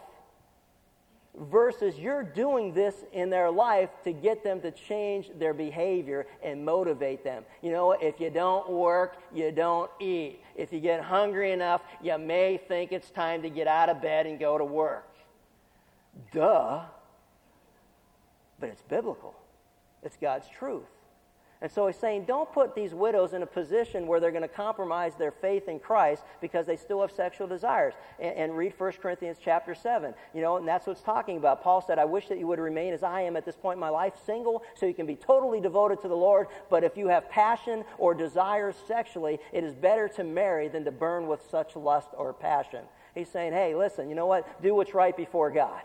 Versus 1.38 1.98
you're 1.98 2.22
doing 2.22 2.72
this 2.72 2.94
in 3.12 3.30
their 3.30 3.50
life 3.50 3.90
to 4.04 4.12
get 4.12 4.42
them 4.42 4.60
to 4.60 4.70
change 4.70 5.30
their 5.38 5.54
behavior 5.54 6.26
and 6.42 6.64
motivate 6.64 7.24
them. 7.24 7.44
You 7.62 7.72
know, 7.72 7.92
if 7.92 8.20
you 8.20 8.30
don't 8.30 8.68
work, 8.68 9.16
you 9.34 9.52
don't 9.52 9.90
eat. 10.00 10.40
If 10.56 10.72
you 10.72 10.80
get 10.80 11.00
hungry 11.00 11.52
enough, 11.52 11.82
you 12.02 12.18
may 12.18 12.56
think 12.56 12.92
it's 12.92 13.10
time 13.10 13.42
to 13.42 13.50
get 13.50 13.66
out 13.66 13.88
of 13.88 14.02
bed 14.02 14.26
and 14.26 14.38
go 14.38 14.58
to 14.58 14.64
work. 14.64 15.08
Duh. 16.32 16.82
But 18.60 18.70
it's 18.70 18.82
biblical, 18.82 19.34
it's 20.02 20.16
God's 20.16 20.48
truth. 20.48 20.82
And 21.60 21.70
so 21.72 21.88
he's 21.88 21.96
saying, 21.96 22.24
don't 22.24 22.50
put 22.52 22.76
these 22.76 22.94
widows 22.94 23.32
in 23.32 23.42
a 23.42 23.46
position 23.46 24.06
where 24.06 24.20
they're 24.20 24.30
going 24.30 24.42
to 24.42 24.48
compromise 24.48 25.16
their 25.16 25.32
faith 25.32 25.66
in 25.66 25.80
Christ 25.80 26.22
because 26.40 26.66
they 26.66 26.76
still 26.76 27.00
have 27.00 27.10
sexual 27.10 27.48
desires. 27.48 27.94
And, 28.20 28.36
and, 28.36 28.56
read 28.56 28.74
1 28.78 28.92
Corinthians 29.02 29.38
chapter 29.42 29.74
7. 29.74 30.14
You 30.34 30.40
know, 30.40 30.58
and 30.58 30.68
that's 30.68 30.86
what 30.86 30.92
it's 30.92 31.02
talking 31.02 31.36
about. 31.36 31.64
Paul 31.64 31.80
said, 31.80 31.98
I 31.98 32.04
wish 32.04 32.28
that 32.28 32.38
you 32.38 32.46
would 32.46 32.60
remain 32.60 32.94
as 32.94 33.02
I 33.02 33.22
am 33.22 33.36
at 33.36 33.44
this 33.44 33.56
point 33.56 33.76
in 33.76 33.80
my 33.80 33.88
life, 33.88 34.14
single, 34.24 34.62
so 34.76 34.86
you 34.86 34.94
can 34.94 35.06
be 35.06 35.16
totally 35.16 35.60
devoted 35.60 36.00
to 36.02 36.08
the 36.08 36.16
Lord. 36.16 36.46
But 36.70 36.84
if 36.84 36.96
you 36.96 37.08
have 37.08 37.28
passion 37.28 37.84
or 37.98 38.14
desires 38.14 38.76
sexually, 38.86 39.40
it 39.52 39.64
is 39.64 39.74
better 39.74 40.08
to 40.10 40.22
marry 40.22 40.68
than 40.68 40.84
to 40.84 40.92
burn 40.92 41.26
with 41.26 41.40
such 41.50 41.74
lust 41.74 42.10
or 42.16 42.32
passion. 42.32 42.84
He's 43.16 43.28
saying, 43.28 43.52
hey, 43.52 43.74
listen, 43.74 44.08
you 44.08 44.14
know 44.14 44.26
what? 44.26 44.62
Do 44.62 44.76
what's 44.76 44.94
right 44.94 45.16
before 45.16 45.50
God. 45.50 45.82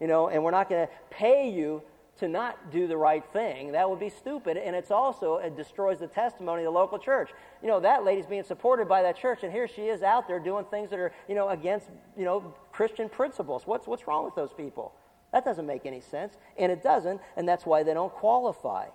You 0.00 0.06
know, 0.06 0.28
and 0.28 0.42
we're 0.42 0.50
not 0.50 0.70
going 0.70 0.86
to 0.86 0.92
pay 1.10 1.50
you 1.50 1.82
to 2.20 2.28
not 2.28 2.70
do 2.70 2.86
the 2.86 2.96
right 2.96 3.24
thing. 3.32 3.72
That 3.72 3.88
would 3.90 3.98
be 3.98 4.10
stupid. 4.10 4.56
And 4.56 4.76
it's 4.76 4.90
also, 4.90 5.36
it 5.36 5.56
destroys 5.56 5.98
the 5.98 6.06
testimony 6.06 6.62
of 6.62 6.72
the 6.72 6.78
local 6.78 6.98
church. 6.98 7.30
You 7.62 7.68
know, 7.68 7.80
that 7.80 8.04
lady's 8.04 8.26
being 8.26 8.44
supported 8.44 8.88
by 8.88 9.02
that 9.02 9.16
church, 9.16 9.42
and 9.42 9.52
here 9.52 9.66
she 9.66 9.82
is 9.82 10.02
out 10.02 10.28
there 10.28 10.38
doing 10.38 10.64
things 10.66 10.90
that 10.90 10.98
are, 10.98 11.12
you 11.28 11.34
know, 11.34 11.48
against, 11.48 11.88
you 12.16 12.24
know, 12.24 12.54
Christian 12.72 13.08
principles. 13.08 13.66
What's, 13.66 13.86
what's 13.86 14.06
wrong 14.06 14.24
with 14.24 14.34
those 14.34 14.52
people? 14.52 14.92
That 15.32 15.44
doesn't 15.44 15.66
make 15.66 15.86
any 15.86 16.00
sense. 16.00 16.34
And 16.58 16.70
it 16.70 16.82
doesn't, 16.82 17.20
and 17.36 17.48
that's 17.48 17.66
why 17.66 17.82
they 17.82 17.94
don't 17.94 18.12
qualify. 18.12 18.86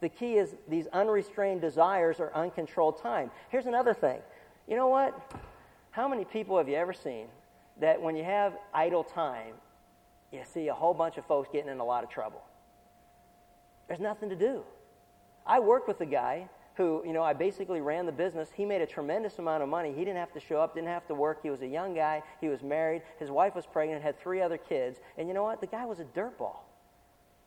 The 0.00 0.08
key 0.08 0.34
is 0.34 0.54
these 0.68 0.86
unrestrained 0.88 1.60
desires 1.60 2.20
or 2.20 2.34
uncontrolled 2.34 3.00
time. 3.00 3.30
Here's 3.48 3.66
another 3.66 3.94
thing. 3.94 4.18
You 4.68 4.76
know 4.76 4.88
what? 4.88 5.18
How 5.90 6.08
many 6.08 6.24
people 6.24 6.58
have 6.58 6.68
you 6.68 6.76
ever 6.76 6.92
seen 6.92 7.28
that 7.80 8.00
when 8.02 8.16
you 8.16 8.24
have 8.24 8.54
idle 8.72 9.04
time, 9.04 9.54
you 10.32 10.40
see 10.52 10.68
a 10.68 10.74
whole 10.74 10.92
bunch 10.92 11.16
of 11.16 11.24
folks 11.24 11.48
getting 11.52 11.70
in 11.70 11.78
a 11.78 11.84
lot 11.84 12.04
of 12.04 12.10
trouble? 12.10 12.42
There's 13.88 14.00
nothing 14.00 14.30
to 14.30 14.36
do. 14.36 14.62
I 15.46 15.60
worked 15.60 15.88
with 15.88 16.00
a 16.00 16.06
guy 16.06 16.48
who, 16.76 17.02
you 17.06 17.12
know, 17.12 17.22
I 17.22 17.34
basically 17.34 17.80
ran 17.80 18.06
the 18.06 18.12
business. 18.12 18.48
He 18.54 18.64
made 18.64 18.80
a 18.80 18.86
tremendous 18.86 19.38
amount 19.38 19.62
of 19.62 19.68
money. 19.68 19.92
He 19.92 20.00
didn't 20.04 20.16
have 20.16 20.32
to 20.32 20.40
show 20.40 20.60
up, 20.60 20.74
didn't 20.74 20.88
have 20.88 21.06
to 21.06 21.14
work. 21.14 21.40
He 21.42 21.50
was 21.50 21.62
a 21.62 21.66
young 21.66 21.94
guy. 21.94 22.22
He 22.40 22.48
was 22.48 22.62
married. 22.62 23.02
His 23.18 23.30
wife 23.30 23.54
was 23.54 23.66
pregnant, 23.66 24.02
had 24.02 24.18
three 24.18 24.40
other 24.40 24.58
kids. 24.58 24.98
And 25.16 25.28
you 25.28 25.34
know 25.34 25.44
what? 25.44 25.60
The 25.60 25.66
guy 25.66 25.84
was 25.86 26.00
a 26.00 26.04
dirtball. 26.04 26.60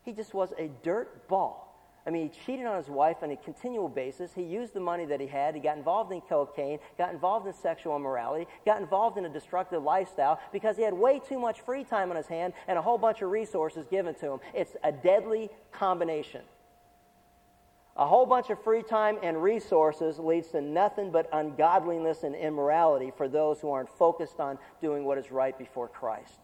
He 0.02 0.12
just 0.12 0.32
was 0.32 0.52
a 0.58 0.70
dirt 0.82 1.28
ball. 1.28 1.77
I 2.08 2.10
mean, 2.10 2.30
he 2.30 2.40
cheated 2.46 2.64
on 2.64 2.78
his 2.78 2.88
wife 2.88 3.18
on 3.20 3.30
a 3.32 3.36
continual 3.36 3.90
basis. 3.90 4.32
He 4.32 4.42
used 4.42 4.72
the 4.72 4.80
money 4.80 5.04
that 5.04 5.20
he 5.20 5.26
had. 5.26 5.54
He 5.54 5.60
got 5.60 5.76
involved 5.76 6.10
in 6.10 6.22
cocaine, 6.22 6.78
got 6.96 7.12
involved 7.12 7.46
in 7.46 7.52
sexual 7.52 7.94
immorality, 7.96 8.46
got 8.64 8.80
involved 8.80 9.18
in 9.18 9.26
a 9.26 9.28
destructive 9.28 9.82
lifestyle 9.82 10.40
because 10.50 10.78
he 10.78 10.82
had 10.84 10.94
way 10.94 11.20
too 11.20 11.38
much 11.38 11.60
free 11.60 11.84
time 11.84 12.08
on 12.08 12.16
his 12.16 12.26
hand 12.26 12.54
and 12.66 12.78
a 12.78 12.82
whole 12.82 12.96
bunch 12.96 13.20
of 13.20 13.30
resources 13.30 13.84
given 13.90 14.14
to 14.14 14.32
him. 14.32 14.40
It's 14.54 14.74
a 14.82 14.90
deadly 14.90 15.50
combination. 15.70 16.40
A 17.94 18.06
whole 18.06 18.24
bunch 18.24 18.48
of 18.48 18.62
free 18.64 18.82
time 18.82 19.18
and 19.22 19.42
resources 19.42 20.18
leads 20.18 20.48
to 20.52 20.62
nothing 20.62 21.10
but 21.10 21.28
ungodliness 21.34 22.22
and 22.22 22.34
immorality 22.34 23.12
for 23.18 23.28
those 23.28 23.60
who 23.60 23.70
aren't 23.70 23.90
focused 23.90 24.40
on 24.40 24.58
doing 24.80 25.04
what 25.04 25.18
is 25.18 25.30
right 25.30 25.58
before 25.58 25.88
Christ. 25.88 26.40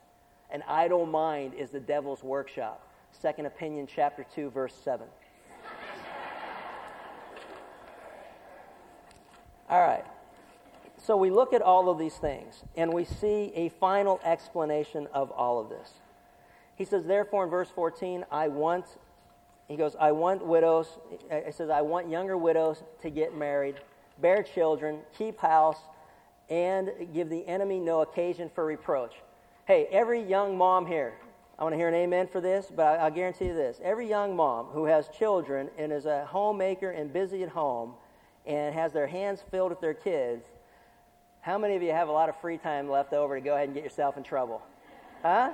An 0.50 0.62
idle 0.68 1.06
mind 1.06 1.54
is 1.54 1.70
the 1.70 1.80
devil's 1.80 2.22
workshop. 2.22 2.86
Second 3.12 3.46
Opinion, 3.46 3.86
chapter 3.86 4.26
2, 4.34 4.50
verse 4.50 4.74
7. 4.74 5.06
All 9.74 9.80
right. 9.80 10.04
So 11.04 11.16
we 11.16 11.30
look 11.30 11.52
at 11.52 11.60
all 11.60 11.90
of 11.90 11.98
these 11.98 12.14
things, 12.14 12.62
and 12.76 12.92
we 12.92 13.04
see 13.04 13.50
a 13.56 13.70
final 13.70 14.20
explanation 14.22 15.08
of 15.12 15.32
all 15.32 15.58
of 15.60 15.68
this. 15.68 15.94
He 16.76 16.84
says, 16.84 17.06
therefore, 17.06 17.42
in 17.42 17.50
verse 17.50 17.70
14, 17.70 18.24
I 18.30 18.46
want, 18.46 18.84
he 19.66 19.74
goes, 19.74 19.96
I 19.98 20.12
want 20.12 20.46
widows, 20.46 20.86
he 21.28 21.50
says, 21.50 21.70
I 21.70 21.80
want 21.80 22.08
younger 22.08 22.36
widows 22.36 22.84
to 23.02 23.10
get 23.10 23.36
married, 23.36 23.74
bear 24.20 24.44
children, 24.44 25.00
keep 25.18 25.40
house, 25.40 25.78
and 26.48 26.92
give 27.12 27.28
the 27.28 27.44
enemy 27.48 27.80
no 27.80 28.02
occasion 28.02 28.52
for 28.54 28.64
reproach. 28.64 29.14
Hey, 29.66 29.88
every 29.90 30.22
young 30.22 30.56
mom 30.56 30.86
here, 30.86 31.14
I 31.58 31.64
want 31.64 31.72
to 31.72 31.78
hear 31.78 31.88
an 31.88 31.94
amen 31.94 32.28
for 32.28 32.40
this, 32.40 32.70
but 32.72 33.00
I'll 33.00 33.10
guarantee 33.10 33.46
you 33.46 33.54
this. 33.54 33.80
Every 33.82 34.08
young 34.08 34.36
mom 34.36 34.66
who 34.66 34.84
has 34.84 35.08
children 35.08 35.68
and 35.76 35.92
is 35.92 36.06
a 36.06 36.26
homemaker 36.26 36.92
and 36.92 37.12
busy 37.12 37.42
at 37.42 37.48
home 37.48 37.94
and 38.46 38.74
has 38.74 38.92
their 38.92 39.06
hands 39.06 39.42
filled 39.50 39.70
with 39.70 39.80
their 39.80 39.94
kids, 39.94 40.44
how 41.40 41.58
many 41.58 41.76
of 41.76 41.82
you 41.82 41.92
have 41.92 42.08
a 42.08 42.12
lot 42.12 42.28
of 42.28 42.40
free 42.40 42.58
time 42.58 42.88
left 42.88 43.12
over 43.12 43.34
to 43.34 43.40
go 43.40 43.54
ahead 43.54 43.66
and 43.66 43.74
get 43.74 43.84
yourself 43.84 44.16
in 44.16 44.22
trouble? 44.22 44.62
Huh? 45.22 45.52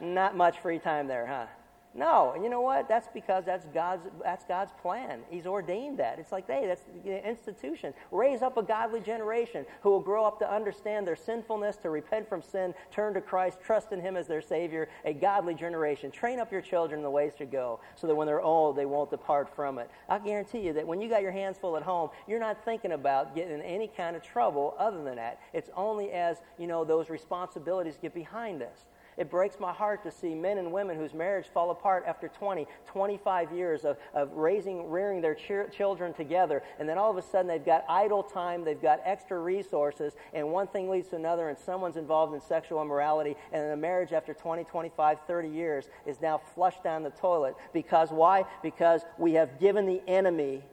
Not 0.00 0.36
much 0.36 0.58
free 0.58 0.78
time 0.78 1.06
there, 1.06 1.26
huh? 1.26 1.46
No, 1.92 2.32
and 2.36 2.44
you 2.44 2.50
know 2.50 2.60
what? 2.60 2.88
That's 2.88 3.08
because 3.12 3.44
that's 3.44 3.66
God's 3.74 4.06
that's 4.22 4.44
God's 4.44 4.70
plan. 4.80 5.22
He's 5.28 5.44
ordained 5.44 5.98
that. 5.98 6.20
It's 6.20 6.30
like, 6.30 6.46
hey, 6.46 6.68
that's 6.68 6.82
the 7.04 7.28
institution. 7.28 7.92
Raise 8.12 8.42
up 8.42 8.56
a 8.56 8.62
godly 8.62 9.00
generation 9.00 9.66
who 9.82 9.90
will 9.90 10.00
grow 10.00 10.24
up 10.24 10.38
to 10.38 10.48
understand 10.48 11.04
their 11.04 11.16
sinfulness, 11.16 11.76
to 11.78 11.90
repent 11.90 12.28
from 12.28 12.42
sin, 12.42 12.74
turn 12.92 13.12
to 13.14 13.20
Christ, 13.20 13.58
trust 13.60 13.90
in 13.90 14.00
Him 14.00 14.16
as 14.16 14.28
their 14.28 14.40
Savior. 14.40 14.88
A 15.04 15.12
godly 15.12 15.54
generation. 15.54 16.12
Train 16.12 16.38
up 16.38 16.52
your 16.52 16.60
children 16.60 17.00
in 17.00 17.02
the 17.02 17.10
ways 17.10 17.32
to 17.38 17.44
go, 17.44 17.80
so 17.96 18.06
that 18.06 18.14
when 18.14 18.28
they're 18.28 18.40
old, 18.40 18.76
they 18.76 18.86
won't 18.86 19.10
depart 19.10 19.52
from 19.56 19.80
it. 19.80 19.90
I 20.08 20.20
guarantee 20.20 20.60
you 20.60 20.72
that 20.74 20.86
when 20.86 21.00
you 21.00 21.08
got 21.08 21.22
your 21.22 21.32
hands 21.32 21.58
full 21.58 21.76
at 21.76 21.82
home, 21.82 22.10
you're 22.28 22.38
not 22.38 22.64
thinking 22.64 22.92
about 22.92 23.34
getting 23.34 23.54
in 23.54 23.62
any 23.62 23.88
kind 23.88 24.14
of 24.14 24.22
trouble 24.22 24.76
other 24.78 25.02
than 25.02 25.16
that. 25.16 25.40
It's 25.52 25.70
only 25.76 26.12
as 26.12 26.36
you 26.56 26.68
know 26.68 26.84
those 26.84 27.10
responsibilities 27.10 27.98
get 28.00 28.14
behind 28.14 28.62
us. 28.62 28.84
It 29.20 29.28
breaks 29.28 29.60
my 29.60 29.70
heart 29.70 30.02
to 30.04 30.10
see 30.10 30.34
men 30.34 30.56
and 30.56 30.72
women 30.72 30.96
whose 30.96 31.12
marriage 31.12 31.44
fall 31.52 31.70
apart 31.70 32.04
after 32.06 32.26
20, 32.26 32.66
25 32.86 33.52
years 33.52 33.84
of, 33.84 33.98
of 34.14 34.32
raising, 34.32 34.88
rearing 34.88 35.20
their 35.20 35.34
ch- 35.34 35.70
children 35.70 36.14
together, 36.14 36.62
and 36.78 36.88
then 36.88 36.96
all 36.96 37.10
of 37.10 37.18
a 37.18 37.22
sudden 37.22 37.46
they've 37.46 37.62
got 37.62 37.84
idle 37.86 38.22
time, 38.22 38.64
they've 38.64 38.80
got 38.80 38.98
extra 39.04 39.38
resources, 39.38 40.14
and 40.32 40.50
one 40.50 40.66
thing 40.68 40.88
leads 40.88 41.08
to 41.08 41.16
another, 41.16 41.50
and 41.50 41.58
someone's 41.58 41.98
involved 41.98 42.32
in 42.32 42.40
sexual 42.40 42.80
immorality, 42.80 43.36
and 43.52 43.62
then 43.62 43.72
a 43.72 43.76
marriage 43.76 44.14
after 44.14 44.32
20, 44.32 44.64
25, 44.64 45.18
30 45.26 45.48
years 45.50 45.90
is 46.06 46.22
now 46.22 46.40
flushed 46.54 46.82
down 46.82 47.02
the 47.02 47.10
toilet. 47.10 47.54
Because 47.74 48.10
why? 48.10 48.46
Because 48.62 49.02
we 49.18 49.34
have 49.34 49.60
given 49.60 49.84
the 49.84 50.00
enemy 50.08 50.64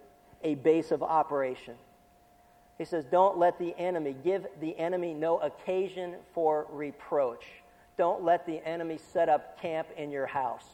a 0.41 0.55
base 0.55 0.91
of 0.91 1.03
operation. 1.03 1.75
He 2.77 2.85
says, 2.85 3.03
Don't 3.03 3.37
let 3.37 3.59
the 3.59 3.77
enemy, 3.77 4.15
give 4.23 4.47
the 4.61 4.77
enemy 4.79 5.13
no 5.13 5.37
occasion 5.39 6.15
for 6.33 6.65
reproach. 6.71 7.43
Don't 7.97 8.23
let 8.23 8.45
the 8.45 8.65
enemy 8.65 8.99
set 9.11 9.27
up 9.27 9.59
camp 9.59 9.87
in 9.97 10.11
your 10.11 10.27
house. 10.27 10.65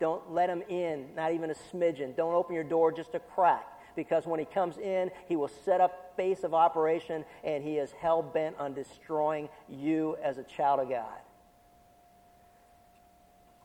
Don't 0.00 0.32
let 0.32 0.48
him 0.48 0.62
in, 0.68 1.06
not 1.16 1.32
even 1.32 1.50
a 1.50 1.54
smidgen. 1.54 2.14
Don't 2.16 2.34
open 2.34 2.54
your 2.54 2.64
door 2.64 2.92
just 2.92 3.14
a 3.14 3.18
crack 3.18 3.66
because 3.96 4.26
when 4.26 4.38
he 4.38 4.46
comes 4.46 4.78
in, 4.78 5.10
he 5.26 5.34
will 5.34 5.50
set 5.64 5.80
up 5.80 6.16
base 6.16 6.44
of 6.44 6.54
operation 6.54 7.24
and 7.42 7.64
he 7.64 7.78
is 7.78 7.90
hell 7.92 8.22
bent 8.22 8.56
on 8.58 8.74
destroying 8.74 9.48
you 9.68 10.16
as 10.22 10.38
a 10.38 10.44
child 10.44 10.78
of 10.78 10.88
God. 10.88 11.18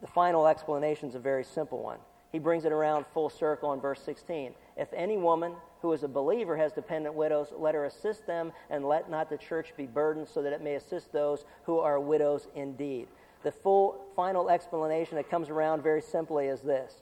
The 0.01 0.07
final 0.07 0.47
explanation 0.47 1.07
is 1.07 1.15
a 1.15 1.19
very 1.19 1.43
simple 1.43 1.79
one. 1.83 1.99
He 2.31 2.39
brings 2.39 2.65
it 2.65 2.71
around 2.71 3.05
full 3.13 3.29
circle 3.29 3.73
in 3.73 3.79
verse 3.79 4.01
16. 4.01 4.53
If 4.75 4.91
any 4.91 5.17
woman 5.17 5.53
who 5.83 5.91
is 5.91 6.01
a 6.01 6.07
believer 6.07 6.55
has 6.55 6.71
dependent 6.71 7.13
widows, 7.13 7.49
let 7.57 7.75
her 7.75 7.83
assist 7.83 8.25
them, 8.25 8.53
and 8.69 8.85
let 8.87 9.09
not 9.09 9.29
the 9.29 9.37
church 9.37 9.73
be 9.75 9.85
burdened, 9.85 10.29
so 10.29 10.41
that 10.41 10.53
it 10.53 10.63
may 10.63 10.75
assist 10.75 11.11
those 11.11 11.43
who 11.65 11.77
are 11.77 11.99
widows 11.99 12.47
indeed. 12.55 13.05
The 13.43 13.51
full 13.51 14.05
final 14.15 14.49
explanation 14.49 15.17
that 15.17 15.29
comes 15.29 15.49
around 15.49 15.83
very 15.83 16.01
simply 16.01 16.47
is 16.47 16.61
this 16.61 17.01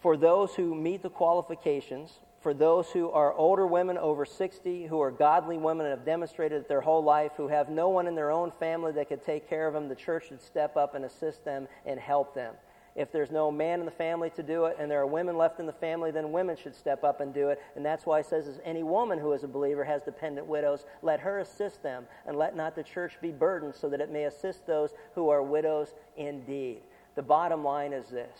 For 0.00 0.16
those 0.16 0.56
who 0.56 0.74
meet 0.74 1.02
the 1.02 1.10
qualifications, 1.10 2.18
for 2.40 2.52
those 2.52 2.90
who 2.90 3.08
are 3.08 3.32
older 3.32 3.68
women 3.68 3.96
over 3.96 4.24
60, 4.24 4.86
who 4.86 5.00
are 5.00 5.12
godly 5.12 5.56
women 5.56 5.86
and 5.86 5.96
have 5.96 6.04
demonstrated 6.04 6.62
it 6.62 6.68
their 6.68 6.80
whole 6.80 7.04
life, 7.04 7.30
who 7.36 7.46
have 7.46 7.68
no 7.68 7.88
one 7.88 8.08
in 8.08 8.16
their 8.16 8.32
own 8.32 8.50
family 8.58 8.90
that 8.92 9.08
could 9.08 9.24
take 9.24 9.48
care 9.48 9.68
of 9.68 9.74
them, 9.74 9.88
the 9.88 9.94
church 9.94 10.26
should 10.26 10.42
step 10.42 10.76
up 10.76 10.96
and 10.96 11.04
assist 11.04 11.44
them 11.44 11.68
and 11.86 12.00
help 12.00 12.34
them. 12.34 12.56
If 12.94 13.10
there's 13.10 13.32
no 13.32 13.50
man 13.50 13.80
in 13.80 13.86
the 13.86 13.92
family 13.92 14.30
to 14.30 14.42
do 14.42 14.66
it 14.66 14.76
and 14.78 14.88
there 14.88 15.00
are 15.00 15.06
women 15.06 15.36
left 15.36 15.58
in 15.58 15.66
the 15.66 15.72
family, 15.72 16.12
then 16.12 16.30
women 16.30 16.56
should 16.56 16.76
step 16.76 17.02
up 17.02 17.20
and 17.20 17.34
do 17.34 17.48
it. 17.48 17.60
And 17.74 17.84
that's 17.84 18.06
why 18.06 18.20
it 18.20 18.26
says, 18.26 18.46
as 18.46 18.60
any 18.64 18.84
woman 18.84 19.18
who 19.18 19.32
is 19.32 19.42
a 19.42 19.48
believer 19.48 19.82
has 19.82 20.02
dependent 20.02 20.46
widows, 20.46 20.84
let 21.02 21.18
her 21.20 21.40
assist 21.40 21.82
them, 21.82 22.06
and 22.24 22.36
let 22.36 22.54
not 22.54 22.76
the 22.76 22.84
church 22.84 23.20
be 23.20 23.32
burdened, 23.32 23.74
so 23.74 23.88
that 23.88 24.00
it 24.00 24.12
may 24.12 24.24
assist 24.24 24.66
those 24.66 24.90
who 25.16 25.28
are 25.28 25.42
widows 25.42 25.94
indeed. 26.16 26.82
The 27.16 27.22
bottom 27.22 27.64
line 27.64 27.92
is 27.92 28.08
this 28.08 28.38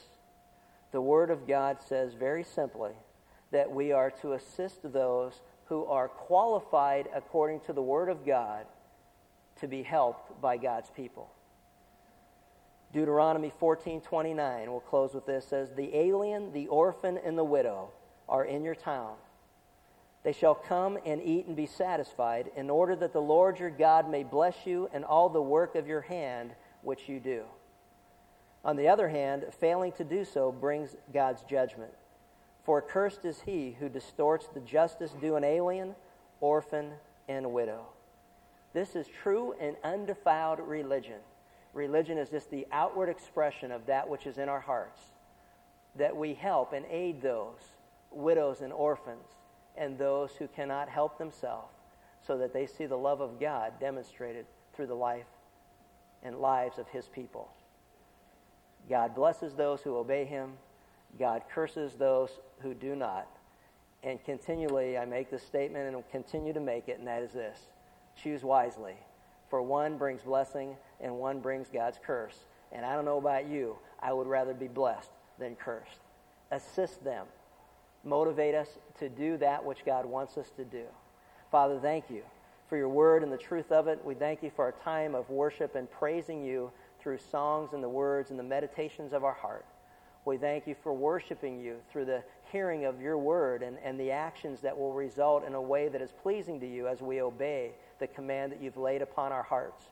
the 0.92 1.00
Word 1.00 1.30
of 1.30 1.48
God 1.48 1.78
says 1.82 2.14
very 2.14 2.44
simply 2.44 2.92
that 3.50 3.72
we 3.72 3.90
are 3.90 4.12
to 4.22 4.34
assist 4.34 4.92
those 4.92 5.40
who 5.66 5.84
are 5.86 6.06
qualified 6.06 7.08
according 7.12 7.58
to 7.60 7.72
the 7.72 7.82
Word 7.82 8.08
of 8.08 8.24
God 8.24 8.66
to 9.60 9.66
be 9.66 9.82
helped 9.82 10.40
by 10.40 10.56
God's 10.56 10.90
people. 10.90 11.28
Deuteronomy 12.94 13.50
14:29, 13.50 14.70
we'll 14.70 14.78
close 14.78 15.14
with 15.14 15.26
this, 15.26 15.44
says, 15.46 15.74
"The 15.74 15.96
alien, 15.96 16.52
the 16.52 16.68
orphan, 16.68 17.18
and 17.18 17.36
the 17.36 17.42
widow 17.42 17.90
are 18.28 18.44
in 18.44 18.62
your 18.62 18.76
town. 18.76 19.16
They 20.22 20.30
shall 20.30 20.54
come 20.54 21.00
and 21.04 21.20
eat 21.20 21.46
and 21.46 21.56
be 21.56 21.66
satisfied, 21.66 22.52
in 22.54 22.70
order 22.70 22.94
that 22.94 23.12
the 23.12 23.20
Lord 23.20 23.58
your 23.58 23.70
God 23.70 24.08
may 24.08 24.22
bless 24.22 24.64
you 24.64 24.88
and 24.92 25.04
all 25.04 25.28
the 25.28 25.42
work 25.42 25.74
of 25.74 25.88
your 25.88 26.02
hand 26.02 26.54
which 26.82 27.08
you 27.08 27.18
do." 27.18 27.46
On 28.64 28.76
the 28.76 28.86
other 28.86 29.08
hand, 29.08 29.52
failing 29.52 29.90
to 29.92 30.04
do 30.04 30.24
so 30.24 30.52
brings 30.52 30.96
God's 31.12 31.42
judgment. 31.42 31.92
For 32.62 32.80
cursed 32.80 33.24
is 33.24 33.40
he 33.40 33.72
who 33.72 33.88
distorts 33.88 34.46
the 34.46 34.60
justice 34.60 35.12
due 35.14 35.34
an 35.34 35.42
alien, 35.42 35.96
orphan, 36.40 37.00
and 37.26 37.52
widow. 37.52 37.86
This 38.72 38.94
is 38.94 39.08
true 39.08 39.52
and 39.54 39.76
undefiled 39.82 40.60
religion. 40.60 41.20
Religion 41.74 42.18
is 42.18 42.30
just 42.30 42.50
the 42.50 42.66
outward 42.72 43.08
expression 43.08 43.72
of 43.72 43.86
that 43.86 44.08
which 44.08 44.26
is 44.26 44.38
in 44.38 44.48
our 44.48 44.60
hearts. 44.60 45.00
That 45.96 46.16
we 46.16 46.34
help 46.34 46.72
and 46.72 46.86
aid 46.88 47.20
those, 47.20 47.60
widows 48.10 48.60
and 48.60 48.72
orphans, 48.72 49.26
and 49.76 49.98
those 49.98 50.30
who 50.38 50.48
cannot 50.48 50.88
help 50.88 51.18
themselves, 51.18 51.74
so 52.26 52.38
that 52.38 52.52
they 52.52 52.66
see 52.66 52.86
the 52.86 52.96
love 52.96 53.20
of 53.20 53.40
God 53.40 53.72
demonstrated 53.80 54.46
through 54.72 54.86
the 54.86 54.94
life 54.94 55.26
and 56.22 56.38
lives 56.38 56.78
of 56.78 56.88
his 56.88 57.06
people. 57.08 57.48
God 58.88 59.14
blesses 59.14 59.54
those 59.54 59.82
who 59.82 59.96
obey 59.96 60.24
him. 60.24 60.52
God 61.18 61.42
curses 61.52 61.94
those 61.94 62.30
who 62.60 62.74
do 62.74 62.94
not. 62.94 63.26
And 64.02 64.22
continually, 64.24 64.98
I 64.98 65.06
make 65.06 65.30
this 65.30 65.42
statement 65.42 65.86
and 65.86 65.96
will 65.96 66.04
continue 66.10 66.52
to 66.52 66.60
make 66.60 66.88
it, 66.88 66.98
and 66.98 67.08
that 67.08 67.22
is 67.22 67.32
this 67.32 67.58
choose 68.22 68.44
wisely. 68.44 68.94
For 69.48 69.60
one 69.60 69.98
brings 69.98 70.22
blessing, 70.22 70.76
and 71.04 71.14
one 71.14 71.38
brings 71.38 71.68
God's 71.68 72.00
curse. 72.04 72.46
And 72.72 72.84
I 72.84 72.94
don't 72.94 73.04
know 73.04 73.18
about 73.18 73.46
you, 73.46 73.76
I 74.02 74.12
would 74.12 74.26
rather 74.26 74.54
be 74.54 74.66
blessed 74.66 75.10
than 75.38 75.54
cursed. 75.54 76.00
Assist 76.50 77.04
them. 77.04 77.26
Motivate 78.02 78.54
us 78.54 78.68
to 78.98 79.08
do 79.08 79.36
that 79.36 79.64
which 79.64 79.84
God 79.84 80.06
wants 80.06 80.36
us 80.36 80.50
to 80.56 80.64
do. 80.64 80.84
Father, 81.52 81.78
thank 81.78 82.10
you 82.10 82.22
for 82.68 82.76
your 82.76 82.88
word 82.88 83.22
and 83.22 83.30
the 83.30 83.36
truth 83.36 83.70
of 83.70 83.86
it. 83.86 84.04
We 84.04 84.14
thank 84.14 84.42
you 84.42 84.50
for 84.56 84.64
our 84.64 84.72
time 84.72 85.14
of 85.14 85.28
worship 85.30 85.74
and 85.74 85.90
praising 85.90 86.42
you 86.42 86.72
through 86.98 87.18
songs 87.18 87.74
and 87.74 87.82
the 87.82 87.88
words 87.88 88.30
and 88.30 88.38
the 88.38 88.42
meditations 88.42 89.12
of 89.12 89.24
our 89.24 89.34
heart. 89.34 89.66
We 90.24 90.38
thank 90.38 90.66
you 90.66 90.74
for 90.82 90.94
worshiping 90.94 91.60
you 91.60 91.76
through 91.90 92.06
the 92.06 92.24
hearing 92.50 92.86
of 92.86 93.00
your 93.00 93.18
word 93.18 93.62
and, 93.62 93.76
and 93.84 94.00
the 94.00 94.10
actions 94.10 94.60
that 94.62 94.78
will 94.78 94.92
result 94.94 95.46
in 95.46 95.54
a 95.54 95.60
way 95.60 95.88
that 95.88 96.00
is 96.00 96.12
pleasing 96.22 96.60
to 96.60 96.66
you 96.66 96.88
as 96.88 97.02
we 97.02 97.20
obey 97.20 97.72
the 97.98 98.06
command 98.06 98.52
that 98.52 98.62
you've 98.62 98.78
laid 98.78 99.02
upon 99.02 99.32
our 99.32 99.42
hearts. 99.42 99.84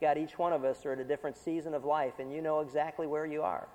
God, 0.00 0.16
each 0.16 0.38
one 0.38 0.52
of 0.52 0.64
us 0.64 0.86
are 0.86 0.92
at 0.92 0.98
a 0.98 1.04
different 1.04 1.36
season 1.36 1.74
of 1.74 1.84
life, 1.84 2.14
and 2.18 2.32
you 2.32 2.40
know 2.40 2.60
exactly 2.60 3.06
where 3.06 3.26
you 3.26 3.42
are, 3.42 3.68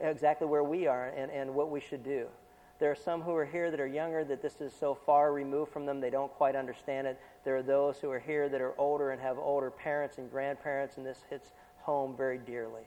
exactly 0.00 0.46
where 0.46 0.64
we 0.64 0.86
are, 0.86 1.08
and, 1.16 1.30
and 1.30 1.54
what 1.54 1.70
we 1.70 1.80
should 1.80 2.02
do. 2.02 2.26
There 2.80 2.90
are 2.90 2.96
some 2.96 3.20
who 3.20 3.34
are 3.34 3.44
here 3.44 3.70
that 3.70 3.78
are 3.78 3.86
younger 3.86 4.24
that 4.24 4.42
this 4.42 4.60
is 4.60 4.72
so 4.72 4.94
far 4.94 5.32
removed 5.32 5.70
from 5.70 5.84
them 5.84 6.00
they 6.00 6.10
don't 6.10 6.32
quite 6.32 6.56
understand 6.56 7.06
it. 7.06 7.20
There 7.44 7.56
are 7.56 7.62
those 7.62 7.98
who 7.98 8.10
are 8.10 8.18
here 8.18 8.48
that 8.48 8.60
are 8.60 8.72
older 8.78 9.10
and 9.10 9.20
have 9.20 9.38
older 9.38 9.70
parents 9.70 10.18
and 10.18 10.30
grandparents, 10.30 10.96
and 10.96 11.04
this 11.04 11.22
hits 11.28 11.52
home 11.82 12.16
very 12.16 12.38
dearly. 12.38 12.84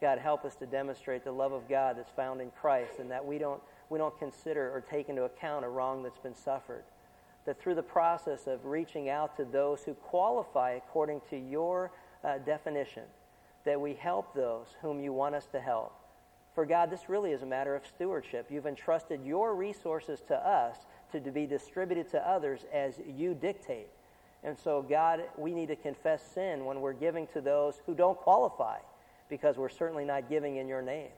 God, 0.00 0.18
help 0.18 0.44
us 0.44 0.56
to 0.56 0.66
demonstrate 0.66 1.24
the 1.24 1.32
love 1.32 1.52
of 1.52 1.68
God 1.68 1.96
that's 1.96 2.10
found 2.10 2.40
in 2.40 2.50
Christ 2.50 2.98
and 2.98 3.10
that 3.10 3.24
we 3.24 3.38
don't, 3.38 3.62
we 3.88 3.98
don't 3.98 4.18
consider 4.18 4.70
or 4.74 4.80
take 4.82 5.08
into 5.08 5.22
account 5.22 5.64
a 5.64 5.68
wrong 5.68 6.02
that's 6.02 6.18
been 6.18 6.34
suffered. 6.34 6.84
That 7.46 7.60
through 7.60 7.74
the 7.74 7.82
process 7.82 8.46
of 8.46 8.64
reaching 8.64 9.08
out 9.08 9.36
to 9.36 9.44
those 9.44 9.82
who 9.82 9.94
qualify 9.94 10.72
according 10.72 11.20
to 11.30 11.36
your 11.36 11.90
uh, 12.24 12.38
definition, 12.38 13.02
that 13.64 13.80
we 13.80 13.94
help 13.94 14.34
those 14.34 14.66
whom 14.80 15.00
you 15.00 15.12
want 15.12 15.34
us 15.34 15.46
to 15.52 15.60
help. 15.60 15.92
For 16.54 16.64
God, 16.64 16.90
this 16.90 17.08
really 17.08 17.32
is 17.32 17.42
a 17.42 17.46
matter 17.46 17.74
of 17.74 17.86
stewardship. 17.86 18.46
You've 18.48 18.66
entrusted 18.66 19.24
your 19.24 19.54
resources 19.54 20.22
to 20.28 20.36
us 20.36 20.76
to, 21.12 21.20
to 21.20 21.30
be 21.30 21.46
distributed 21.46 22.08
to 22.10 22.28
others 22.28 22.64
as 22.72 23.00
you 23.06 23.34
dictate. 23.34 23.88
And 24.44 24.56
so, 24.58 24.82
God, 24.82 25.22
we 25.36 25.52
need 25.52 25.68
to 25.68 25.76
confess 25.76 26.22
sin 26.34 26.64
when 26.64 26.80
we're 26.80 26.92
giving 26.92 27.26
to 27.28 27.40
those 27.40 27.80
who 27.86 27.94
don't 27.94 28.18
qualify 28.18 28.78
because 29.28 29.56
we're 29.56 29.70
certainly 29.70 30.04
not 30.04 30.28
giving 30.28 30.56
in 30.56 30.68
your 30.68 30.82
name. 30.82 31.08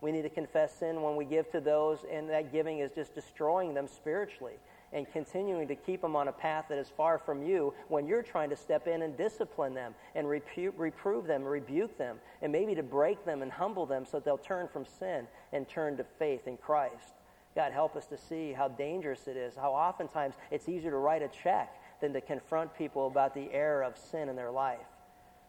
We 0.00 0.12
need 0.12 0.22
to 0.22 0.30
confess 0.30 0.78
sin 0.78 1.00
when 1.02 1.16
we 1.16 1.24
give 1.24 1.50
to 1.52 1.60
those, 1.60 2.04
and 2.12 2.28
that 2.28 2.52
giving 2.52 2.80
is 2.80 2.90
just 2.92 3.14
destroying 3.14 3.72
them 3.72 3.88
spiritually 3.88 4.54
and 4.94 5.10
continuing 5.12 5.68
to 5.68 5.74
keep 5.74 6.00
them 6.00 6.16
on 6.16 6.28
a 6.28 6.32
path 6.32 6.66
that 6.68 6.78
is 6.78 6.88
far 6.88 7.18
from 7.18 7.42
you 7.42 7.74
when 7.88 8.06
you're 8.06 8.22
trying 8.22 8.48
to 8.48 8.56
step 8.56 8.86
in 8.86 9.02
and 9.02 9.16
discipline 9.16 9.74
them 9.74 9.94
and 10.14 10.26
repu- 10.26 10.72
reprove 10.76 11.26
them, 11.26 11.42
rebuke 11.42 11.98
them, 11.98 12.16
and 12.40 12.52
maybe 12.52 12.74
to 12.74 12.82
break 12.82 13.24
them 13.24 13.42
and 13.42 13.50
humble 13.50 13.84
them 13.84 14.06
so 14.06 14.18
that 14.18 14.24
they'll 14.24 14.38
turn 14.38 14.68
from 14.68 14.86
sin 14.86 15.26
and 15.52 15.68
turn 15.68 15.96
to 15.96 16.04
faith 16.18 16.46
in 16.46 16.56
Christ. 16.56 17.14
God, 17.56 17.72
help 17.72 17.96
us 17.96 18.06
to 18.06 18.16
see 18.16 18.52
how 18.52 18.68
dangerous 18.68 19.26
it 19.26 19.36
is, 19.36 19.54
how 19.56 19.72
oftentimes 19.72 20.36
it's 20.50 20.68
easier 20.68 20.90
to 20.90 20.96
write 20.96 21.22
a 21.22 21.28
check 21.28 21.74
than 22.00 22.12
to 22.12 22.20
confront 22.20 22.76
people 22.76 23.06
about 23.06 23.34
the 23.34 23.50
error 23.52 23.82
of 23.82 23.98
sin 23.98 24.28
in 24.28 24.36
their 24.36 24.50
life. 24.50 24.78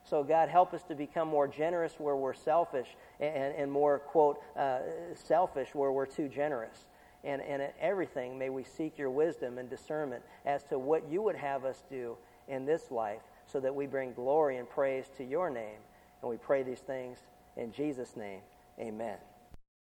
So, 0.03 0.23
God, 0.23 0.49
help 0.49 0.73
us 0.73 0.83
to 0.83 0.95
become 0.95 1.27
more 1.27 1.47
generous 1.47 1.93
where 1.99 2.15
we're 2.15 2.35
selfish 2.35 2.87
and, 3.19 3.55
and 3.55 3.71
more, 3.71 3.99
quote, 3.99 4.39
uh, 4.55 4.79
selfish 5.15 5.73
where 5.73 5.91
we're 5.91 6.05
too 6.05 6.29
generous. 6.29 6.85
And, 7.25 7.41
and 7.41 7.61
in 7.61 7.69
everything, 7.81 8.37
may 8.37 8.49
we 8.49 8.63
seek 8.63 8.97
your 8.97 9.09
wisdom 9.09 9.57
and 9.57 9.69
discernment 9.69 10.23
as 10.45 10.63
to 10.65 10.77
what 10.77 11.09
you 11.09 11.21
would 11.23 11.35
have 11.35 11.65
us 11.65 11.83
do 11.89 12.17
in 12.47 12.65
this 12.65 12.91
life 12.91 13.21
so 13.47 13.59
that 13.59 13.73
we 13.73 13.87
bring 13.87 14.13
glory 14.13 14.57
and 14.57 14.69
praise 14.69 15.09
to 15.17 15.23
your 15.23 15.49
name. 15.49 15.79
And 16.21 16.29
we 16.29 16.37
pray 16.37 16.63
these 16.63 16.79
things 16.79 17.17
in 17.57 17.71
Jesus' 17.71 18.15
name. 18.15 18.41
Amen. 18.79 19.17